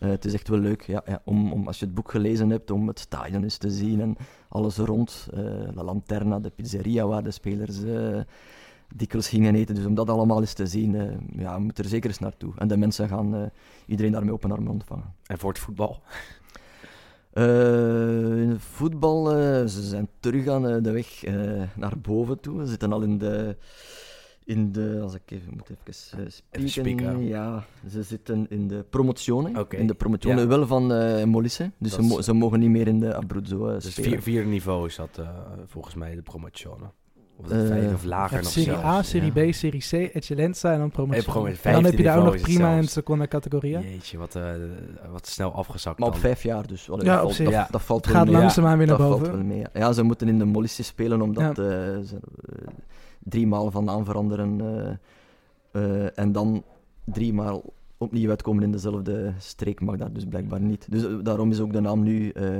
Eh, 0.01 0.09
het 0.09 0.25
is 0.25 0.33
echt 0.33 0.47
wel 0.47 0.59
leuk 0.59 0.81
ja, 0.81 1.03
ja, 1.05 1.21
om, 1.25 1.53
om, 1.53 1.67
als 1.67 1.79
je 1.79 1.85
het 1.85 1.93
boek 1.93 2.11
gelezen 2.11 2.49
hebt, 2.49 2.71
om 2.71 2.87
het 2.87 2.99
stadion 2.99 3.43
eens 3.43 3.57
te 3.57 3.69
zien 3.69 4.01
en 4.01 4.17
alles 4.49 4.77
rond. 4.77 5.27
eh, 5.33 5.43
La 5.73 5.83
Lanterna, 5.83 6.39
de 6.39 6.49
pizzeria 6.49 7.07
waar 7.07 7.23
de 7.23 7.31
spelers 7.31 7.83
eh, 7.83 8.19
dikwijls 8.95 9.29
gingen 9.29 9.55
eten. 9.55 9.75
Dus 9.75 9.85
om 9.85 9.95
dat 9.95 10.09
allemaal 10.09 10.39
eens 10.39 10.53
te 10.53 10.65
zien, 10.65 10.93
ja, 11.35 11.55
je 11.55 11.59
moet 11.59 11.79
er 11.79 11.85
zeker 11.85 12.09
eens 12.09 12.19
naartoe. 12.19 12.53
En 12.57 12.67
de 12.67 12.77
mensen 12.77 13.07
gaan 13.07 13.51
iedereen 13.85 14.11
daarmee 14.11 14.33
open 14.33 14.51
armen 14.51 14.71
ontvangen. 14.71 15.13
En 15.25 15.37
voor 15.37 15.49
het 15.49 15.59
voetbal? 15.59 16.01
In 17.33 18.49
het 18.49 18.61
voetbal, 18.61 19.25
ze 19.67 19.81
zijn 19.81 20.07
terug 20.19 20.47
aan 20.47 20.83
de 20.83 20.91
weg 20.91 21.23
naar 21.75 21.99
boven 22.01 22.39
toe. 22.39 22.59
Ze 22.63 22.69
zitten 22.69 22.93
al 22.93 23.01
in 23.01 23.17
de, 23.17 23.57
in 24.45 24.71
de 24.71 24.99
als 25.03 25.13
ik 25.13 25.21
even 25.25 25.53
moet 25.53 25.69
even 25.69 26.19
eh, 26.19 26.25
spieken. 26.29 26.69
spieken. 26.69 27.23
Ja, 27.27 27.63
ze 27.89 28.03
zitten 28.03 28.45
in 28.49 28.67
de 28.67 28.85
promozione. 28.89 29.59
Oké, 29.59 29.75
In 29.75 29.87
de 29.87 29.93
promozione 29.93 30.41
ja. 30.41 30.47
wel 30.47 30.67
van 30.67 30.93
eh 30.93 31.23
Molisse. 31.23 31.71
Dus 31.77 31.93
ze, 31.93 32.01
mo- 32.01 32.21
ze 32.21 32.33
mogen 32.33 32.59
niet 32.59 32.69
meer 32.69 32.87
in 32.87 32.99
de 32.99 33.15
Abruzzo 33.15 33.67
eh, 33.67 33.73
Dus 33.73 33.91
spelen. 33.91 34.09
vier, 34.11 34.21
vier 34.21 34.45
niveau 34.45 34.87
is 34.87 34.95
dat 34.95 35.21
volgens 35.65 35.95
mij 35.95 36.15
de 36.15 36.21
promozione. 36.21 36.85
Of 37.37 37.47
vijf 37.47 37.93
of 37.93 38.03
lager 38.03 38.37
Ja, 38.37 38.43
nog 38.43 38.51
serie 38.51 38.69
zelfs. 38.69 38.83
A, 38.85 39.01
Serie 39.03 39.31
ja. 39.35 39.49
B, 39.49 39.53
Serie 39.53 39.81
C, 40.09 40.13
Eccellenza 40.13 40.73
en 40.73 40.79
dan 40.79 40.91
promotie. 40.91 41.27
En 41.61 41.73
dan 41.73 41.83
heb 41.85 41.97
je 41.97 42.03
daar 42.03 42.17
ook 42.17 42.23
nog 42.23 42.33
15 42.33 42.33
niveau 42.33 42.35
is 42.35 42.41
prima 42.41 42.65
het 42.67 42.71
in 42.75 42.77
zelfs. 42.77 42.91
seconda 42.93 43.27
categoria. 43.27 43.79
Jeetje, 43.79 44.17
wat, 44.17 44.35
eh, 44.35 44.43
wat 45.11 45.27
snel 45.27 45.51
afgezakt 45.53 45.99
Maar 45.99 46.07
op 46.07 46.13
dan. 46.13 46.21
vijf 46.23 46.43
jaar 46.43 46.67
dus. 46.67 46.89
Allee, 46.89 47.05
Ja, 47.05 47.11
dat, 47.15 47.19
op 47.19 47.23
valt, 47.33 47.35
zich. 47.47 47.51
dat, 47.57 47.67
dat 47.71 47.81
valt 47.81 48.05
Het 48.05 48.13
wel 48.13 48.21
gaat 48.23 48.31
mee. 48.31 48.41
langzaamaan 48.41 48.77
weer 48.77 48.87
naar 48.87 48.97
dat 48.97 49.07
valt 49.07 49.19
boven. 49.19 49.35
wel 49.35 49.45
mee. 49.45 49.63
Ja. 49.73 49.93
Ze 49.93 50.03
moeten 50.03 50.27
in 50.27 50.37
de 50.37 50.45
Molisse 50.45 50.83
spelen 50.83 51.21
omdat 51.21 51.55
ze 51.55 52.03
eh, 52.09 52.67
drie 53.23 53.47
maal 53.47 53.71
van 53.71 53.83
naam 53.83 54.05
veranderen 54.05 54.61
eh, 54.61 56.03
eh, 56.05 56.19
en 56.19 56.31
dan 56.31 56.63
drie 57.05 57.33
maal 57.33 57.73
opnieuw 57.97 58.29
uitkomen 58.29 58.63
in 58.63 58.71
dezelfde 58.71 59.33
streek 59.37 59.81
mag 59.81 59.95
dat 59.97 60.15
dus 60.15 60.25
blijkbaar 60.25 60.61
niet. 60.61 60.87
Dus 60.91 61.03
eh, 61.03 61.13
daarom 61.23 61.51
is 61.51 61.59
ook 61.59 61.73
de 61.73 61.79
naam 61.81 62.03
nu 62.03 62.29
eh 62.29 62.55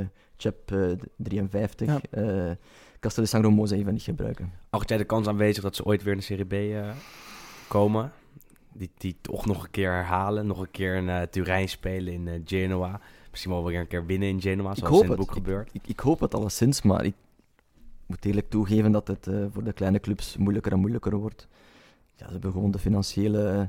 eh, 0.71 0.91
53. 1.17 1.87
Ja. 1.87 1.99
eh 2.09 2.51
Castel 2.99 3.25
ze 3.25 3.75
even 3.75 3.93
niet 3.93 4.01
gebruiken. 4.01 4.51
Acht 4.69 4.89
jij 4.89 4.97
de 4.97 5.03
kans 5.03 5.27
aanwezig 5.27 5.63
dat 5.63 5.75
ze 5.75 5.85
ooit 5.85 6.03
weer 6.03 6.13
in 6.13 6.19
de 6.19 6.25
Serie 6.25 6.45
B 6.45 6.53
eh, 6.53 6.89
komen? 7.67 8.11
Die, 8.73 8.89
die 8.97 9.15
toch 9.21 9.45
nog 9.45 9.63
een 9.63 9.71
keer 9.71 9.91
herhalen, 9.91 10.47
nog 10.47 10.59
een 10.59 10.71
keer 10.71 10.95
in 10.95 11.09
eh, 11.09 11.21
Turijn 11.21 11.69
spelen 11.69 12.13
in 12.13 12.27
eh, 12.27 12.33
Genoa. 12.45 12.99
Misschien 13.29 13.51
wel 13.51 13.65
weer 13.65 13.79
een 13.79 13.87
keer 13.87 14.05
winnen 14.05 14.29
in 14.29 14.41
Genoa, 14.41 14.71
Ik 14.71 14.77
zoals 14.77 14.93
hoop 14.93 15.03
in 15.03 15.09
het 15.09 15.17
het. 15.17 15.27
boek 15.27 15.35
gebeurt. 15.35 15.69
Ik, 15.73 15.87
ik 15.87 15.99
hoop 15.99 16.19
het 16.19 16.33
alleszins, 16.33 16.81
maar 16.81 17.05
ik 17.05 17.15
moet 18.11 18.25
eerlijk 18.25 18.49
toegeven 18.49 18.91
dat 18.91 19.07
het 19.07 19.27
eh, 19.27 19.35
voor 19.51 19.63
de 19.63 19.73
kleine 19.73 19.99
clubs 19.99 20.37
moeilijker 20.37 20.71
en 20.71 20.79
moeilijker 20.79 21.15
wordt. 21.15 21.47
Ja, 22.15 22.25
ze 22.25 22.31
hebben 22.31 22.51
gewoon 22.51 22.71
de 22.71 22.79
financiële 22.79 23.47
eh, 23.47 23.61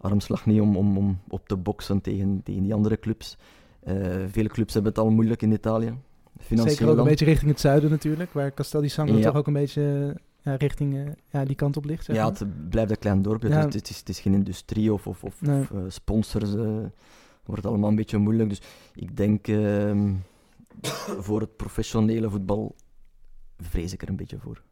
armslag 0.00 0.46
niet 0.46 0.60
om, 0.60 0.76
om, 0.76 0.96
om 0.98 1.18
op 1.28 1.48
te 1.48 1.56
boksen 1.56 2.00
tegen, 2.00 2.40
tegen 2.44 2.62
die 2.62 2.74
andere 2.74 2.98
clubs. 2.98 3.36
Eh, 3.80 3.94
vele 4.26 4.48
clubs 4.48 4.74
hebben 4.74 4.92
het 4.92 5.00
al 5.00 5.10
moeilijk 5.10 5.42
in 5.42 5.52
Italië. 5.52 5.94
Financieel 6.38 6.76
Zeker 6.76 6.92
ook 6.92 6.98
een 6.98 7.04
beetje 7.04 7.24
richting 7.24 7.50
het 7.50 7.60
zuiden 7.60 7.90
natuurlijk, 7.90 8.32
waar 8.32 8.54
Castel 8.54 8.80
di 8.80 8.88
Sangro 8.88 9.16
Ja. 9.16 9.22
toch 9.22 9.36
ook 9.36 9.46
een 9.46 9.52
beetje 9.52 10.16
ja, 10.42 10.54
richting 10.54 11.14
ja, 11.30 11.44
die 11.44 11.56
kant 11.56 11.76
op 11.76 11.84
ligt. 11.84 12.04
Zeg 12.04 12.16
Ja, 12.16 12.22
maar. 12.22 12.32
het 12.38 12.70
blijft 12.70 12.90
een 12.90 12.98
klein 12.98 13.22
dorpje. 13.22 13.48
Ja. 13.48 13.60
het, 13.64 13.90
is, 13.90 13.98
het 13.98 14.08
is 14.08 14.20
geen 14.20 14.34
industrie 14.34 14.92
of, 14.92 15.06
of, 15.06 15.24
of, 15.24 15.40
Nee. 15.40 15.60
of, 15.60 15.72
sponsors. 15.88 16.54
eh 16.54 16.84
wordt 17.50 17.66
allemaal 17.66 17.88
een 17.90 17.96
beetje 17.96 18.18
moeilijk. 18.18 18.48
Dus 18.48 18.60
ik 18.94 19.16
denk 19.16 19.48
ehm, 19.48 20.12
voor 21.26 21.40
het 21.40 21.56
professionele 21.56 22.30
voetbal 22.30 22.74
vrees 23.60 23.92
ik 23.92 24.02
er 24.02 24.08
een 24.08 24.16
beetje 24.16 24.38
voor. 24.38 24.62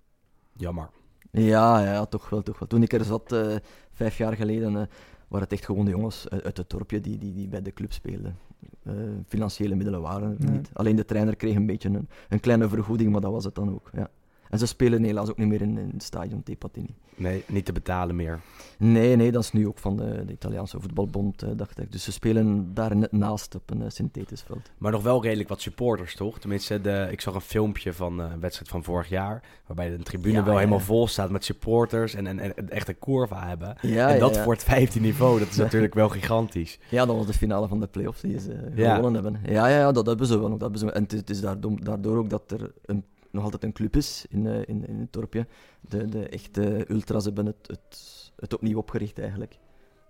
Jammer. 0.52 0.88
Ja, 1.30 1.80
ja, 1.84 2.06
toch 2.06 2.28
wel, 2.30 2.42
toch 2.42 2.58
wel. 2.58 2.68
Toen 2.68 2.82
ik 2.82 2.92
er 2.92 3.04
zat, 3.04 3.32
eh, 3.32 3.56
vijf 3.90 4.18
jaar 4.18 4.36
geleden, 4.36 4.68
eh, 4.76 4.82
waren 5.28 5.44
het 5.48 5.52
echt 5.52 5.64
gewoon 5.64 5.84
de 5.84 5.90
jongens 5.90 6.28
uit, 6.28 6.44
uit 6.44 6.56
het 6.56 6.70
dorpje 6.70 7.00
die, 7.00 7.18
die, 7.18 7.32
die 7.32 7.48
bij 7.48 7.62
de 7.62 7.72
club 7.72 7.92
speelden. 7.92 8.36
eh, 8.82 8.94
financiële 9.26 9.74
middelen 9.74 10.00
waren 10.00 10.30
er 10.30 10.44
Nee. 10.44 10.50
niet. 10.56 10.70
Alleen 10.72 10.96
de 10.96 11.04
trainer 11.04 11.36
kreeg 11.36 11.54
een 11.56 11.66
beetje 11.66 11.88
een, 11.88 12.08
een 12.28 12.40
kleine 12.40 12.68
vergoeding, 12.68 13.12
maar 13.12 13.20
dat 13.20 13.32
was 13.32 13.44
het 13.44 13.54
dan 13.54 13.70
ook. 13.74 13.90
Ja. 13.92 14.10
En 14.50 14.58
ze 14.58 14.66
spelen 14.66 15.04
helaas 15.04 15.30
ook 15.30 15.36
niet 15.38 15.48
meer 15.48 15.62
in, 15.62 15.78
in 15.78 15.90
het 15.92 16.02
stadion 16.02 16.42
Tepatini. 16.42 16.94
Nee, 17.18 17.44
niet 17.46 17.64
te 17.64 17.72
betalen 17.72 18.16
meer. 18.16 18.40
Nee, 18.78 19.16
nee, 19.16 19.32
dat 19.32 19.42
is 19.42 19.52
nu 19.52 19.66
ook 19.66 19.78
van 19.78 19.96
de, 19.96 20.22
de 20.26 20.32
Italiaanse 20.32 20.80
voetbalbond, 20.80 21.42
eh, 21.42 21.48
dacht 21.56 21.80
ik. 21.80 21.92
Dus 21.92 22.02
ze 22.02 22.12
spelen 22.12 22.74
daar 22.74 22.96
net 22.96 23.12
naast 23.12 23.54
op 23.54 23.70
een 23.70 23.82
eh, 23.82 23.88
synthetisch 23.88 24.42
veld. 24.42 24.70
Maar 24.78 24.92
nog 24.92 25.02
wel 25.02 25.22
redelijk 25.22 25.48
wat 25.48 25.60
supporters, 25.60 26.14
toch? 26.14 26.38
Tenminste, 26.38 26.80
de, 26.80 27.08
ik 27.10 27.20
zag 27.20 27.34
een 27.34 27.40
filmpje 27.40 27.92
van 27.92 28.22
eh, 28.22 28.30
een 28.32 28.40
wedstrijd 28.40 28.70
van 28.70 28.84
vorig 28.84 29.08
jaar. 29.08 29.42
Waarbij 29.66 29.96
de 29.96 30.02
tribune 30.02 30.34
Ja, 30.34 30.42
wel 30.42 30.52
ja. 30.52 30.58
helemaal 30.58 30.80
vol 30.80 31.06
staat 31.06 31.30
met 31.30 31.44
supporters. 31.44 32.14
En, 32.14 32.26
en, 32.26 32.38
en 32.56 32.70
echt 32.70 32.88
een 32.88 32.98
curva 32.98 33.46
hebben. 33.46 33.76
Ja, 33.82 34.08
en 34.08 34.18
dat 34.18 34.38
voor 34.38 34.52
het 34.52 34.64
15 34.64 35.02
niveau, 35.02 35.38
dat 35.38 35.48
is 35.48 35.56
natuurlijk 35.66 35.94
wel 35.94 36.08
gigantisch. 36.08 36.78
Ja, 36.90 37.06
dat 37.06 37.16
was 37.16 37.26
de 37.26 37.32
finale 37.32 37.68
van 37.68 37.80
de 37.80 37.86
play-offs 37.86 38.20
die 38.20 38.40
ze 38.40 38.70
gewonnen 38.74 39.14
hebben. 39.14 39.40
Ja, 39.44 39.68
ja, 39.68 39.78
ja, 39.78 39.92
dat 39.92 40.06
hebben 40.06 40.26
ze 40.26 40.38
wel. 40.38 40.50
Dat 40.50 40.60
hebben 40.60 40.78
ze, 40.78 40.92
en 40.92 41.02
het 41.02 41.12
is, 41.12 41.18
het 41.18 41.30
is 41.30 41.40
daardoor, 41.40 41.84
daardoor 41.84 42.16
ook 42.16 42.30
dat 42.30 42.50
er 42.50 42.72
een, 42.84 43.04
nog 43.30 43.44
altijd 43.44 43.64
een 43.64 43.72
club 43.72 43.96
is 43.96 44.26
in, 44.28 44.46
eh, 44.46 44.54
in, 44.54 44.86
in 44.86 44.98
het 45.00 45.12
dorpje. 45.12 45.46
De, 45.80 46.08
de 46.08 46.28
echte 46.28 46.84
ultras 46.90 47.24
hebben 47.24 47.46
het, 47.46 47.66
het, 47.66 48.32
het 48.36 48.54
opnieuw 48.54 48.78
opgericht 48.78 49.18
eigenlijk. 49.18 49.58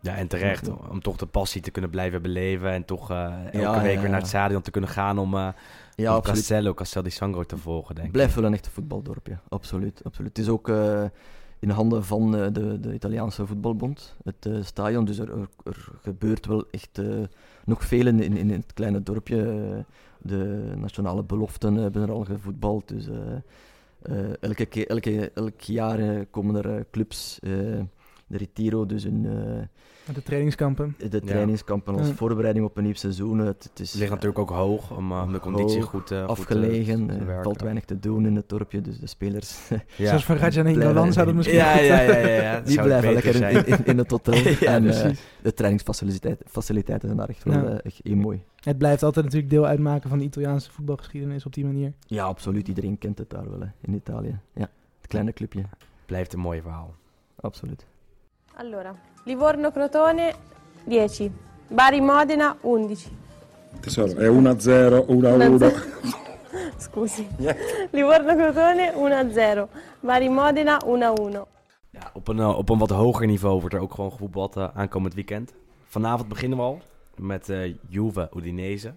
Ja, 0.01 0.17
en 0.17 0.29
terecht. 0.29 0.69
Om 0.91 1.01
toch 1.01 1.17
de 1.17 1.27
passie 1.27 1.61
te 1.61 1.71
kunnen 1.71 1.91
blijven 1.91 2.23
beleven. 2.23 2.71
En 2.73 2.85
toch 2.85 3.11
eh, 3.11 3.45
elke 3.45 3.59
Ja, 3.59 3.83
week 3.83 3.95
ja, 3.95 4.01
weer 4.01 4.11
naar 4.11 4.19
het 4.19 4.29
stadion 4.29 4.63
te 4.63 4.71
kunnen 4.71 4.91
gaan 4.91 5.19
om, 5.19 5.37
Ja, 5.95 6.17
om. 6.17 6.23
Castello, 6.23 6.75
Castel 6.75 7.03
di 7.03 7.11
Sangro 7.11 7.45
te 7.45 7.57
volgen, 7.57 7.95
denk 7.95 8.07
ik. 8.07 8.13
Blijft 8.13 8.35
wel 8.35 8.45
een 8.45 8.53
echte 8.53 8.71
voetbaldorpje, 8.71 9.39
absoluut. 9.49 10.05
absoluut. 10.05 10.37
Het 10.37 10.47
is 10.47 10.53
ook 10.53 10.69
eh, 10.69 11.05
in 11.59 11.71
handen 11.71 12.05
van 12.05 12.31
de, 12.31 12.79
de 12.81 12.95
Italiaanse 12.95 13.47
voetbalbond, 13.47 14.17
het 14.25 14.49
stadion. 14.61 15.05
Dus 15.05 15.19
er, 15.19 15.31
er, 15.31 15.49
er 15.65 15.89
gebeurt 16.03 16.47
wel 16.47 16.65
echt 16.71 17.01
nog 17.65 17.85
veel 17.85 18.07
in, 18.07 18.21
in, 18.21 18.37
in 18.37 18.51
het 18.51 18.73
kleine 18.75 19.03
dorpje. 19.03 19.85
De 20.19 20.73
nationale 20.77 21.23
beloften 21.23 21.75
hebben 21.75 22.03
er 22.03 22.11
al 22.13 22.25
gevoetbald. 22.25 22.89
Dus 22.89 23.09
eh, 23.09 23.17
eh, 24.03 24.33
elke, 24.41 24.67
keer- 24.67 24.87
elke, 24.87 25.31
elk 25.35 25.61
jaar 25.61 25.99
eh, 25.99 26.21
komen 26.31 26.65
er 26.65 26.87
clubs, 26.91 27.39
de 27.41 28.37
Retiro, 28.37 28.87
dus 28.87 29.05
eh, 29.05 29.13
De 30.15 30.23
trainingskampen. 30.23 30.95
de 30.99 31.09
Ja. 31.11 31.21
trainingskampen 31.27 31.95
als 31.99 32.07
Ja. 32.09 32.15
voorbereiding 32.15 32.65
op 32.67 32.77
een 32.77 32.85
nieuw 32.85 32.95
seizoen. 32.95 33.39
Het, 33.39 33.63
het 33.71 33.81
is 33.81 33.93
ligt 33.95 34.11
natuurlijk 34.11 34.39
ook 34.39 34.51
hoog 34.51 34.97
om, 34.97 35.13
eh, 35.13 35.23
om 35.23 35.33
de 35.33 35.41
conditie 35.41 35.79
hoog, 35.81 35.89
goed, 35.89 36.11
eh, 36.11 36.19
goed, 36.19 36.25
eh, 36.25 36.27
afgelegen. 36.29 37.07
te 37.07 37.15
Er 37.15 37.43
valt 37.43 37.61
weinig 37.61 37.85
te 37.85 37.99
doen 37.99 38.27
in 38.27 38.37
het 38.37 38.49
dorpje, 38.49 38.81
dus 38.81 38.99
de 38.99 39.07
spelers 39.07 39.69
Ja. 39.97 40.07
Zoals 40.09 40.25
voor 40.25 40.37
Rajanino 40.37 40.75
Blijven- 40.75 40.95
Nolan 40.95 41.13
zou 41.13 41.27
dat 41.27 41.35
misschien 41.35 41.59
Ja, 41.59 41.73
goed 41.73 41.87
ja, 41.87 42.01
ja, 42.01 42.17
ja, 42.17 42.27
ja. 42.43 42.61
Die 42.61 42.83
blijven 42.83 43.13
lekker 43.13 43.35
in, 43.43 43.67
in, 43.67 43.85
in 43.85 43.99
het 43.99 44.11
hotel. 44.11 44.35
En 44.75 44.83
de 45.43 45.55
trainingsfaciliteiten 45.55 46.47
faciliteiten 46.49 47.09
zijn 47.09 47.21
daar 47.21 47.29
echt 47.29 47.45
wel 47.45 47.55
Ja. 47.55 47.65
eh, 47.65 47.79
echt 47.85 48.01
heel 48.03 48.17
mooi. 48.17 48.43
Het 48.61 48.79
blijft 48.79 49.03
altijd 49.03 49.25
natuurlijk 49.25 49.53
deel 49.53 49.67
uitmaken 49.67 50.09
van 50.09 50.19
de 50.19 50.25
Italiaanse 50.25 50.71
voetbalgeschiedenis 50.73 51.47
op 51.47 51.55
die 51.55 51.65
manier. 51.65 51.93
Ja, 52.07 52.25
absoluut. 52.25 52.69
Iedereen 52.69 52.99
kent 52.99 53.19
het 53.19 53.31
daar 53.31 53.51
wel, 53.51 53.61
hè, 53.61 53.67
in 53.81 53.95
Italië. 53.95 54.39
Ja, 54.55 54.69
het 55.01 55.07
kleine 55.09 55.33
clubje. 55.33 55.63
Blijft 56.07 56.33
een 56.33 56.41
mooi 56.41 56.61
verhaal. 56.61 56.95
Absoluut. 57.41 57.87
Allora, 58.61 58.93
Livorno 59.25 59.71
Crotone 59.71 60.35
10, 60.85 61.33
Bari 61.69 62.01
Modena 62.01 62.57
11. 62.61 63.17
Tesoro, 63.81 64.17
è 64.17 64.29
1-0, 64.29 65.07
1-1. 65.07 65.75
Scusi. 66.77 67.29
Livorno 67.91 68.35
Crotone 68.35 68.93
1-0, 68.95 69.67
Bari 70.01 70.29
Modena 70.29 70.81
1-1. 70.85 70.89
Ja, 71.91 72.11
op, 72.13 72.29
een, 72.29 72.39
eh, 72.39 72.59
op 72.59 72.69
een 72.69 72.79
wat 72.79 72.91
hoger 72.91 73.27
niveau 73.27 73.61
wordt 73.61 73.75
er 73.75 73.81
ook 73.81 73.95
gewoon 73.95 74.11
gevoetbald 74.11 74.57
eh, 74.57 74.69
aankomend 74.75 75.15
weekend. 75.15 75.53
Vanavond 75.85 76.29
beginnen 76.29 76.59
we 76.59 76.65
al 76.65 76.81
met 77.17 77.49
eh 77.49 77.75
Juve 77.89 78.31
Udinese. 78.37 78.93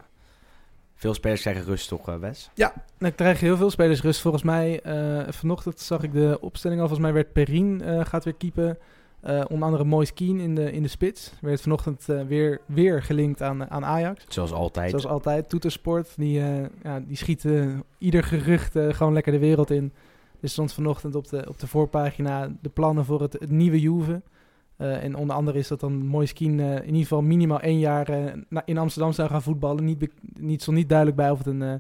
Veel 1.02 1.14
spelers 1.14 1.42
krijgen 1.42 1.64
rust 1.64 1.88
toch, 1.88 2.08
eh, 2.08 2.16
Wes? 2.16 2.50
Ja, 2.54 2.74
dan 2.98 3.16
krijgen 3.16 3.46
heel 3.46 3.58
veel 3.58 3.70
spelers 3.70 4.02
rust. 4.02 4.22
Volgens 4.22 4.44
mij, 4.44 4.82
eh, 4.82 5.34
vanochtend 5.34 5.80
zag 5.80 6.04
ik 6.04 6.14
de 6.14 6.38
opstelling 6.42 6.82
al. 6.82 6.88
Volgens 6.88 7.08
mij 7.08 7.16
werd 7.16 7.34
Perin 7.34 7.82
eh, 7.82 8.06
gaat 8.06 8.24
weer 8.24 8.34
keepen. 8.34 8.78
Eh, 9.22 9.44
onder 9.50 9.66
andere 9.66 9.84
Moise 9.84 10.14
Keane 10.14 10.44
in 10.44 10.56
de, 10.56 10.72
in 10.72 10.82
de 10.84 10.90
spits. 10.90 11.34
Werd 11.42 11.62
vanochtend 11.62 12.10
eh, 12.10 12.22
weer, 12.22 12.62
weer 12.66 13.04
gelinkt 13.04 13.42
aan, 13.42 13.70
aan 13.70 13.86
Ajax. 13.86 14.26
Zoals 14.28 14.52
altijd. 14.52 14.90
Zoals 14.90 15.08
altijd. 15.08 15.50
Toetersport, 15.50 16.14
die, 16.18 16.42
eh, 16.42 16.66
ja, 16.84 17.00
die 17.00 17.18
schieten 17.18 17.84
ieder 17.98 18.24
gerucht 18.24 18.76
eh, 18.76 18.94
gewoon 18.94 19.14
lekker 19.14 19.32
de 19.32 19.40
wereld 19.40 19.72
in. 19.72 19.94
Er 20.42 20.50
stond 20.50 20.74
vanochtend 20.74 21.16
op 21.16 21.28
de, 21.30 21.46
op 21.48 21.60
de 21.60 21.68
voorpagina 21.68 22.52
de 22.62 22.70
plannen 22.70 23.06
voor 23.06 23.22
het, 23.22 23.34
het 23.34 23.50
nieuwe 23.50 23.80
Juve. 23.80 24.22
Eh, 24.82 25.04
en 25.04 25.16
onder 25.16 25.36
andere 25.36 25.58
is 25.58 25.68
dat 25.68 25.80
dan 25.80 26.06
Moise 26.06 26.34
eh, 26.36 26.46
in 26.46 26.86
ieder 26.86 27.02
geval 27.02 27.22
minimaal 27.22 27.60
één 27.60 27.80
jaar 27.80 28.10
eh, 28.10 28.34
in 28.66 28.78
Amsterdam 28.78 29.12
zou 29.12 29.30
gaan 29.30 29.42
voetballen. 29.42 29.84
Niet, 29.84 30.10
niet, 30.40 30.62
stond 30.62 30.78
niet 30.78 30.90
duidelijk 30.90 31.18
bij 31.18 31.32
of 31.32 31.38
het 31.38 31.48
een 31.48 31.62
eh, 31.62 31.74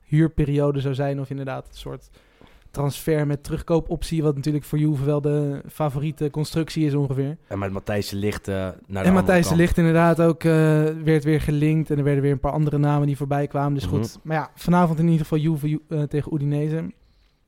huurperiode 0.00 0.80
zou 0.80 0.94
zijn 0.94 1.20
of 1.20 1.30
inderdaad 1.30 1.68
een 1.68 1.74
soort 1.74 2.10
transfer 2.76 3.26
met 3.26 3.44
terugkoopoptie. 3.44 4.22
Wat 4.22 4.36
natuurlijk 4.36 4.64
voor 4.64 4.78
Juve 4.78 5.04
wel 5.04 5.20
de 5.20 5.60
favoriete 5.70 6.30
constructie 6.30 6.86
is 6.86 6.94
ongeveer. 6.94 7.36
En 7.48 7.58
met 7.58 7.70
Matthijs 7.72 8.08
de 8.08 8.16
Ligt 8.16 8.48
eh, 8.48 8.54
naar 8.54 9.02
de 9.02 9.08
En 9.08 9.12
Matthijs. 9.14 9.50
Ligt 9.50 9.78
inderdaad 9.78 10.20
ook 10.20 10.44
eh, 10.44 10.50
werd 11.04 11.24
weer 11.24 11.40
gelinkt. 11.40 11.90
En 11.90 11.98
er 11.98 12.04
werden 12.04 12.22
weer 12.22 12.32
een 12.32 12.40
paar 12.40 12.52
andere 12.52 12.78
namen 12.78 13.06
die 13.06 13.16
voorbij 13.16 13.46
kwamen. 13.46 13.74
Dus 13.74 13.86
Mhm. 13.86 13.94
goed. 13.96 14.18
Maar 14.22 14.36
ja, 14.36 14.50
vanavond 14.54 14.98
in 14.98 15.04
ieder 15.04 15.20
geval 15.20 15.38
Juve 15.38 15.68
Ju- 15.68 15.82
eh, 15.88 16.02
tegen 16.02 16.34
Udinese. 16.34 16.84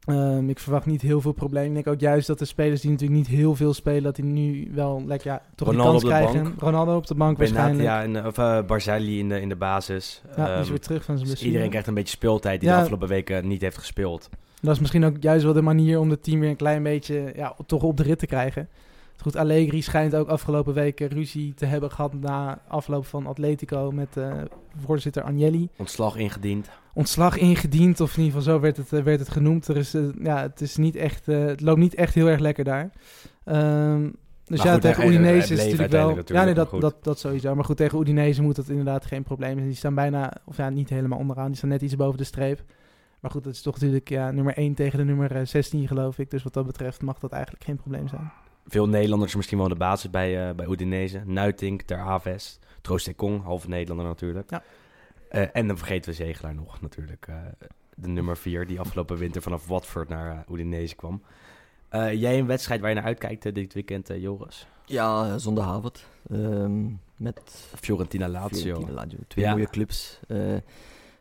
Ehm, 0.05 0.49
ik 0.49 0.59
verwacht 0.59 0.87
niet 0.87 1.01
heel 1.03 1.21
veel 1.21 1.33
problemen. 1.33 1.69
Ik 1.69 1.75
denk 1.85 1.87
ook 1.97 2.01
juist 2.01 2.27
dat 2.27 2.39
de 2.39 2.45
spelers 2.45 2.81
die 2.81 2.91
natuurlijk 2.91 3.19
niet 3.19 3.29
heel 3.29 3.55
veel 3.55 3.75
spelen... 3.75 4.03
dat 4.03 4.17
die 4.17 4.25
nu 4.25 4.71
wel 4.75 5.03
lekker 5.07 5.31
ja, 5.31 5.43
toch 5.55 5.69
Ronaldo 5.69 5.91
kans 5.91 6.03
op 6.05 6.09
de 6.11 6.15
krijgen. 6.17 6.43
bank. 6.43 6.61
Ronaldo 6.61 6.97
op 6.97 7.07
de 7.07 7.15
bank 7.15 7.39
waarschijnlijk. 7.39 8.05
In, 8.05 8.13
de- 8.13 8.23
of 8.27 8.39
uh, 8.39 8.63
Barzagli 8.67 9.19
in 9.19 9.29
de, 9.29 9.41
in 9.41 9.49
de 9.49 9.57
basis. 9.57 10.23
Ja, 10.37 10.45
die 10.45 10.55
is 10.55 10.61
Ehm, 10.61 10.69
weer 10.69 10.81
terug 10.81 11.05
van 11.05 11.05
zijn 11.05 11.17
dus 11.17 11.27
blessure. 11.27 11.47
iedereen 11.49 11.69
krijgt 11.69 11.89
een 11.89 11.95
beetje 11.95 12.17
speeltijd 12.17 12.61
die 12.61 12.69
Ja. 12.69 12.75
de 12.75 12.81
afgelopen 12.81 13.09
weken 13.09 13.49
niet 13.49 13.61
heeft 13.61 13.79
gespeeld. 13.79 14.29
Dat 14.61 14.75
is 14.75 14.81
misschien 14.81 15.05
ook 15.05 15.17
juist 15.21 15.45
wel 15.45 15.53
de 15.53 15.63
manier 15.63 15.99
om 15.99 16.11
het 16.11 16.23
team 16.23 16.41
weer 16.41 16.51
een 16.51 16.57
klein 16.57 16.83
beetje 16.83 17.33
ja, 17.37 17.57
toch 17.67 17.83
op 17.83 17.97
de 17.97 18.03
rit 18.03 18.19
te 18.19 18.27
krijgen. 18.27 18.69
Goed, 19.23 19.37
Allegri 19.37 19.83
schijnt 19.83 20.15
ook 20.15 20.29
afgelopen 20.29 20.75
weken 20.75 21.09
ruzie 21.09 21.55
te 21.55 21.67
hebben 21.67 21.91
gehad 21.91 22.15
na 22.15 22.61
afloop 22.69 23.07
van 23.07 23.27
Atletico 23.27 23.91
met 23.91 24.17
eh, 24.17 24.33
voorzitter 24.85 25.23
Agnelli. 25.23 25.69
Ontslag 25.77 26.17
ingediend. 26.17 26.71
Ontslag 26.93 27.37
ingediend, 27.37 28.01
of 28.01 28.17
in 28.17 28.23
ieder 28.23 28.39
geval 28.39 28.55
zo 28.55 28.61
werd 28.61 28.77
het, 28.77 28.93
eh, 28.93 29.03
werd 29.03 29.19
het 29.19 29.29
genoemd. 29.29 29.69
Er 29.69 29.77
is, 29.77 29.95
eh, 29.95 30.03
ja, 30.23 30.43
het, 30.43 30.61
is 30.61 30.77
niet 30.77 30.97
echt, 30.97 31.27
het 31.27 31.61
loopt 31.61 31.79
niet 31.79 31.95
echt 31.95 32.15
heel 32.15 32.29
erg 32.29 32.41
lekker 32.41 32.65
daar. 32.65 32.91
Ehm, 33.45 34.11
dus 34.45 34.59
Maar 34.59 34.67
ja, 34.67 34.73
goed, 34.73 34.83
tegen 34.83 35.07
Udinese 35.07 35.53
is 35.55 35.65
natuurlijk 35.65 35.91
wel... 35.91 36.19
Ja, 36.25 36.45
nee, 36.45 36.55
dat, 36.55 36.81
dat, 36.81 37.05
dat 37.05 37.19
sowieso. 37.19 37.55
Maar 37.55 37.65
goed, 37.65 37.77
tegen 37.77 38.01
Udinese 38.01 38.43
moet 38.43 38.57
dat 38.57 38.69
inderdaad 38.69 39.07
geen 39.07 39.23
probleem 39.23 39.55
zijn. 39.55 39.67
Die 39.67 39.77
staan 39.77 39.95
bijna, 39.95 40.33
of 40.45 40.57
ja, 40.57 40.71
niet 40.71 40.89
helemaal 40.89 41.19
onderaan. 41.19 41.47
Die 41.47 41.57
staan 41.57 41.69
net 41.69 41.83
iets 41.83 41.97
boven 41.97 42.19
de 42.19 42.25
streep. 42.25 42.63
Maar 43.21 43.31
goed, 43.31 43.45
het 43.45 43.55
is 43.55 43.63
toch 43.63 43.75
natuurlijk 43.75 44.09
ja, 44.09 44.31
nummer 44.31 44.57
1 44.57 44.75
tegen 44.75 44.99
de 44.99 45.05
nummer 45.05 45.37
eh, 45.37 45.47
16, 45.47 45.87
geloof 45.89 46.19
ik. 46.19 46.31
Dus 46.31 46.43
wat 46.43 46.53
dat 46.53 46.67
betreft 46.67 47.03
mag 47.03 47.19
dat 47.19 47.33
eigenlijk 47.33 47.65
geen 47.65 47.77
probleem 47.77 48.09
zijn. 48.09 48.33
Veel 48.67 48.89
Nederlanders 48.89 49.35
misschien 49.35 49.59
wel 49.59 49.69
de 49.69 49.75
basis 49.75 50.11
bij, 50.11 50.49
eh 50.49 50.55
bij 50.55 50.67
Udinese. 50.67 51.23
Nuitink, 51.25 51.83
Ter 51.83 51.99
Aves, 51.99 52.59
Troost 52.81 53.15
Kong, 53.15 53.43
halve 53.43 53.69
Nederlander 53.69 54.07
natuurlijk. 54.07 54.51
Ja. 54.51 54.63
Eh, 55.29 55.47
en 55.53 55.67
dan 55.67 55.79
vergeten 55.79 56.11
we 56.11 56.17
Zegelaar 56.17 56.55
nog 56.55 56.81
natuurlijk. 56.81 57.27
eh, 57.29 57.37
de 57.95 58.09
nummer 58.09 58.37
4 58.37 58.67
die 58.67 58.81
afgelopen 58.81 59.17
winter 59.17 59.43
vanaf 59.43 59.67
Watford 59.67 60.09
naar 60.09 60.31
eh, 60.31 60.53
Udinese 60.55 60.95
kwam. 60.97 61.23
Eh, 61.89 62.13
jij 62.13 62.39
een 62.39 62.47
wedstrijd 62.47 62.81
waar 62.81 62.89
je 62.89 62.95
naar 62.97 63.05
uitkijkt 63.05 63.47
eh, 63.47 63.53
dit 63.55 63.75
weekend, 63.75 64.11
eh, 64.11 64.21
Joris? 64.23 64.67
Ja, 64.85 65.39
zondagavond. 65.39 66.07
ehm, 66.31 66.87
met 67.17 67.41
Fiorentina 67.81 68.29
Lazio. 68.29 68.59
Fiorentina 68.59 68.93
Lazio. 68.93 69.19
Twee 69.29 69.45
Ja. 69.45 69.51
mooie 69.53 69.71
clubs. 69.71 70.21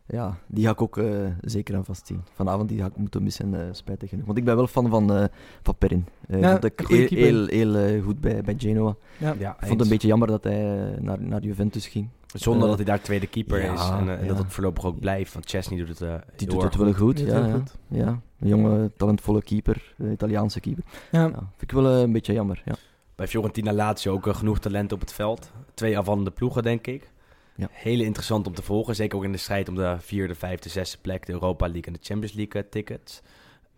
Ja, 0.08 0.38
die 0.47 0.66
ga 0.66 0.72
ik 0.72 0.82
ook 0.82 0.97
eh, 0.97 1.05
zeker 1.41 1.76
aan 1.76 1.86
vastzien. 1.86 2.22
Vanavond 2.34 2.70
die 2.70 2.80
ga 2.80 2.86
ik 2.86 2.97
moeten 2.97 3.24
missen, 3.24 3.53
eh 3.53 3.68
spijtig 3.72 4.10
genoeg. 4.10 4.26
Want 4.26 4.38
ik 4.38 4.43
ben 4.43 4.55
wel 4.55 4.68
fan 4.68 4.89
van, 4.89 5.14
eh 5.14 5.24
van 5.64 5.76
Perrin. 5.78 6.05
Eh, 6.28 6.39
Ja, 6.41 6.51
vond 6.51 6.64
ik 6.64 6.80
heel, 6.88 7.45
heel, 7.47 7.76
heel 7.76 8.01
goed 8.01 8.22
bij, 8.22 8.41
bij 8.41 8.55
Genoa. 8.58 8.95
Ja. 9.18 9.55
Vond 9.60 9.72
het 9.72 9.82
een 9.82 9.89
beetje 9.89 10.08
jammer 10.08 10.28
dat 10.28 10.43
hij 10.43 10.95
naar, 10.99 11.22
naar 11.22 11.41
Juventus 11.41 11.88
ging. 11.88 12.08
Zonder 12.34 12.68
dat 12.68 12.76
hij 12.76 12.86
daar 12.86 13.01
tweede 13.01 13.28
keeper 13.28 13.64
ja, 13.64 13.74
is. 13.74 13.89
En, 13.89 14.28
dat 14.28 14.38
het 14.38 14.53
voorlopig 14.53 14.86
ook 14.86 14.99
blijft. 14.99 15.34
Want 15.34 15.49
Chesney 15.49 15.80
doet 15.80 15.88
het 15.88 16.01
eh 16.01 16.16
Die 16.36 16.47
doet 16.47 16.64
het 16.64 16.76
wel 16.76 16.93
goed, 16.93 17.16
Die 17.18 17.26
doet 17.26 17.36
ja, 17.36 17.41
het 17.41 17.49
ja. 17.49 17.58
goed. 17.58 17.76
ja. 17.88 18.20
Een 18.39 18.47
jonge, 18.47 18.91
talentvolle 18.97 19.41
keeper, 19.41 19.93
een 19.97 20.12
Italiaanse 20.12 20.60
keeper. 20.60 20.84
Ja. 21.12 21.22
Ja, 21.22 21.30
vind 21.30 21.62
ik 21.62 21.72
wel 21.72 21.86
een 21.86 22.12
beetje 22.12 22.34
jammer, 22.34 22.62
ja. 22.66 22.76
Bij 23.16 23.28
Fiorentina 23.28 23.74
Lazio 23.74 24.14
ook 24.14 24.36
genoeg 24.36 24.60
talent 24.60 24.91
op 24.91 24.99
het 24.99 25.14
veld. 25.14 25.51
Twee 25.74 25.97
afvallende 25.97 26.32
ploegen, 26.32 26.64
denk 26.64 26.88
ik. 26.88 27.12
Ja. 27.58 27.68
Hele 27.72 28.03
interessant 28.03 28.47
om 28.47 28.53
te 28.53 28.62
volgen. 28.62 28.95
Zeker 28.95 29.18
ook 29.18 29.24
in 29.24 29.32
de 29.32 29.38
strijd 29.38 29.70
om 29.70 29.76
de 29.76 29.95
vierde, 29.99 30.36
vijfde, 30.36 30.70
zesde 30.70 30.97
plek. 31.01 31.26
De 31.26 31.32
Europa 31.32 31.66
League 31.66 31.86
en 31.86 31.93
de 31.93 31.99
Champions 32.01 32.34
League 32.34 32.62
eh, 32.62 32.70
tickets. 32.70 33.22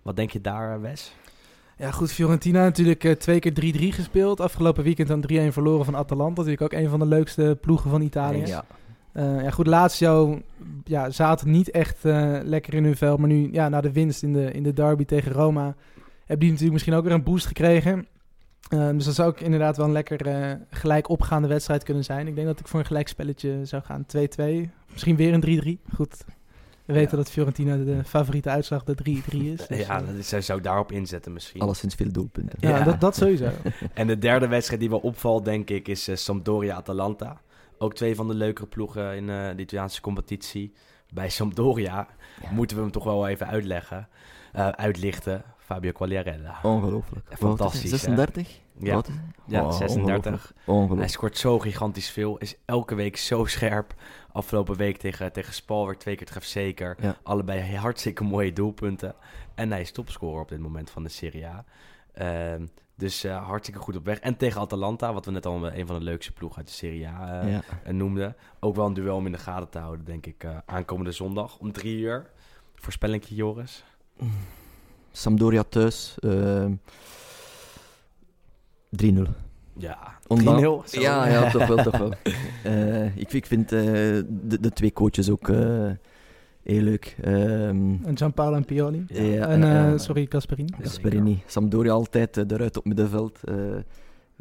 Wat 0.01 0.15
denk 0.15 0.32
je 0.32 0.41
daar, 0.41 0.75
eh, 0.75 0.82
Wes? 0.82 1.15
Ja, 1.77 1.91
goed. 1.91 2.11
Fiorentina 2.11 2.63
natuurlijk 2.63 3.03
eh, 3.03 3.11
twee 3.11 3.39
keer 3.39 3.53
3-3 3.53 3.93
gespeeld. 3.93 4.39
Afgelopen 4.39 4.84
weekend 4.84 5.07
dan 5.07 5.49
3-1 5.49 5.53
verloren 5.53 5.86
van 5.86 5.95
Atalanta. 5.95 6.41
Natuurlijk 6.41 6.73
ook 6.73 6.80
een 6.80 6.89
van 6.89 6.99
de 6.99 7.05
leukste 7.05 7.57
ploegen 7.61 7.89
van 7.89 8.01
Italië. 8.01 8.45
Ja. 8.45 8.65
Eh, 9.11 9.43
ja, 9.43 9.49
goed, 9.49 9.67
Lazio 9.67 10.41
ja, 10.84 11.09
zaten 11.09 11.51
niet 11.51 11.71
echt 11.71 12.03
lekker 12.43 12.73
in 12.73 12.84
hun 12.84 12.97
vel. 12.97 13.17
Maar 13.17 13.27
nu, 13.27 13.49
ja, 13.51 13.69
na 13.69 13.82
de 13.82 13.91
winst 13.91 14.23
in 14.23 14.34
de, 14.34 14.51
in 14.51 14.63
de 14.63 14.73
derby 14.73 15.05
tegen 15.05 15.32
Roma... 15.32 15.75
hebben 16.19 16.39
die 16.39 16.49
natuurlijk 16.49 16.71
misschien 16.71 16.93
ook 16.93 17.03
weer 17.03 17.13
een 17.13 17.23
boost 17.23 17.45
gekregen. 17.45 18.07
Ehm, 18.70 18.95
dus 18.95 19.05
dat 19.05 19.16
zou 19.16 19.30
ook 19.30 19.39
inderdaad 19.39 19.78
wel 19.78 19.86
een 19.86 19.91
lekker 19.91 20.28
eh, 20.28 20.55
gelijk 20.70 21.10
opgaande 21.10 21.47
wedstrijd 21.47 21.84
kunnen 21.84 22.03
zijn. 22.03 22.28
Ik 22.28 22.36
denk 22.36 22.47
dat 22.47 22.60
ik 22.60 22.68
voor 22.68 22.80
een 22.80 22.86
gelijkspelletje 22.86 23.66
zou 23.66 23.84
gaan. 23.84 24.05
2-2, 24.05 24.70
misschien 24.91 25.16
weer 25.16 25.34
een 25.34 25.41
3-3. 25.41 25.93
Goed, 25.95 26.24
we 26.86 26.93
weten 26.93 27.18
dat 27.18 27.32
Fiorentina 27.32 27.76
de 27.78 28.03
favoriete 28.05 28.49
uitslag 28.49 28.84
de 28.84 28.95
3-3 28.95 29.38
is. 29.38 29.68
Dus, 29.68 29.78
ja, 29.78 29.99
eh, 30.01 30.07
dat 30.07 30.16
is, 30.16 30.28
zij 30.30 30.41
zou 30.41 30.62
daarop 30.62 30.91
inzetten 30.91 31.34
misschien. 31.34 31.62
Alleszins 31.62 31.95
veel 31.95 32.12
doelpunten. 32.12 32.57
Ja, 32.62 32.84
dat- 32.84 33.01
dat 33.01 33.16
sowieso. 33.16 33.49
en 33.93 34.07
de 34.07 34.18
derde 34.18 34.47
wedstrijd 34.47 34.80
die 34.82 34.89
wel 34.89 34.99
opvalt, 34.99 35.45
denk 35.45 35.70
ik, 35.70 35.88
is 35.88 36.07
eh, 36.07 36.16
Sampdoria-Atalanta. 36.16 37.41
Ook 37.78 37.93
twee 37.95 38.16
van 38.16 38.28
de 38.28 38.34
leukere 38.36 38.68
ploegen 38.68 39.16
in 39.16 39.30
eh, 39.30 39.47
de 39.55 39.62
Italiaanse 39.62 40.01
competitie. 40.01 40.74
Bij 41.14 41.30
Sampdoria 41.30 42.07
moeten 42.51 42.76
we 42.78 42.84
hem 42.84 42.91
toch 42.91 43.03
wel 43.03 43.28
even 43.28 43.47
uitleggen, 43.47 44.07
eh, 44.53 44.68
uitlichten. 44.70 45.43
Fabio 45.70 45.91
Quagliarella. 45.91 46.59
Ongelooflijk. 46.63 47.26
Fantastisch. 47.38 47.91
hè? 47.91 47.97
36? 47.97 48.59
Ja, 48.80 48.93
Wat 48.93 49.07
is 49.07 49.13
het? 49.13 49.24
ja 49.45 49.63
Oh, 49.65 49.72
36. 49.72 50.01
ongelooflijk. 50.03 50.53
Ongelooflijk. 50.65 50.99
Hij 50.99 51.09
scoort 51.09 51.38
zo 51.38 51.59
gigantisch 51.59 52.09
veel. 52.09 52.38
Is 52.38 52.55
elke 52.65 52.95
week 52.95 53.17
zo 53.17 53.45
scherp. 53.45 53.93
Afgelopen 54.32 54.76
week 54.76 54.97
tegen, 54.97 55.32
tegen 55.32 55.53
Spal 55.53 55.86
werd 55.86 55.99
twee 55.99 56.15
keer 56.15 56.26
trefzeker. 56.28 56.97
Ja. 57.01 57.15
Allebei 57.24 57.76
hartstikke 57.76 58.24
mooie 58.24 58.53
doelpunten. 58.53 59.15
En 59.55 59.72
hij 59.72 59.82
is 59.82 59.91
topscorer 59.91 60.41
op 60.41 60.49
dit 60.49 60.59
moment 60.59 60.89
van 60.89 61.03
de 61.03 61.09
Serie 61.09 61.47
A. 61.47 61.65
Ehm, 62.13 62.65
dus 62.95 63.24
eh, 63.24 63.45
hartstikke 63.47 63.80
goed 63.82 63.95
op 63.95 64.05
weg. 64.05 64.20
En 64.20 64.38
tegen 64.38 64.61
Atalanta, 64.61 65.13
wat 65.13 65.26
we 65.26 65.32
net 65.32 65.45
al 65.45 65.67
een 65.74 65.88
van 65.88 65.97
de 65.97 66.03
leukste 66.03 66.32
ploegen 66.32 66.57
uit 66.57 66.67
de 66.67 66.74
Serie 66.74 67.07
A 67.07 67.41
eh, 67.41 67.51
Ja. 67.51 67.61
eh, 67.84 67.93
noemden. 67.93 68.36
Ook 68.59 68.76
wel 68.76 68.86
een 68.86 68.93
duel 68.93 69.15
om 69.15 69.26
in 69.26 69.32
de 69.32 69.38
gaten 69.38 69.70
te 69.70 69.80
houden, 69.80 70.05
denk 70.05 70.26
ik. 70.26 70.43
eh, 70.43 70.57
aankomende 70.65 71.11
zondag 71.11 71.57
om 71.57 71.72
drie 71.72 71.97
uur. 71.99 72.30
Voorspellingje, 72.76 73.36
Joris. 73.36 73.84
Sampdoria 75.12 75.64
thuis. 75.64 76.16
ehm 76.20 76.72
3-0. 78.89 79.22
Ja, 79.78 79.97
Ondan- 80.28 80.60
3-0, 80.60 80.84
zo. 80.86 81.01
Ja, 81.01 81.28
ja, 81.28 81.51
toch 81.51 81.68
wel, 81.68 81.84
toch 81.84 81.97
wel. 81.97 82.12
Eh, 82.64 83.18
ik, 83.18 83.34
ik 83.34 83.45
vind 83.45 83.72
eh, 83.72 83.82
de, 84.30 84.57
de 84.60 84.72
twee 84.72 84.93
coaches 84.93 85.30
ook 85.30 85.49
eh, 85.49 85.91
heel 86.64 86.82
leuk. 86.82 87.16
Ehm, 87.22 88.03
En 88.03 88.12
Gianpaolo 88.18 88.55
en 88.55 88.66
Pioli. 88.66 89.05
Ja, 89.07 89.47
en, 89.47 89.99
sorry, 89.99 90.26
Gasperini. 90.30 90.70
Gasperini. 90.82 91.43
Sampdoria 91.45 91.91
altijd 91.91 92.38
eruit 92.51 92.78
op 92.78 92.86
middenveld. 92.86 93.39
eh 93.43 93.55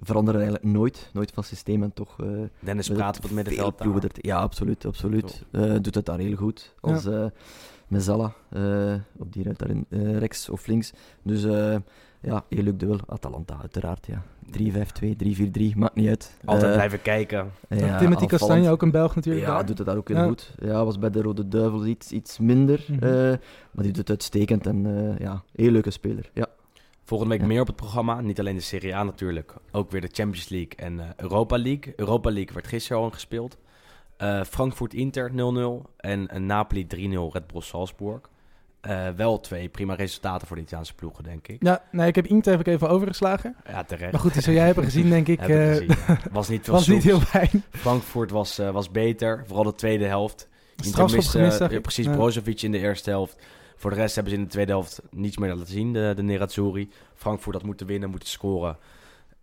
veranderen 0.00 0.40
eigenlijk 0.40 0.72
nooit. 0.72 1.10
Nooit 1.12 1.30
van 1.34 1.44
systeem 1.44 1.82
en 1.82 1.92
toch... 1.92 2.20
eh, 2.20 2.26
Dennis 2.60 2.88
Praat 2.88 3.16
op 3.16 3.22
het 3.22 3.32
middenveld 3.32 3.82
Ja, 4.20 4.36
absoluut. 4.36 4.84
absoluut. 4.86 5.42
Eh, 5.50 5.74
doet 5.80 5.94
het 5.94 6.06
daar 6.06 6.18
heel 6.18 6.36
goed. 6.36 6.74
Als 6.80 7.04
Ja. 7.04 7.30
Eh 7.88 7.94
Mezzala 7.96 8.32
eh, 8.50 8.94
op 9.18 9.32
die 9.32 9.42
ruit 9.44 9.58
daarin, 9.58 9.86
eh, 9.88 10.18
rechts 10.18 10.48
of 10.48 10.66
links. 10.66 10.92
Dus 11.22 11.44
eh, 11.44 11.76
ja, 12.20 12.44
heel 12.48 12.62
leuk 12.62 12.78
duel. 12.80 12.98
Atalanta 13.06 13.58
uiteraard, 13.60 14.06
ja. 14.06 14.22
3-5-2, 14.50 15.16
3-4-3, 15.16 15.76
maakt 15.76 15.94
niet 15.94 16.08
uit. 16.08 16.38
Altijd 16.44 16.72
blijven 16.72 17.02
kijken. 17.02 17.50
Timothy 17.68 17.92
aanvallend. 17.94 18.26
Castanje, 18.30 18.70
ook 18.70 18.82
een 18.82 18.90
Belg 18.90 19.14
natuurlijk. 19.14 19.46
Ja, 19.46 19.54
daar. 19.54 19.66
doet 19.66 19.78
het 19.78 19.86
daar 19.86 19.96
ook 19.96 20.08
heel 20.08 20.16
Ja. 20.16 20.24
goed. 20.26 20.54
Ja, 20.60 20.84
was 20.84 20.98
bij 20.98 21.10
de 21.10 21.22
Rode 21.22 21.48
Duivels 21.48 21.84
iets, 21.84 22.12
iets 22.12 22.38
minder. 22.38 22.84
Mhm. 22.88 23.04
eh, 23.04 23.10
maar 23.70 23.84
die 23.84 23.86
doet 23.86 23.96
het 23.96 24.10
uitstekend 24.10 24.66
en 24.66 24.86
eh, 24.86 25.18
ja, 25.18 25.42
heel 25.54 25.70
leuke 25.70 25.90
speler. 25.90 26.30
Ja. 26.34 26.46
Volgende 27.04 27.32
week 27.32 27.42
Ja. 27.42 27.48
meer 27.48 27.60
op 27.60 27.66
het 27.66 27.76
programma. 27.76 28.20
Niet 28.20 28.38
alleen 28.38 28.54
de 28.56 28.60
Serie 28.62 28.94
A 28.96 29.02
natuurlijk. 29.02 29.54
Ook 29.70 29.90
weer 29.90 30.00
de 30.00 30.10
Champions 30.12 30.48
League 30.48 30.72
en 30.76 31.00
eh, 31.00 31.06
Europa 31.16 31.58
League. 31.58 31.92
Europa 31.96 32.30
League 32.30 32.54
werd 32.54 32.66
gisteren 32.66 33.02
al 33.02 33.10
gespeeld. 33.10 33.56
Eh 34.18 34.40
Frankfurt-Inter 34.44 35.30
0-0. 35.30 35.34
En 35.96 36.28
eh, 36.28 36.40
Napoli 36.40 36.86
3-0 36.86 36.88
Red 37.32 37.46
Bull 37.46 37.60
Salzburg. 37.60 38.20
Eh, 38.80 39.08
wel 39.16 39.40
twee 39.40 39.68
prima 39.68 39.94
resultaten 39.94 40.46
voor 40.46 40.56
de 40.56 40.62
Italiaanse 40.62 40.94
ploegen, 40.94 41.24
denk 41.24 41.48
ik. 41.48 41.62
Ja, 41.62 41.82
nee, 41.90 42.08
ik 42.08 42.14
heb 42.14 42.26
Inter 42.26 42.50
heb 42.50 42.60
ik 42.60 42.66
even 42.66 42.88
overgeslagen. 42.88 43.56
Ja, 43.68 43.84
terecht. 43.84 44.12
Maar 44.12 44.20
goed, 44.20 44.32
die 44.32 44.42
zou 44.42 44.56
jij 44.56 44.66
hebben 44.66 44.84
gezien, 44.84 45.08
denk 45.08 45.28
ik. 45.28 45.40
Gezien, 45.44 45.88
ja. 46.06 46.18
Was 46.30 46.48
niet 46.48 46.64
veel 46.64 46.74
was 46.78 46.86
niet 46.86 47.02
heel 47.02 47.20
fijn. 47.20 47.64
Frankfurt 47.70 48.30
was, 48.30 48.56
was 48.56 48.90
beter. 48.90 49.44
Vooral 49.46 49.64
de 49.64 49.74
tweede 49.74 50.04
helft. 50.04 50.48
Inter 50.76 50.90
Strafschop 50.90 51.20
miste, 51.20 51.38
gemist, 51.38 51.72
ja, 51.72 51.80
precies, 51.80 52.04
Ja. 52.04 52.14
Brozovic 52.14 52.62
in 52.62 52.72
de 52.72 52.78
eerste 52.78 53.10
helft. 53.10 53.36
Voor 53.76 53.90
de 53.90 53.96
rest 53.96 54.14
hebben 54.14 54.32
ze 54.32 54.38
in 54.38 54.44
de 54.44 54.50
tweede 54.50 54.72
helft 54.72 55.02
niets 55.10 55.38
meer 55.38 55.48
laten 55.48 55.66
zien, 55.66 55.92
de, 55.92 56.12
de 56.16 56.22
Nerazzurri. 56.22 56.90
Frankfurt 57.14 57.54
had 57.54 57.64
moeten 57.64 57.86
winnen, 57.86 58.10
moeten 58.10 58.28
scoren. 58.28 58.76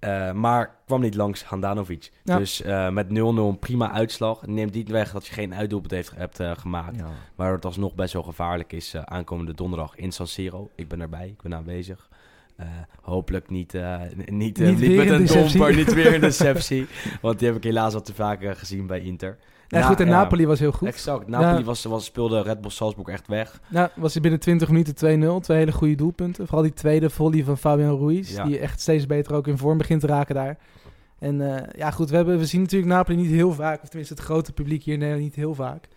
Eh, 0.06 0.32
maar 0.32 0.76
kwam 0.86 1.02
niet 1.02 1.16
langs 1.16 1.44
Handanovic. 1.44 2.12
Ja. 2.24 2.38
Dus 2.38 2.62
eh, 2.62 2.90
met 2.90 3.08
0-0 3.08 3.12
een 3.12 3.60
prima 3.60 3.92
uitslag. 3.92 4.46
Neemt 4.46 4.74
niet 4.74 4.90
weg 4.90 5.12
dat 5.12 5.28
je 5.28 5.34
geen 5.34 5.54
uitdoelpunt 5.54 5.92
heeft, 5.92 6.16
hebt 6.16 6.40
eh, 6.40 6.52
gemaakt. 6.58 6.96
Ja. 6.96 7.08
Waardoor 7.36 7.56
het 7.56 7.66
alsnog 7.66 7.96
best 7.96 8.14
wel 8.14 8.24
gevaarlijk 8.24 8.74
is 8.74 8.96
aankomende 8.96 9.54
donderdag 9.54 9.96
in 9.96 10.12
San 10.12 10.28
Siro. 10.28 10.70
Ik 10.76 10.88
ben 10.88 11.02
erbij, 11.02 11.28
ik 11.28 11.42
ben 11.42 11.56
aanwezig. 11.56 12.10
Eh, 12.58 12.68
hopelijk 13.02 13.50
niet, 13.50 13.74
eh, 13.74 14.02
niet, 14.26 14.60
eh, 14.60 14.68
Niet 14.68 14.80
niet 14.80 14.80
weer 14.80 14.98
met 14.98 15.10
een 15.10 15.26
domper, 15.26 15.76
niet 15.76 15.94
weer 15.94 16.14
een 16.14 16.22
deceptie. 16.22 16.88
want 17.22 17.40
die 17.40 17.48
heb 17.48 17.58
ik 17.58 17.64
helaas 17.64 17.94
al 17.94 18.02
te 18.02 18.14
vaak 18.14 18.42
eh, 18.42 18.52
gezien 18.56 18.88
bij 18.88 19.00
Inter. 19.02 19.38
Ja, 19.68 19.82
goed, 19.82 20.00
en 20.00 20.08
Napoli 20.08 20.46
was 20.46 20.60
heel 20.60 20.72
goed. 20.72 20.88
Exact, 20.88 21.28
Napoli 21.28 21.58
Ja. 21.58 21.64
was, 21.64 21.84
was, 21.84 22.06
speelde 22.06 22.42
Red 22.42 22.62
Bull 22.62 22.70
Salzburg 22.70 23.08
echt 23.08 23.28
weg. 23.28 23.60
Nou, 23.68 23.90
was 23.96 24.14
hij 24.14 24.22
binnen 24.22 24.40
20 24.40 24.70
minuten 24.70 24.96
2-0. 24.96 25.40
Twee 25.40 25.58
hele 25.58 25.72
goede 25.72 25.96
doelpunten. 25.96 26.46
Vooral 26.46 26.64
die 26.64 26.74
tweede 26.74 27.10
volley 27.10 27.44
van 27.44 27.58
Fabian 27.58 28.00
Ruiz. 28.00 28.36
Ja. 28.36 28.44
Die 28.44 28.60
echt 28.60 28.82
steeds 28.82 29.06
beter 29.06 29.34
ook 29.36 29.48
in 29.48 29.58
vorm 29.58 29.78
begint 29.78 30.02
te 30.02 30.08
raken 30.08 30.36
daar. 30.36 30.58
En 31.20 31.56
eh, 31.56 31.68
ja, 31.78 31.92
goed, 31.92 32.10
we, 32.10 32.16
hebben, 32.16 32.38
we 32.38 32.46
zien 32.46 32.62
natuurlijk 32.62 32.92
Napoli 32.92 33.18
niet 33.18 33.32
heel 33.32 33.54
vaak. 33.54 33.82
Of 33.82 33.88
tenminste 33.88 34.14
het 34.14 34.24
grote 34.24 34.54
publiek 34.54 34.84
hier 34.84 34.94
in 34.94 35.00
Nederland 35.00 35.28
niet 35.28 35.36
heel 35.36 35.56
vaak. 35.56 35.88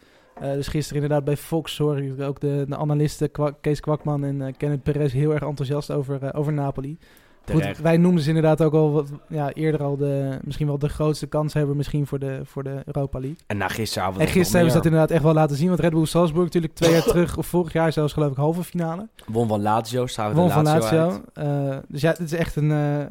Eh, 0.40 0.52
dus 0.52 0.68
gisteren 0.68 1.02
inderdaad 1.02 1.24
bij 1.24 1.36
Fox 1.36 1.78
hoor 1.78 1.98
ik 1.98 2.20
ook 2.20 2.40
de, 2.40 2.64
de 2.68 2.76
analisten 2.76 3.30
Kwa- 3.30 3.54
Kees 3.60 3.80
Kwakman 3.80 4.24
en 4.24 4.42
eh, 4.42 4.52
Kenneth 4.56 4.82
Perez 4.82 5.12
heel 5.12 5.32
erg 5.32 5.42
enthousiast 5.42 5.90
over, 5.90 6.22
eh, 6.24 6.38
over 6.40 6.52
Napoli. 6.52 6.98
Goed, 7.52 7.78
wij 7.78 7.96
noemden 7.96 8.22
ze 8.22 8.28
inderdaad 8.28 8.62
ook 8.62 8.72
al 8.72 8.92
wat, 8.92 9.10
ja, 9.28 9.52
eerder 9.52 9.82
al 9.82 9.96
de, 9.96 10.38
misschien 10.42 10.66
wel 10.66 10.78
de 10.78 10.88
grootste 10.88 11.26
kans 11.26 11.54
hebben 11.54 11.76
misschien 11.76 12.06
voor 12.06 12.18
de, 12.18 12.40
voor 12.44 12.62
de 12.62 12.82
Europa 12.84 13.18
League. 13.18 13.38
En 13.46 13.56
na 13.56 13.68
gisteravond 13.68 14.18
En 14.18 14.26
gisteren 14.26 14.52
hebben 14.52 14.70
ze 14.70 14.76
dat 14.76 14.86
inderdaad 14.86 15.10
echt 15.10 15.22
wel 15.22 15.32
laten 15.34 15.56
zien. 15.56 15.68
Want 15.68 15.80
Red 15.80 15.90
Bull 15.90 16.04
Salzburg 16.06 16.44
natuurlijk 16.44 16.74
twee 16.74 16.92
jaar 16.92 17.02
terug, 17.12 17.36
of 17.36 17.46
vorig 17.46 17.72
jaar 17.72 17.92
zelfs 17.92 18.12
geloof 18.12 18.30
ik, 18.30 18.36
halve 18.36 18.64
finale. 18.64 19.08
Won 19.26 19.48
van 19.48 19.62
Lazio, 19.62 20.04
we 20.04 20.32
Won 20.34 20.50
van 20.50 20.64
Lazio. 20.64 21.22
Eh, 21.32 21.76
dus 21.88 22.00
ja, 22.00 22.10
het 22.10 22.20
is 22.20 22.32
echt 22.32 22.56
een, 22.56 22.68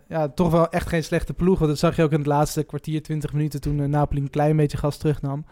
ja, 0.08 0.28
toch 0.30 0.52
wel 0.52 0.70
echt 0.70 0.88
geen 0.88 1.04
slechte 1.04 1.34
ploeg. 1.34 1.58
Want 1.60 1.72
dat 1.72 1.80
zag 1.80 1.96
je 1.96 2.04
ook 2.04 2.12
in 2.12 2.18
het 2.18 2.28
laatste 2.28 2.64
kwartier, 2.64 3.02
20 3.04 3.34
minuten 3.34 3.62
toen 3.62 3.90
Napoli 3.90 4.22
een 4.22 4.30
klein 4.30 4.56
beetje 4.56 4.78
gas 4.78 4.98
terugnam. 4.98 5.46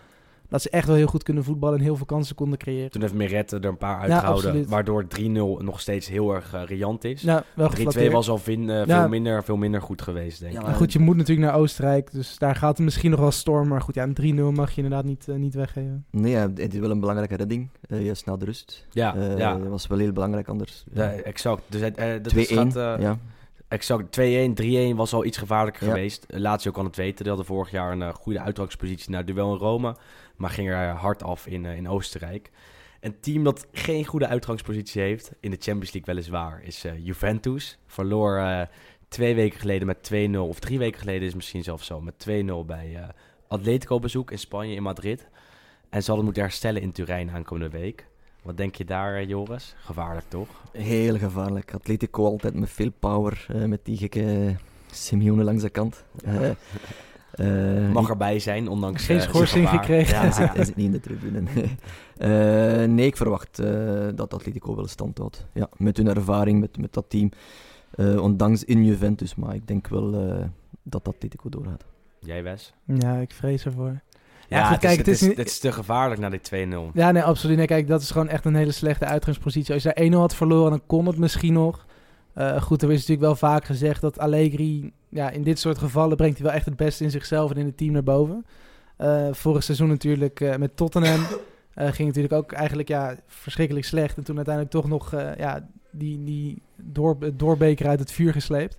Dat 0.49 0.61
ze 0.61 0.69
echt 0.69 0.87
wel 0.87 0.95
heel 0.95 1.07
goed 1.07 1.23
kunnen 1.23 1.43
voetballen 1.43 1.77
en 1.77 1.83
heel 1.83 1.95
veel 1.95 2.05
kansen 2.05 2.35
konden 2.35 2.57
creëren. 2.59 2.91
Toen 2.91 3.01
heeft 3.01 3.13
Meret 3.13 3.51
er 3.51 3.65
een 3.65 3.77
paar 3.77 4.07
Ja, 4.07 4.13
uitgehouden, 4.13 4.69
waardoor 4.69 5.05
3-0 5.19 5.21
nog 5.63 5.79
steeds 5.79 6.07
heel 6.07 6.33
erg 6.35 6.53
eh, 6.53 6.61
riant 6.65 7.03
is. 7.03 7.21
Ja, 7.21 7.43
wel 7.55 7.67
3-2 7.69 7.71
geflatteerd. 7.75 8.11
was 8.13 8.29
al 8.29 8.37
vin, 8.37 8.69
eh, 8.69 8.85
Ja. 8.85 8.99
veel, 8.99 9.09
minder, 9.09 9.43
veel 9.43 9.57
minder 9.57 9.81
goed 9.81 10.01
geweest, 10.01 10.39
denk 10.39 10.53
ik. 10.53 10.61
Maar 10.61 10.73
goed, 10.75 10.93
je 10.93 10.99
moet 10.99 11.15
natuurlijk 11.17 11.47
naar 11.47 11.57
Oostenrijk, 11.59 12.11
dus 12.11 12.37
daar 12.37 12.55
gaat 12.55 12.77
het 12.77 12.85
misschien 12.85 13.11
nog 13.11 13.19
wel 13.19 13.31
storm. 13.31 13.67
Maar 13.67 13.81
goed, 13.81 13.95
ja, 13.95 14.03
een 14.03 14.13
3-0 14.13 14.51
mag 14.51 14.71
je 14.71 14.81
inderdaad 14.81 15.05
niet, 15.05 15.27
eh, 15.27 15.35
niet 15.35 15.53
weggeven. 15.53 16.05
Nee, 16.11 16.31
ja, 16.31 16.49
het 16.55 16.73
is 16.73 16.79
wel 16.79 16.91
een 16.91 16.99
belangrijke 16.99 17.35
redding. 17.35 17.69
juist 17.87 18.25
na 18.25 18.37
de 18.37 18.45
rust. 18.45 18.85
Ja, 18.91 19.15
ja. 19.37 19.57
Dat 19.57 19.67
was 19.67 19.87
wel 19.87 19.97
heel 19.97 20.11
belangrijk 20.11 20.47
anders. 20.47 20.83
Ja, 20.93 21.11
exact. 21.11 21.61
Dus 21.69 21.81
het, 21.81 21.95
dat 22.23 22.33
2-1, 22.33 22.71
gaat, 22.71 22.75
eh, 22.75 23.03
ja. 23.03 23.17
Exact, 23.67 24.11
2-1, 24.11 24.53
3-1 24.53 24.95
was 24.95 25.13
al 25.13 25.25
iets 25.25 25.37
gevaarlijker 25.37 25.87
Ja. 25.87 25.93
geweest. 25.93 26.25
Lazio 26.27 26.71
kan 26.71 26.85
het 26.85 26.95
weten. 26.95 27.17
Die 27.17 27.27
hadden 27.27 27.45
vorig 27.45 27.71
jaar 27.71 27.91
een 27.91 28.13
goede 28.13 28.39
uitgangspositie 28.39 29.11
naar 29.11 29.25
duel 29.25 29.51
in 29.53 29.59
Rome. 29.59 29.95
Maar 30.37 30.49
ging 30.49 30.69
er 30.69 30.87
hard 30.87 31.23
af 31.23 31.47
in, 31.47 31.65
eh, 31.65 31.75
in 31.75 31.89
Oostenrijk. 31.89 32.51
Een 32.99 33.19
team 33.19 33.43
dat 33.43 33.67
geen 33.71 34.05
goede 34.05 34.27
uitgangspositie 34.27 35.01
heeft, 35.01 35.31
in 35.39 35.51
de 35.51 35.57
Champions 35.59 35.93
League 35.93 36.13
weliswaar, 36.13 36.61
is 36.63 36.83
eh, 36.83 37.05
Juventus. 37.05 37.77
Verloor 37.85 38.37
eh, 38.37 38.61
twee 39.07 39.35
weken 39.35 39.59
geleden 39.59 39.87
met 39.87 40.11
2-0, 40.13 40.37
of 40.37 40.59
drie 40.59 40.77
weken 40.77 40.99
geleden 40.99 41.21
is 41.21 41.27
het 41.27 41.35
misschien 41.35 41.63
zelfs 41.63 41.85
zo, 41.85 42.01
met 42.01 42.27
2-0 42.29 42.65
bij 42.65 43.13
Atletico 43.47 43.99
bezoek 43.99 44.31
in 44.31 44.39
Spanje, 44.39 44.75
in 44.75 44.83
Madrid. 44.83 45.27
En 45.89 46.01
ze 46.01 46.07
hadden 46.07 46.25
moeten 46.25 46.43
herstellen 46.43 46.81
in 46.81 46.91
Turijn 46.91 47.31
aankomende 47.31 47.69
week. 47.69 48.07
Wat 48.41 48.57
denk 48.57 48.75
je 48.75 48.85
daar, 48.85 49.23
Joris? 49.23 49.75
Gevaarlijk 49.77 50.29
toch? 50.29 50.49
Heel 50.71 51.17
gevaarlijk. 51.17 51.73
Atletico 51.73 52.25
altijd 52.25 52.53
met 52.53 52.69
veel 52.69 52.91
power, 52.99 53.45
met 53.67 53.85
die 53.85 53.97
gekke 53.97 54.55
Simeone 54.91 55.43
langs 55.43 55.61
de 55.61 55.69
kant. 55.69 56.03
eh, 57.35 57.91
Mag 57.91 58.09
erbij 58.09 58.39
zijn, 58.39 58.67
ondanks 58.67 59.05
Geen 59.05 59.17
eh, 59.17 59.23
schorsing 59.23 59.69
gekregen. 59.69 60.19
Hij 60.19 60.31
zit, 60.41 60.53
hij 60.53 60.65
zit 60.65 60.75
niet 60.75 60.85
in 60.85 60.91
de 60.91 60.99
tribune. 60.99 61.43
Eh, 62.15 62.83
nee, 62.83 63.05
ik 63.05 63.17
verwacht 63.17 63.59
eh, 63.59 64.07
dat 64.15 64.33
Atletico 64.33 64.75
wel 64.75 64.87
stand 64.87 65.17
houdt. 65.17 65.45
Ja, 65.53 65.69
met 65.77 65.97
hun 65.97 66.07
ervaring, 66.07 66.59
met, 66.59 66.77
met 66.77 66.93
dat 66.93 67.05
team. 67.07 67.31
Eh, 67.91 68.21
ondanks 68.21 68.63
in 68.63 68.85
Juventus, 68.85 69.35
maar 69.35 69.55
ik 69.55 69.67
denk 69.67 69.87
wel 69.87 70.13
eh, 70.13 70.45
dat 70.83 71.07
Atletico 71.07 71.49
doorgaat. 71.49 71.85
Jij, 72.19 72.43
Wes? 72.43 72.73
Ja, 72.85 73.15
ik 73.15 73.31
vrees 73.31 73.65
ervoor. 73.65 74.01
Ja, 74.47 74.61
goed, 74.61 74.71
het, 74.71 74.79
kijk, 74.79 74.91
is, 74.91 74.97
het 74.97 75.19
het, 75.19 75.21
is 75.21 75.37
het 75.37 75.47
is 75.47 75.59
te 75.59 75.71
gevaarlijk 75.71 76.21
naar 76.21 76.31
die 76.31 76.67
2-0. 76.67 76.93
Ja, 76.93 77.11
nee, 77.11 77.23
absoluut. 77.23 77.57
Nee, 77.57 77.65
kijk, 77.65 77.87
dat 77.87 78.01
is 78.01 78.11
gewoon 78.11 78.27
echt 78.27 78.45
een 78.45 78.55
hele 78.55 78.71
slechte 78.71 79.05
uitgangspositie. 79.05 79.73
Als 79.73 79.83
je 79.83 79.93
daar 79.93 80.05
1-0 80.11 80.15
had 80.15 80.35
verloren, 80.35 80.69
dan 80.69 80.81
kon 80.87 81.05
het 81.05 81.17
misschien 81.17 81.53
nog. 81.53 81.84
Eh, 82.35 82.61
goed, 82.61 82.81
er 82.81 82.91
is 82.91 82.99
natuurlijk 82.99 83.27
wel 83.27 83.35
vaak 83.35 83.65
gezegd 83.65 84.01
dat 84.01 84.19
Allegri... 84.19 84.91
Ja, 85.09 85.29
in 85.29 85.43
dit 85.43 85.59
soort 85.59 85.77
gevallen 85.77 86.17
brengt 86.17 86.37
hij 86.37 86.45
wel 86.45 86.55
echt 86.55 86.65
het 86.65 86.75
beste 86.75 87.03
in 87.03 87.11
zichzelf 87.11 87.51
en 87.51 87.57
in 87.57 87.65
het 87.65 87.77
team 87.77 87.91
naar 87.91 88.03
boven. 88.03 88.45
Eh, 88.97 89.27
vorig 89.31 89.63
seizoen 89.63 89.87
natuurlijk 89.87 90.39
eh, 90.39 90.55
met 90.55 90.77
Tottenham 90.77 91.19
ging 91.75 92.07
natuurlijk 92.07 92.33
ook 92.33 92.51
eigenlijk 92.51 92.87
ja, 92.87 93.15
verschrikkelijk 93.27 93.85
slecht. 93.85 94.17
En 94.17 94.23
toen 94.23 94.35
uiteindelijk 94.35 94.75
toch 94.75 94.87
nog 94.87 95.11
ja, 95.37 95.67
die, 95.91 96.23
die 96.23 96.61
door, 96.75 97.17
doorbeker 97.33 97.87
uit 97.87 97.99
het 97.99 98.11
vuur 98.11 98.33
gesleept. 98.33 98.77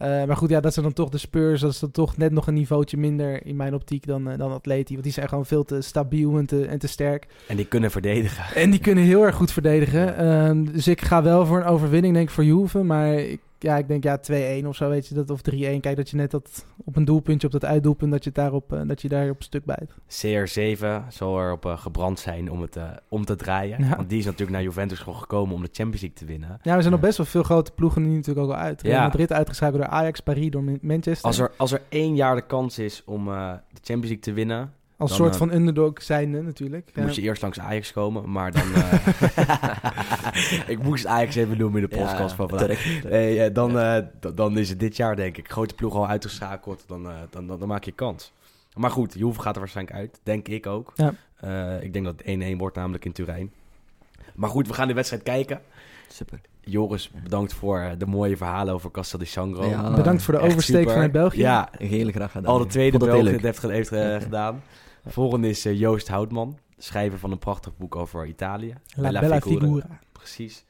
Eh, 0.00 0.24
maar 0.24 0.36
goed, 0.36 0.50
ja, 0.50 0.60
dat 0.60 0.72
zijn 0.72 0.84
dan 0.84 0.94
toch 0.94 1.08
de 1.08 1.18
Spurs. 1.18 1.60
Dat 1.60 1.72
is 1.72 1.78
dan 1.78 1.90
toch 1.90 2.16
net 2.16 2.32
nog 2.32 2.46
een 2.46 2.54
niveautje 2.54 2.96
minder 2.96 3.46
in 3.46 3.56
mijn 3.56 3.74
optiek 3.74 4.06
dan, 4.06 4.30
eh, 4.30 4.38
dan 4.38 4.52
Atleti. 4.52 4.92
Want 4.92 5.04
die 5.04 5.12
zijn 5.12 5.28
gewoon 5.28 5.46
veel 5.46 5.64
te 5.64 5.80
stabiel 5.80 6.38
en 6.38 6.46
te, 6.46 6.66
en 6.66 6.78
te 6.78 6.86
sterk. 6.86 7.26
En 7.46 7.56
die 7.56 7.66
kunnen 7.66 7.90
verdedigen. 7.90 8.54
En 8.54 8.70
die 8.70 8.80
kunnen 8.80 9.04
heel 9.04 9.24
erg 9.24 9.34
goed 9.34 9.52
verdedigen. 9.52 10.16
Ehm, 10.16 10.64
dus 10.64 10.88
ik 10.88 11.00
ga 11.00 11.22
wel 11.22 11.46
voor 11.46 11.58
een 11.58 11.66
overwinning, 11.66 12.14
denk 12.14 12.28
ik, 12.28 12.34
voor 12.34 12.44
Juve. 12.44 12.82
Maar 12.82 13.12
ik, 13.14 13.40
ja, 13.62 13.76
ik 13.76 13.88
denk 13.88 14.04
ja, 14.04 14.20
2-1 14.62 14.66
of 14.66 14.76
zo, 14.76 14.88
weet 14.88 15.06
je 15.06 15.14
dat. 15.14 15.30
Of 15.30 15.40
3-1. 15.40 15.52
Kijk, 15.80 15.96
dat 15.96 16.10
je 16.10 16.16
net 16.16 16.30
dat 16.30 16.66
op 16.84 16.96
een 16.96 17.04
doelpuntje, 17.04 17.46
op 17.46 17.52
dat 17.52 17.64
uitdoelpunt, 17.64 18.12
dat 18.12 18.24
je, 18.24 18.32
daarop, 18.32 18.72
eh, 18.72 18.80
dat 18.86 19.02
je 19.02 19.08
daar 19.08 19.30
op 19.30 19.42
stuk 19.42 19.64
bijt. 19.64 19.90
CR7 19.90 21.08
zal 21.08 21.40
erop 21.40 21.64
uh, 21.66 21.78
gebrand 21.78 22.18
zijn 22.18 22.50
om 22.50 22.60
het 22.60 22.76
uh, 22.76 22.90
om 23.08 23.24
te 23.24 23.36
draaien. 23.36 23.84
Ja. 23.84 23.96
Want 23.96 24.08
die 24.08 24.18
is 24.18 24.24
natuurlijk 24.24 24.50
naar 24.50 24.62
Juventus 24.62 24.98
gewoon 24.98 25.18
gekomen 25.18 25.54
om 25.54 25.62
de 25.62 25.68
Champions 25.72 26.00
League 26.00 26.18
te 26.18 26.24
winnen. 26.24 26.58
Ja, 26.62 26.74
er 26.74 26.80
zijn 26.80 26.92
nog 26.92 27.02
best 27.02 27.16
wel 27.16 27.26
veel 27.26 27.42
grote 27.42 27.72
ploegen 27.72 28.02
die 28.02 28.12
natuurlijk 28.14 28.46
ook 28.46 28.52
al 28.52 28.60
uit. 28.60 28.82
Ja. 28.82 29.02
Madrid 29.02 29.32
uitgeschakeld 29.32 29.80
door 29.82 29.90
Ajax, 29.90 30.20
Paris, 30.20 30.50
door 30.50 30.64
Man- 30.64 30.78
Manchester. 30.82 31.26
Als 31.26 31.38
er, 31.38 31.50
als 31.56 31.72
er 31.72 31.82
één 31.88 32.16
jaar 32.16 32.34
de 32.34 32.46
kans 32.46 32.78
is 32.78 33.02
om 33.04 33.28
eh, 33.28 33.52
de 33.52 33.80
Champions 33.82 34.08
League 34.08 34.18
te 34.18 34.32
winnen... 34.32 34.72
Als 35.00 35.10
dan, 35.10 35.18
soort 35.18 35.32
eh, 35.32 35.38
van 35.38 35.52
underdog 35.52 36.02
zijnde 36.02 36.42
natuurlijk. 36.42 36.84
Dan 36.86 36.94
Ja. 36.94 37.02
moest 37.02 37.16
je 37.16 37.22
eerst 37.22 37.42
langs 37.42 37.60
Ajax 37.60 37.92
komen, 37.92 38.30
maar 38.32 38.52
dan... 38.52 38.74
eh, 38.74 40.68
ik 40.74 40.82
moest 40.82 41.06
Ajax 41.06 41.34
even 41.34 41.58
noemen 41.58 41.82
in 41.82 41.88
de 41.88 41.96
Ja, 41.96 42.02
podcast 42.04 42.34
van 42.34 42.48
vandaag. 42.48 43.02
Nee, 43.10 43.42
eh, 43.42 43.54
dan, 43.54 43.78
eh, 43.78 43.96
dan 44.34 44.58
is 44.58 44.68
het 44.68 44.80
dit 44.80 44.96
jaar, 44.96 45.16
denk 45.16 45.36
ik. 45.36 45.50
Grote 45.50 45.74
ploeg 45.74 45.94
al 45.94 46.06
uitgeschakeld, 46.08 46.84
dan, 46.86 47.06
eh, 47.08 47.14
dan, 47.30 47.46
dan, 47.46 47.58
dan 47.58 47.68
maak 47.68 47.84
je 47.84 47.92
kans. 47.92 48.32
Maar 48.74 48.90
goed, 48.90 49.14
Juve 49.14 49.40
gaat 49.40 49.54
er 49.54 49.60
waarschijnlijk 49.60 49.96
uit. 49.96 50.20
Denk 50.22 50.48
ik 50.48 50.66
ook. 50.66 50.92
Ja. 50.94 51.12
Eh, 51.40 51.82
ik 51.82 51.92
denk 51.92 52.04
dat 52.04 52.14
het 52.18 52.26
1-1 52.26 52.58
wordt, 52.58 52.76
namelijk 52.76 53.04
in 53.04 53.12
Turijn. 53.12 53.52
Maar 54.34 54.50
goed, 54.50 54.66
we 54.68 54.74
gaan 54.74 54.88
de 54.88 54.94
wedstrijd 54.94 55.22
kijken. 55.22 55.60
Super. 56.08 56.40
Joris, 56.60 57.10
bedankt 57.22 57.52
voor 57.54 57.94
de 57.98 58.06
mooie 58.06 58.36
verhalen 58.36 58.74
over 58.74 58.90
Castel 58.90 59.18
di 59.18 59.24
Sangro. 59.24 59.64
Ja, 59.68 59.94
Bedankt 59.94 60.22
voor 60.22 60.34
de 60.34 60.40
oversteek 60.40 60.90
vanuit 60.90 61.12
België. 61.12 61.38
Ja, 61.40 61.68
Heel 61.78 62.10
graag 62.10 62.30
gedaan. 62.32 62.52
al 62.52 62.58
de 62.58 62.66
tweede 62.66 62.98
het 63.30 63.42
heeft, 63.42 63.90
heeft 63.90 64.22
gedaan. 64.22 64.62
Volgende 65.06 65.48
is 65.48 65.64
eh, 65.64 65.78
Joost 65.78 66.08
Houtman, 66.08 66.58
schrijver 66.78 67.18
van 67.18 67.30
een 67.30 67.38
prachtig 67.38 67.76
boek 67.76 67.96
over 67.96 68.26
Italië. 68.26 68.74
La 68.96 69.20
Bella 69.20 69.40
Figura. 69.40 69.98
Precies. 70.12 70.64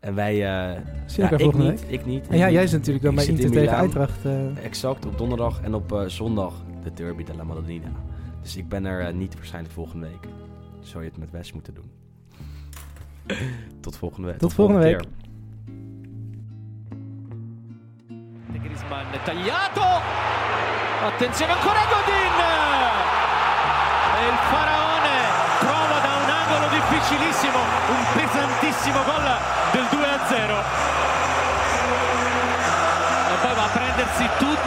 En 0.00 0.14
wij... 0.14 0.32
eh 0.32 0.80
Zie 1.06 1.22
ja, 1.22 1.30
elkaar 1.30 1.46
ik 1.46 1.54
niet, 1.54 1.84
ik 1.86 2.06
niet. 2.06 2.26
En 2.28 2.38
ja, 2.38 2.50
jij 2.50 2.66
zit 2.66 2.78
natuurlijk 2.78 3.04
dan 3.04 3.14
bij 3.14 3.26
Inter 3.26 3.44
tegen 3.44 3.60
Milaan. 3.60 3.80
Eintracht. 3.80 4.24
eh. 4.24 4.64
Exact, 4.64 5.06
op 5.06 5.18
donderdag 5.18 5.60
en 5.62 5.74
op 5.74 5.92
eh, 5.92 6.04
zondag 6.06 6.54
de 6.82 6.92
derby 6.92 7.24
della 7.24 7.44
Madonnina. 7.44 7.88
Dus 8.42 8.56
ik 8.56 8.68
ben 8.68 8.84
er 8.84 9.14
niet 9.14 9.34
waarschijnlijk 9.34 9.74
volgende 9.74 10.06
week. 10.06 10.28
Zou 10.80 11.02
je 11.04 11.08
het 11.10 11.18
met 11.18 11.30
Wes 11.30 11.52
moeten 11.52 11.74
doen. 11.74 11.90
Tot 13.80 13.96
volgende 13.96 14.28
week. 14.28 14.38
Tot 14.38 14.52
volgende 14.54 14.80
week. 14.80 14.96
keer. 14.98 15.08
De 18.52 18.58
Griezmann 18.58 19.06
tagliato 19.24 19.82
attenzione 21.06 21.52
ancora 21.52 21.80
Godin 21.92 22.34
e 24.18 24.26
il 24.28 24.38
faraone 24.50 25.16
trova 25.60 25.98
da 26.00 26.12
un 26.24 26.30
angolo 26.30 26.68
difficilissimo 26.68 27.58
un 27.88 28.04
pesantissimo 28.14 29.02
gol 29.04 29.36
del 29.72 29.86
2 29.90 30.08
a 30.08 30.18
0 30.26 30.62
e 33.28 33.34
poi 33.42 33.54
va 33.54 33.64
a 33.64 33.68
prendersi 33.68 34.28
tutta 34.38 34.56
la 34.56 34.65